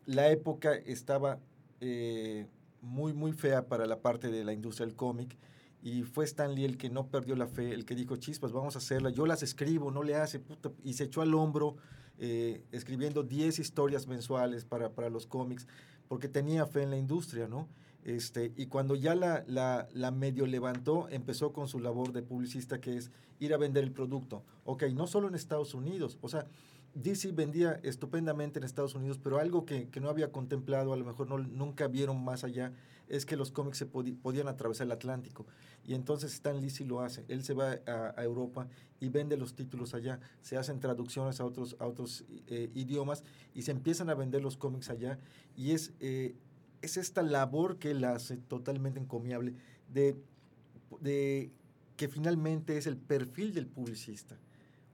[0.05, 1.39] la época estaba
[1.81, 2.47] eh,
[2.81, 5.37] muy, muy fea para la parte de la industria del cómic
[5.81, 8.75] Y fue Stan Lee el que no perdió la fe, el que dijo, chispas, vamos
[8.75, 11.75] a hacerla, yo las escribo, no le hace, puta", y se echó al hombro
[12.19, 15.67] eh, escribiendo 10 historias mensuales para, para los cómics,
[16.07, 17.67] porque tenía fe en la industria, ¿no?
[18.03, 22.79] Este, y cuando ya la, la, la medio levantó, empezó con su labor de publicista,
[22.79, 24.43] que es ir a vender el producto.
[24.65, 26.45] Ok, no solo en Estados Unidos, o sea,
[26.95, 31.05] DC vendía estupendamente en Estados Unidos, pero algo que, que no había contemplado, a lo
[31.05, 32.71] mejor no, nunca vieron más allá,
[33.09, 35.45] es que los cómics se podían atravesar el Atlántico.
[35.85, 37.25] Y entonces Stan Lee sí lo hace.
[37.27, 38.67] Él se va a, a Europa
[38.99, 40.19] y vende los títulos allá.
[40.41, 43.23] Se hacen traducciones a otros, a otros eh, idiomas
[43.53, 45.19] y se empiezan a vender los cómics allá.
[45.57, 46.35] Y es, eh,
[46.81, 49.53] es esta labor que él hace totalmente encomiable
[49.93, 50.15] de,
[51.01, 51.51] de
[51.97, 54.37] que finalmente es el perfil del publicista.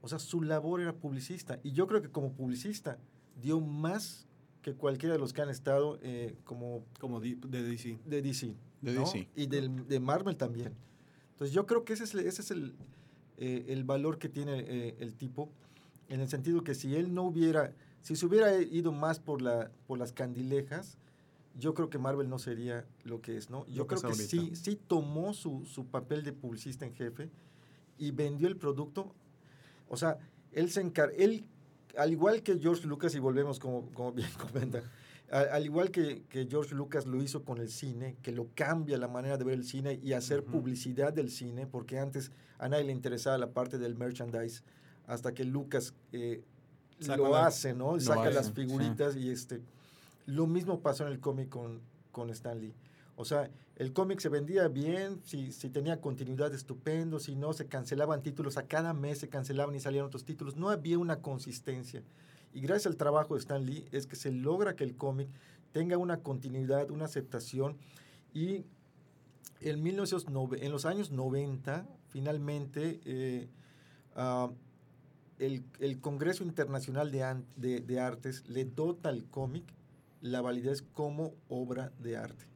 [0.02, 1.60] O sea, su labor era publicista.
[1.64, 2.98] Y yo creo que como publicista
[3.42, 4.28] dio más
[4.62, 8.00] que cualquiera de los que han estado eh, como Como de DC.
[8.06, 8.56] de DC.
[8.82, 9.02] De ¿no?
[9.02, 9.30] DC.
[9.36, 10.74] Y del, de Marvel también.
[11.32, 12.76] Entonces yo creo que ese es, ese es el,
[13.38, 15.50] eh, el valor que tiene eh, el tipo,
[16.10, 19.72] en el sentido que si él no hubiera, si se hubiera ido más por, la,
[19.88, 20.98] por las candilejas,
[21.58, 23.66] yo creo que Marvel no sería lo que es, ¿no?
[23.68, 24.30] Yo Lo que creo que ahorita.
[24.30, 27.30] sí, sí tomó su, su papel de publicista en jefe
[27.98, 29.14] y vendió el producto.
[29.90, 30.18] O sea,
[30.54, 31.46] él se encar él,
[31.98, 34.82] al igual que George Lucas, y volvemos como, como bien comenta,
[35.32, 38.98] al, al igual que, que George Lucas lo hizo con el cine, que lo cambia
[38.98, 42.86] la manera de ver el cine y hacer publicidad del cine, porque antes a nadie
[42.86, 44.64] le interesaba la parte del merchandise,
[45.08, 46.42] hasta que Lucas eh,
[47.08, 48.00] lo la- hace, ¿no?
[48.00, 48.54] Saca hace, las sí.
[48.54, 49.62] figuritas y este...
[50.26, 51.82] Lo mismo pasó en el cómic con,
[52.12, 52.76] con Stan Lee.
[53.20, 58.24] O sea, el cómic se vendía bien, si, tenía continuidad estupendo, si no, se cancelaban
[58.24, 62.02] títulos, a cada mes se cancelaban y salían otros títulos, no había una consistencia.
[62.54, 65.28] Y gracias al trabajo de Stan Lee es que se logra que el cómic
[65.74, 67.76] tenga una continuidad, una aceptación
[68.34, 68.64] y
[69.60, 73.50] en, 1909 en los años 90, finalmente, eh,
[74.16, 74.50] ah,
[75.40, 79.66] el, Congreso Internacional de- de Artes le dota al cómic
[80.22, 82.50] la validez como obra de arte.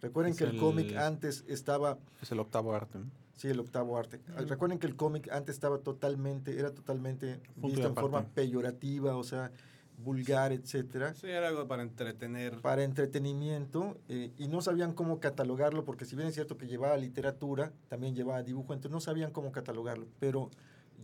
[0.00, 2.98] Recuerden Es que el, el- cómic antes estaba, Es el octavo arte.
[2.98, 3.06] ¿no?
[3.36, 4.20] sí, el octavo arte.
[4.48, 9.22] Recuerden que el cómic antes estaba totalmente, era totalmente Punto visto en forma peyorativa, o
[9.24, 9.50] sea,
[9.98, 12.60] vulgar, etcétera Sí, era algo para entretener.
[12.60, 16.96] para entretenimiento eh, y no sabían cómo catalogarlo, porque si bien es cierto que llevaba
[16.96, 20.06] literatura, también llevaba dibujo, entonces no sabían cómo catalogarlo.
[20.20, 20.50] Pero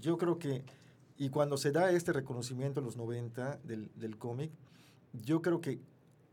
[0.00, 0.64] yo creo que,
[1.18, 4.50] y cuando se da este reconocimiento en los 90 del, del cómic,
[5.12, 5.80] yo creo que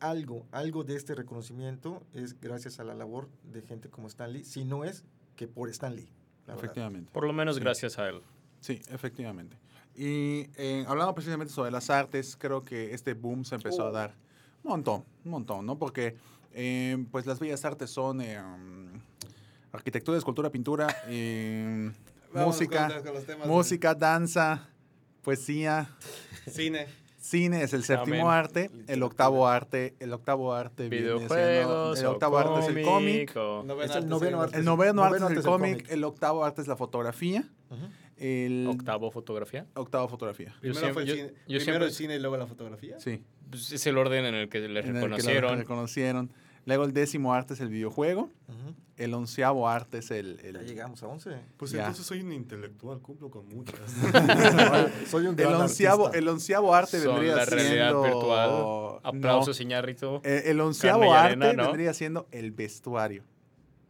[0.02, 4.44] algo, algo de este reconocimiento es gracias a la labor de gente como Stan Lee,
[4.44, 5.04] si no es
[5.36, 6.10] que por Stan Lee.
[6.48, 6.66] la verdad.
[6.66, 7.12] Efectivamente.
[7.14, 7.62] Por lo menos Sí.
[7.62, 8.22] gracias a él.
[8.60, 9.58] Sí, efectivamente.
[9.96, 13.92] Y eh, hablando precisamente sobre las artes, creo que este boom se empezó a Oh.
[13.92, 14.16] dar
[14.64, 15.78] un montón, un montón, ¿no?
[15.78, 16.16] Porque
[16.54, 18.90] eh, pues las bellas artes son eh, um,
[19.72, 21.92] arquitectura, escultura, pintura, eh,
[22.34, 24.68] música, con- con los temas de música, danza,
[25.22, 25.96] poesía,
[26.50, 26.88] Cine.
[27.22, 28.40] Cine es el séptimo Amén.
[28.40, 32.84] arte, el octavo arte, el octavo arte viene siendo- Videojuegos, el octavo arte es el
[32.84, 34.58] cómic, Es el arte, noveno arte.
[34.58, 37.44] el noveno arte es el cómic, el octavo arte es la fotografía,
[38.18, 39.66] el octavo fotografía.
[39.76, 40.54] octavo fotografía.
[40.62, 41.22] Yo Primero fue el cine.
[41.22, 43.00] yo- yo Primero siempre- el cine y luego la fotografía.
[43.00, 43.24] Sí.
[43.50, 46.32] Pues, es el orden en el que le en el que lo reconocieron.
[46.66, 48.30] Luego el décimo arte es el videojuego.
[48.98, 50.40] El onceavo arte es el...
[50.44, 51.32] el- Ya llegamos a 11.
[51.58, 51.80] Pues Ya.
[51.80, 53.80] entonces soy un intelectual, cumplo con muchas.
[55.10, 56.20] Soy un el gran onceavo, artista.
[56.20, 58.04] el onceavo arte Son vendría la realidad siendo...
[58.04, 58.50] virtual.
[58.52, 59.00] No.
[59.04, 60.22] Aplausos, Iñárritu.
[60.24, 61.64] Eh, el onceavo arte arena, ¿no?
[61.70, 63.24] vendría siendo el vestuario.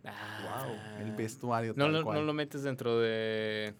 [0.06, 0.68] Ah.
[1.02, 2.20] El vestuario ¿No, cual.
[2.20, 3.74] ¿No lo metes dentro de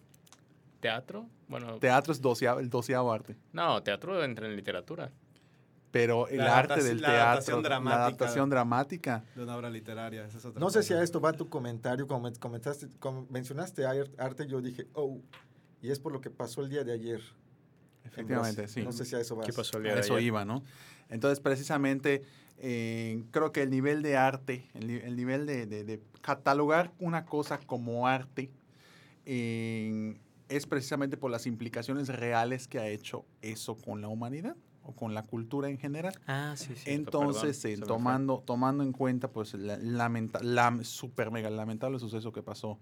[0.80, 1.26] teatro?
[1.48, 3.36] Bueno, Teatro es doceavo- el doceavo arte.
[3.52, 5.10] no, teatro entra en literatura.
[5.92, 7.22] Pero el La arte del la teatro,
[7.58, 9.24] adaptación la adaptación dramática.
[9.36, 10.24] de una obra literaria.
[10.26, 11.00] esa es otra No sé si cosa.
[11.00, 15.20] a esto va tu comentario, como men- comentaste, como mencionaste ar- arte, yo dije, oh,
[15.82, 17.20] y es por lo que pasó el día de ayer.
[17.20, 18.82] en Efectivamente, sí.
[18.82, 19.44] No sé si a eso va.
[19.44, 20.26] ¿Qué pasó el día A de eso ayer?
[20.28, 20.62] iba, ¿no?
[21.10, 22.22] Entonces, precisamente,
[22.56, 27.26] eh, creo que el nivel de arte, el, el nivel de, de- de catalogar una
[27.26, 28.50] cosa como arte,
[29.26, 30.18] eh,
[30.48, 35.14] es precisamente por las implicaciones reales que ha hecho eso con la humanidad o con
[35.14, 36.14] la cultura en general.
[36.26, 36.90] Ah, sí, sí.
[36.90, 42.42] Entonces, eh, tomando, tomando en cuenta, pues, la, lamenta- la super mega lamentable suceso que
[42.42, 42.78] pasó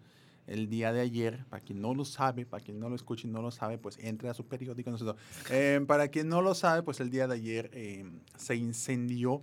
[0.47, 3.31] el día de ayer, para quien no lo sabe, para quien no lo escuche y
[3.31, 4.90] no lo sabe, pues entre a su periódico.
[4.90, 5.14] no sé, no.
[5.51, 8.05] Eh, para quien no lo sabe, pues el día de ayer eh,
[8.36, 9.43] se incendió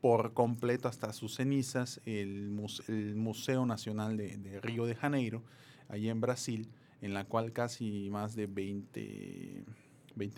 [0.00, 5.42] por completo hasta sus cenizas el, muse- el Museo Nacional de, de Río de Janeiro,
[5.88, 6.70] allí en Brasil,
[7.02, 9.64] en la cual casi más de 20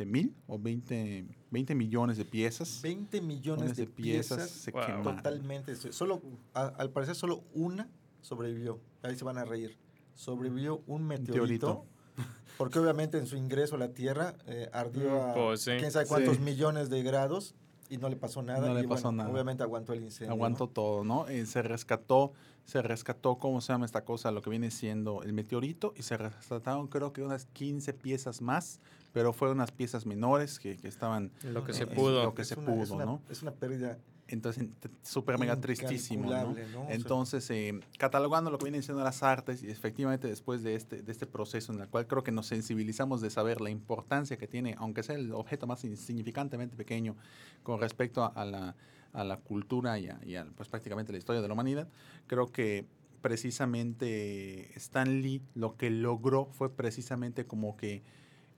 [0.06, 4.82] mil o 20, 20 millones de piezas 20 millones de, piezas, se Wow.
[4.86, 5.16] quemaron.
[5.16, 5.74] totalmente.
[5.92, 6.20] Solo,
[6.54, 7.88] a- al parecer, solo una
[8.20, 8.78] sobrevivió.
[9.02, 9.78] Ahí se van a reír.
[10.14, 11.32] Sobrevivió un meteorito.
[11.76, 11.84] Meteorito.
[12.58, 15.72] Porque obviamente en su ingreso a la Tierra eh, ardió a Pues sí.
[15.78, 16.42] quién sabe cuántos Sí.
[16.42, 17.54] millones de grados
[17.88, 18.68] y no le pasó nada.
[18.68, 19.30] No le y pasó bueno, nada.
[19.30, 20.32] Obviamente aguantó el incendio.
[20.34, 20.70] Aguantó ¿no?
[20.70, 21.26] todo, ¿no?
[21.28, 22.32] Eh, se rescató,
[22.64, 24.30] se rescató, ¿cómo se llama esta cosa?
[24.30, 28.80] Lo que viene siendo el meteorito y se rescataron creo que unas 15 piezas más,
[29.12, 31.30] pero fueron unas piezas menores que, que estaban...
[31.44, 32.22] Lo que eh, se pudo.
[32.24, 33.22] Lo que Es se una- es pudo, una- ¿no?
[33.28, 34.64] Es una pérdida Entonces,
[35.02, 36.54] súper mega tristísimo, ¿no?
[36.88, 41.10] Entonces, eh, catalogando lo que vienen siendo las artes, y efectivamente después de este, de
[41.10, 44.76] este proceso en el cual creo que nos sensibilizamos de saber la importancia que tiene,
[44.78, 47.16] aunque sea el objeto más insignificantemente pequeño
[47.64, 48.76] con respecto a, a la,
[49.12, 51.88] a la cultura y, a, y a, pues, prácticamente la historia de la humanidad,
[52.28, 52.86] creo que
[53.20, 58.02] precisamente Stan Lee lo que logró fue precisamente como que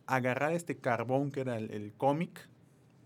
[0.07, 2.49] agarrar este carbón que era el, el cómic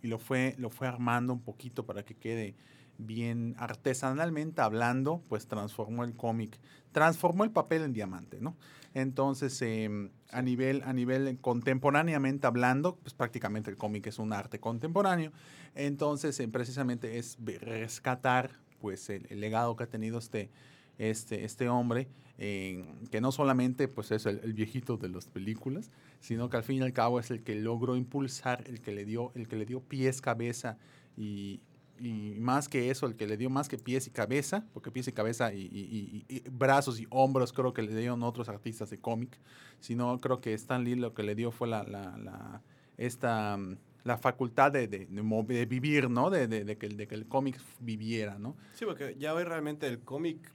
[0.03, 2.55] y lo fue, lo fue armando un poquito para que quede
[2.99, 6.59] bien artesanalmente hablando, pues transformó el cómic,
[6.93, 8.57] transformó el papel en diamante, ¿no?
[8.95, 14.59] Entonces, eh, a, nivel, a nivel contemporáneamente hablando, pues prácticamente el cómic es un arte
[14.59, 15.33] contemporáneo.
[15.75, 18.51] Entonces, eh, precisamente es rescatar
[18.81, 20.51] pues el, el legado que ha tenido este,
[20.99, 25.91] este, este hombre, eh, que no solamente pues es el, el viejito de las películas,
[26.21, 29.05] sino que al fin y al cabo es el que logró impulsar, el que le
[29.05, 30.77] dio, el que le dio pies, cabeza
[31.17, 31.61] y,
[31.99, 35.09] y más que eso, el que le dio más que pies y cabeza, porque pies
[35.09, 38.91] y cabeza y, y- y- y brazos y hombros creo que le dieron otros artistas
[38.91, 39.39] de cómic,
[39.81, 42.63] sino creo que Stan Lee lo que le dio fue la, la, la-
[42.99, 43.59] esta,
[44.05, 46.31] la facultad de, de, de de vivir, ¿no?
[46.31, 46.49] De,
[46.79, 48.57] que, de que el cómic viviera, ¿no?
[48.75, 50.51] Sí, porque ya hoy realmente el cómic,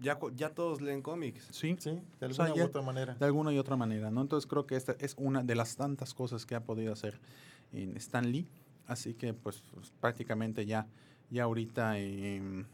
[0.00, 1.46] ya, ya todos leen cómics.
[1.50, 1.90] Sí, Sí,
[2.20, 3.14] de O sea, alguna ya- u otra manera.
[3.14, 4.20] de alguna y otra manera, ¿no?
[4.22, 7.20] Entonces creo que esta es una de las tantas cosas que ha podido hacer
[7.72, 8.48] en Stan Lee.
[8.86, 10.86] Así que pues, pues, prácticamente ya,
[11.30, 12.64] ya ahorita, em,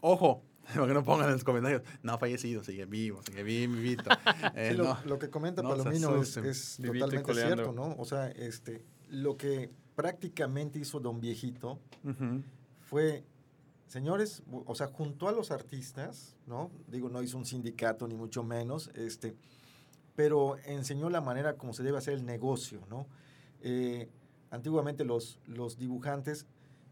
[0.00, 0.42] ojo,
[0.74, 4.04] para que no pongan en los comentarios, no ha fallecido, sigue vivo, sigue vivo, vivito.
[4.56, 4.98] Eh, Sí, lo, no.
[5.04, 7.94] lo que comenta no Palomino es, es totalmente cierto, ¿no?
[7.98, 11.80] O sea, este, lo que prácticamente hizo Don Viejito
[12.80, 13.24] fue,
[13.94, 16.68] señores, o sea, junto a los artistas, ¿no?
[16.88, 19.36] Digo, no hizo un sindicato ni mucho menos, este,
[20.16, 23.06] pero enseñó la manera como se debe hacer el negocio, ¿no?
[23.62, 24.08] Eh,
[24.50, 26.44] antiguamente los, los dibujantes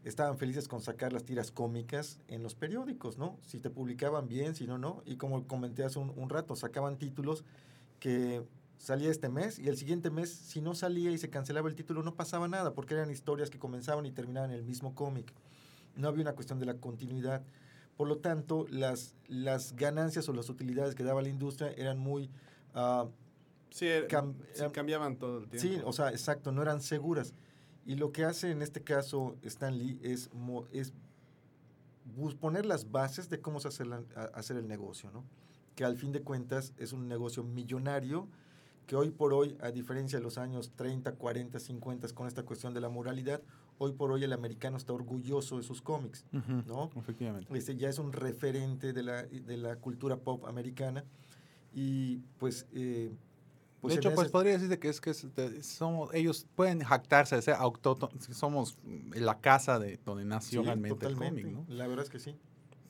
[0.05, 3.37] estaban felices con sacar las tiras cómicas en los periódicos, ¿no?
[3.41, 5.03] Si te publicaban bien, si no, no.
[5.05, 7.43] Y como comenté hace un, un rato, sacaban títulos
[7.99, 8.45] que
[8.77, 12.01] salía este mes y el siguiente mes, si no salía y se cancelaba el título,
[12.01, 15.33] no pasaba nada, porque eran historias que comenzaban y terminaban en el mismo cómic.
[15.95, 17.43] No había una cuestión de la continuidad.
[17.97, 22.29] Por lo tanto, las, las ganancias o las utilidades que daba la industria eran muy...
[22.73, 23.07] ah,
[23.69, 25.67] Sí, er- Cam- sí, era- cambiaban todo el tiempo.
[25.67, 27.33] Sí, o sea, exacto, no eran seguras.
[27.85, 30.29] Y lo que hace en este caso Stan Lee es,
[30.71, 30.93] es
[32.39, 34.03] poner las bases de cómo se hace la-
[34.33, 35.23] hacer el negocio, ¿no?
[35.75, 38.27] Que al fin de cuentas es un negocio millonario
[38.85, 42.73] que hoy por hoy, a diferencia de los años 30, 40, 50, con esta cuestión
[42.73, 43.41] de la moralidad,
[43.83, 46.25] hoy por hoy el americano está orgulloso de sus cómics.
[46.31, 46.89] ¿no?
[46.95, 47.55] Efectivamente.
[47.57, 51.03] Este ya es un referente de la, de la cultura pop americana
[51.73, 52.65] y pues...
[52.73, 53.11] eh,
[53.81, 56.79] de en hecho, pues ese- podría decirse que es que es de- somos, ellos pueden
[56.81, 58.77] jactarse de ser autóctonos, somos
[59.13, 61.65] la casa de donde nació Sí, realmente el cómic, ¿no?
[61.67, 62.37] La verdad es que sí.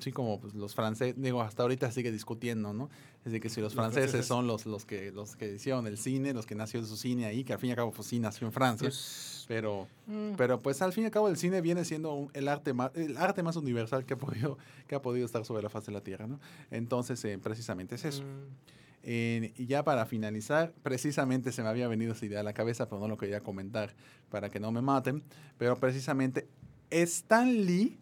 [0.04, 2.90] Sí, como pues, los franceses, digo, hasta ahorita sigue discutiendo, ¿no?
[3.26, 4.28] Es de que si los, Los franceses, franceses.
[4.28, 7.44] son los, los, que, los que hicieron el cine, los que nació su cine ahí,
[7.44, 10.62] que al fin y al cabo pues, sí nació en Francia, Pues, pero, mm, pero
[10.62, 13.16] pues al fin y al cabo el cine viene siendo un- el, arte más, el
[13.18, 14.58] arte más universal que ha, podido,
[14.88, 16.40] que ha podido estar sobre la faz de la Tierra, ¿no?
[16.72, 18.24] Entonces, eh, precisamente es eso.
[18.24, 18.74] mm,
[19.06, 22.88] Eh, y ya para finalizar, precisamente se me había venido esa idea a la cabeza,
[22.88, 23.94] pero no lo quería comentar
[24.30, 25.24] para que no me maten.
[25.58, 26.48] Pero precisamente
[26.90, 27.98] Stan Lee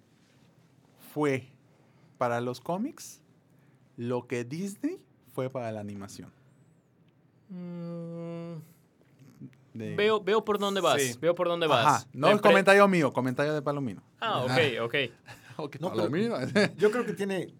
[1.13, 1.47] fue
[2.21, 3.19] para los cómics
[3.97, 4.99] lo que Disney
[5.33, 6.29] fue para la animación.
[7.49, 8.53] mm,
[9.73, 11.01] De- veo, veo por dónde vas.
[11.01, 11.17] Sí.
[11.19, 11.85] Veo por dónde vas.
[11.85, 14.03] Ajá, no es empre- comentario mío, comentario de Palomino.
[14.19, 14.95] Ah, ok, ok.
[15.57, 16.35] Ok, No, pero- Palomino.
[16.77, 17.53] Yo creo que tiene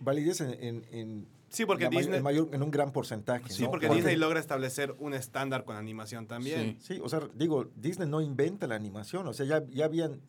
[0.00, 3.48] validez en, en, en Sí, porque la Disney, en, mayor- en un gran porcentaje.
[3.52, 3.70] sí, ¿no?
[3.70, 6.76] porque Disney logra establecer un estándar con animación también.
[6.80, 10.20] Sí, o sea, digo, Disney no inventa la animación, o sea, ya, ya habían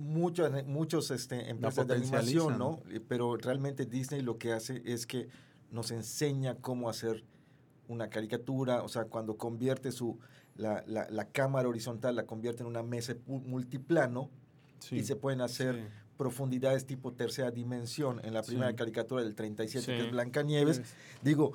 [0.00, 2.58] muchos, muchos este, empresas de animación.
[2.58, 2.80] ¿no?
[3.08, 5.28] Pero realmente Disney lo que hace es que
[5.70, 7.24] nos enseña cómo hacer
[7.88, 10.18] una caricatura, o sea, cuando convierte su,
[10.56, 14.30] la, la, la cámara horizontal, la convierte en una mesa multiplano
[14.80, 14.96] Sí.
[14.96, 15.82] y se pueden hacer Sí.
[16.16, 18.76] profundidades tipo tercera dimensión en la primera Sí.
[18.76, 20.82] caricatura del 37, que es Blancanieves.
[21.22, 21.52] Digo,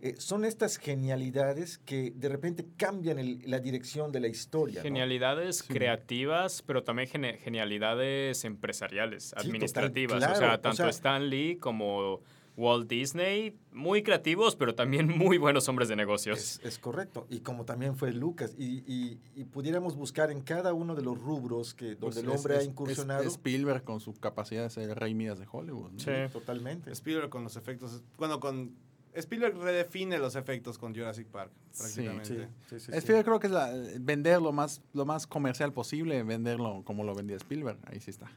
[0.00, 4.76] eh, son estas genialidades que de repente cambian el- la dirección de la historia.
[4.76, 4.82] ¿no?
[4.82, 5.72] Genialidades Sí.
[5.72, 10.18] creativas, pero también gene- genialidades empresariales, total, administrativas.
[10.18, 12.20] claro, o sea, o tanto sea- Stan Lee como
[12.56, 16.38] Walt Disney, muy creativos, pero también muy buenos hombres de negocios.
[16.38, 17.26] Es, es correcto.
[17.30, 18.54] Y como también fue Lucas.
[18.58, 22.28] Y, y- y pudiéramos buscar en cada uno de los rubros que donde Pues el
[22.28, 23.22] es- hombre es- ha incursionado.
[23.22, 25.92] es Spielberg con su capacidad de ser rey Midas de Hollywood.
[25.92, 25.98] ¿no?
[26.00, 26.10] Sí.
[26.32, 26.90] Totalmente.
[26.92, 28.02] Spielberg con los efectos.
[28.16, 28.74] Bueno, con.
[29.18, 32.24] Spielberg redefine los efectos con Jurassic Park, prácticamente.
[32.26, 32.34] Sí,
[32.68, 32.98] sí, sí, sí.
[32.98, 37.14] Spielberg creo que es la- vender lo más, lo más comercial posible, venderlo como lo
[37.14, 37.78] vendía Spielberg.
[37.86, 38.30] Ahí sí está.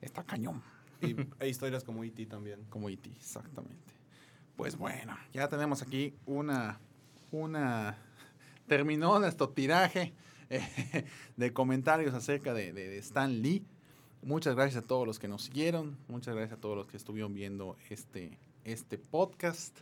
[0.00, 0.62] Está cañón.
[1.00, 2.26] Y hay historias como E.T.
[2.26, 2.60] también.
[2.70, 3.92] Como E.T., exactamente.
[4.56, 6.78] Pues bueno, ya tenemos aquí una,
[7.32, 7.96] una,
[8.66, 10.12] terminó nuestro tiraje
[10.50, 11.06] eh,
[11.36, 13.64] de comentarios acerca de, de- de Stan Lee.
[14.22, 17.34] Muchas gracias a todos los que nos siguieron, muchas gracias a todos los que estuvieron
[17.34, 19.76] viendo este, este podcast,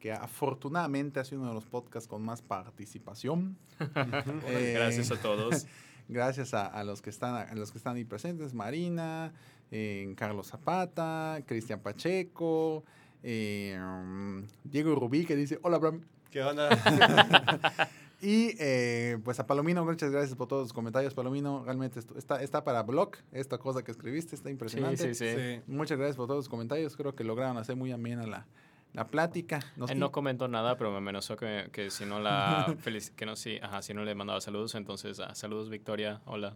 [0.00, 3.56] que afortunadamente ha sido uno de los podcasts con más participación.
[4.46, 5.66] Eh, Gracias a todos.
[6.08, 9.32] Gracias a, a los que están a los que están ahí presentes, Marina,
[9.70, 12.82] eh, Carlos Zapata, Cristian Pacheco,
[13.22, 16.00] eh, um, Diego Rubí que dice hola Bram.
[16.32, 16.68] ¿Qué onda?
[18.22, 21.62] Y eh, pues a Palomino, muchas gracias por todos los comentarios, Palomino.
[21.64, 25.14] Realmente esto- está, está para blog, esta cosa que escribiste, está Sí, impresionante.
[25.14, 25.34] sí, sí.
[25.34, 25.62] Sí.
[25.66, 28.46] Muchas gracias por todos los comentarios, creo que lograron hacer muy amena la,
[28.92, 29.60] la plática.
[29.76, 32.74] Nos- Él no comentó nada, pero me amenazó que, que si no la
[33.16, 36.54] que no si, ajá, si no le mandaba saludos, entonces ah, saludos Victoria, hola.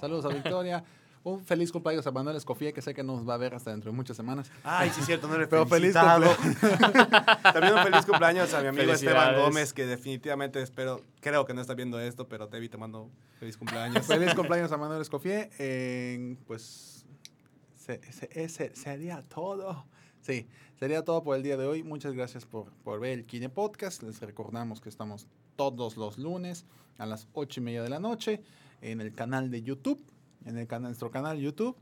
[0.00, 0.84] Saludos a Victoria.
[1.24, 3.90] Un feliz cumpleaños a Manuel Escofía, que sé que nos va a ver hasta dentro
[3.90, 4.50] de muchas semanas.
[4.62, 5.92] Ay, sí, cierto, no le Pero feliz.
[5.92, 9.34] También un feliz cumpleaños a mi amigo Esteban.
[9.36, 13.56] Gómez, que definitivamente espero, creo que no está viendo esto, pero Tevi te mando feliz
[13.56, 14.06] cumpleaños.
[14.06, 15.50] Feliz cumpleaños a Manuel Escofié.
[15.58, 17.04] Eh, pues
[17.76, 19.86] se- se- ese sería todo.
[20.20, 20.46] Sí,
[20.78, 21.82] sería todo por el día de hoy.
[21.82, 24.02] Muchas gracias por, por ver el Kine Podcast.
[24.02, 25.26] Les recordamos que estamos
[25.56, 26.64] todos los lunes
[26.98, 28.40] a las ocho y media de la noche
[28.80, 30.00] en el canal de YouTube,
[30.44, 31.76] en el canal, nuestro canal YouTube.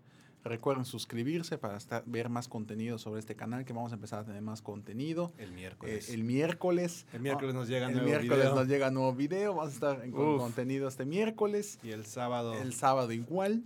[0.44, 4.24] Recuerden suscribirse para estar, ver más contenido sobre este canal, que vamos a empezar a
[4.24, 5.32] tener más contenido.
[5.38, 6.08] El Eh, miércoles.
[6.08, 7.04] el miércoles.
[7.12, 8.54] El miércoles nos llega el nuevo miércoles video.
[8.54, 9.54] nos llega nuevo video.
[9.56, 11.80] Vamos a estar con contenido este miércoles.
[11.82, 12.54] Y el sábado.
[12.54, 13.64] El sábado igual.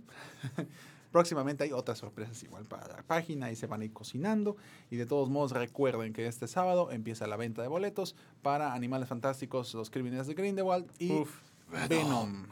[1.11, 4.55] Próximamente hay otras sorpresas igual para la página y se van a ir cocinando.
[4.89, 9.09] Y de todos modos recuerden que este sábado empieza la venta de boletos para Animales
[9.09, 11.35] Fantásticos, Los Crímenes de Grindelwald y Uf.
[11.89, 12.47] Venom.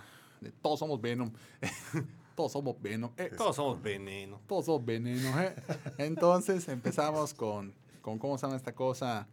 [0.61, 1.31] Todos somos Venom.
[2.35, 3.11] todos somos Venom.
[3.17, 4.39] Eh, Todos somos veneno.
[4.47, 5.39] todos somos veneno.
[5.41, 5.53] ¿eh?
[5.97, 9.27] Entonces empezamos con, con, ¿cómo se llama esta cosa?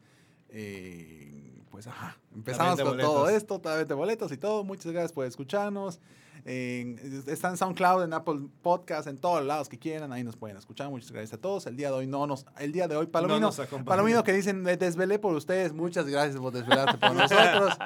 [0.49, 3.33] Eh, pues ajá, empezamos con todo boletos.
[3.43, 4.65] esto, toda venta de boletos y todo.
[4.65, 6.01] Muchas gracias por escucharnos.
[6.49, 10.57] En- está en SoundCloud, en Apple Podcast, en todos lados que quieran, ahí nos pueden
[10.57, 10.89] escuchar.
[10.89, 11.67] Muchas gracias a todos.
[11.67, 13.51] El día de hoy no nos, el día de hoy, Palomino.
[13.85, 15.73] Palomino que dicen, me desvelé por ustedes.
[15.73, 17.77] Muchas gracias por desvelarte por nosotros.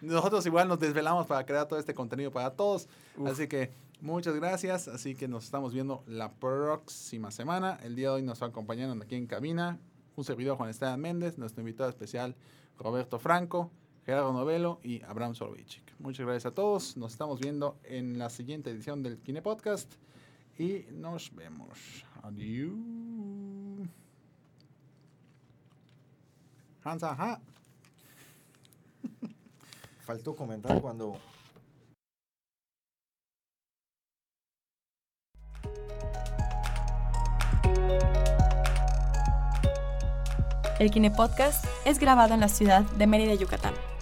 [0.00, 2.88] Nosotros igual nos desvelamos para crear todo este contenido para todos.
[3.24, 3.70] Así que
[4.00, 4.88] muchas gracias.
[4.88, 7.78] Así que nos estamos viendo la próxima semana.
[7.84, 9.78] El día de hoy nos acompañaron aquí en cabina
[10.16, 12.34] un servidor Juan Esteban Méndez, nuestro invitado especial
[12.76, 13.70] Roberto Franco,
[14.08, 15.92] Gerardo Novelo y Abraham Soloveitchik.
[15.98, 16.96] Muchas gracias a todos.
[16.96, 19.96] Nos estamos viendo en la siguiente edición del Kine Podcast
[20.58, 22.06] y nos vemos.
[22.22, 22.72] Adiós.
[26.82, 27.42] Hansa, ajá.
[30.06, 31.18] Faltó comentar cuando
[40.78, 43.74] El Kine Podcast es grabado en la ciudad de Mérida, Yucatán,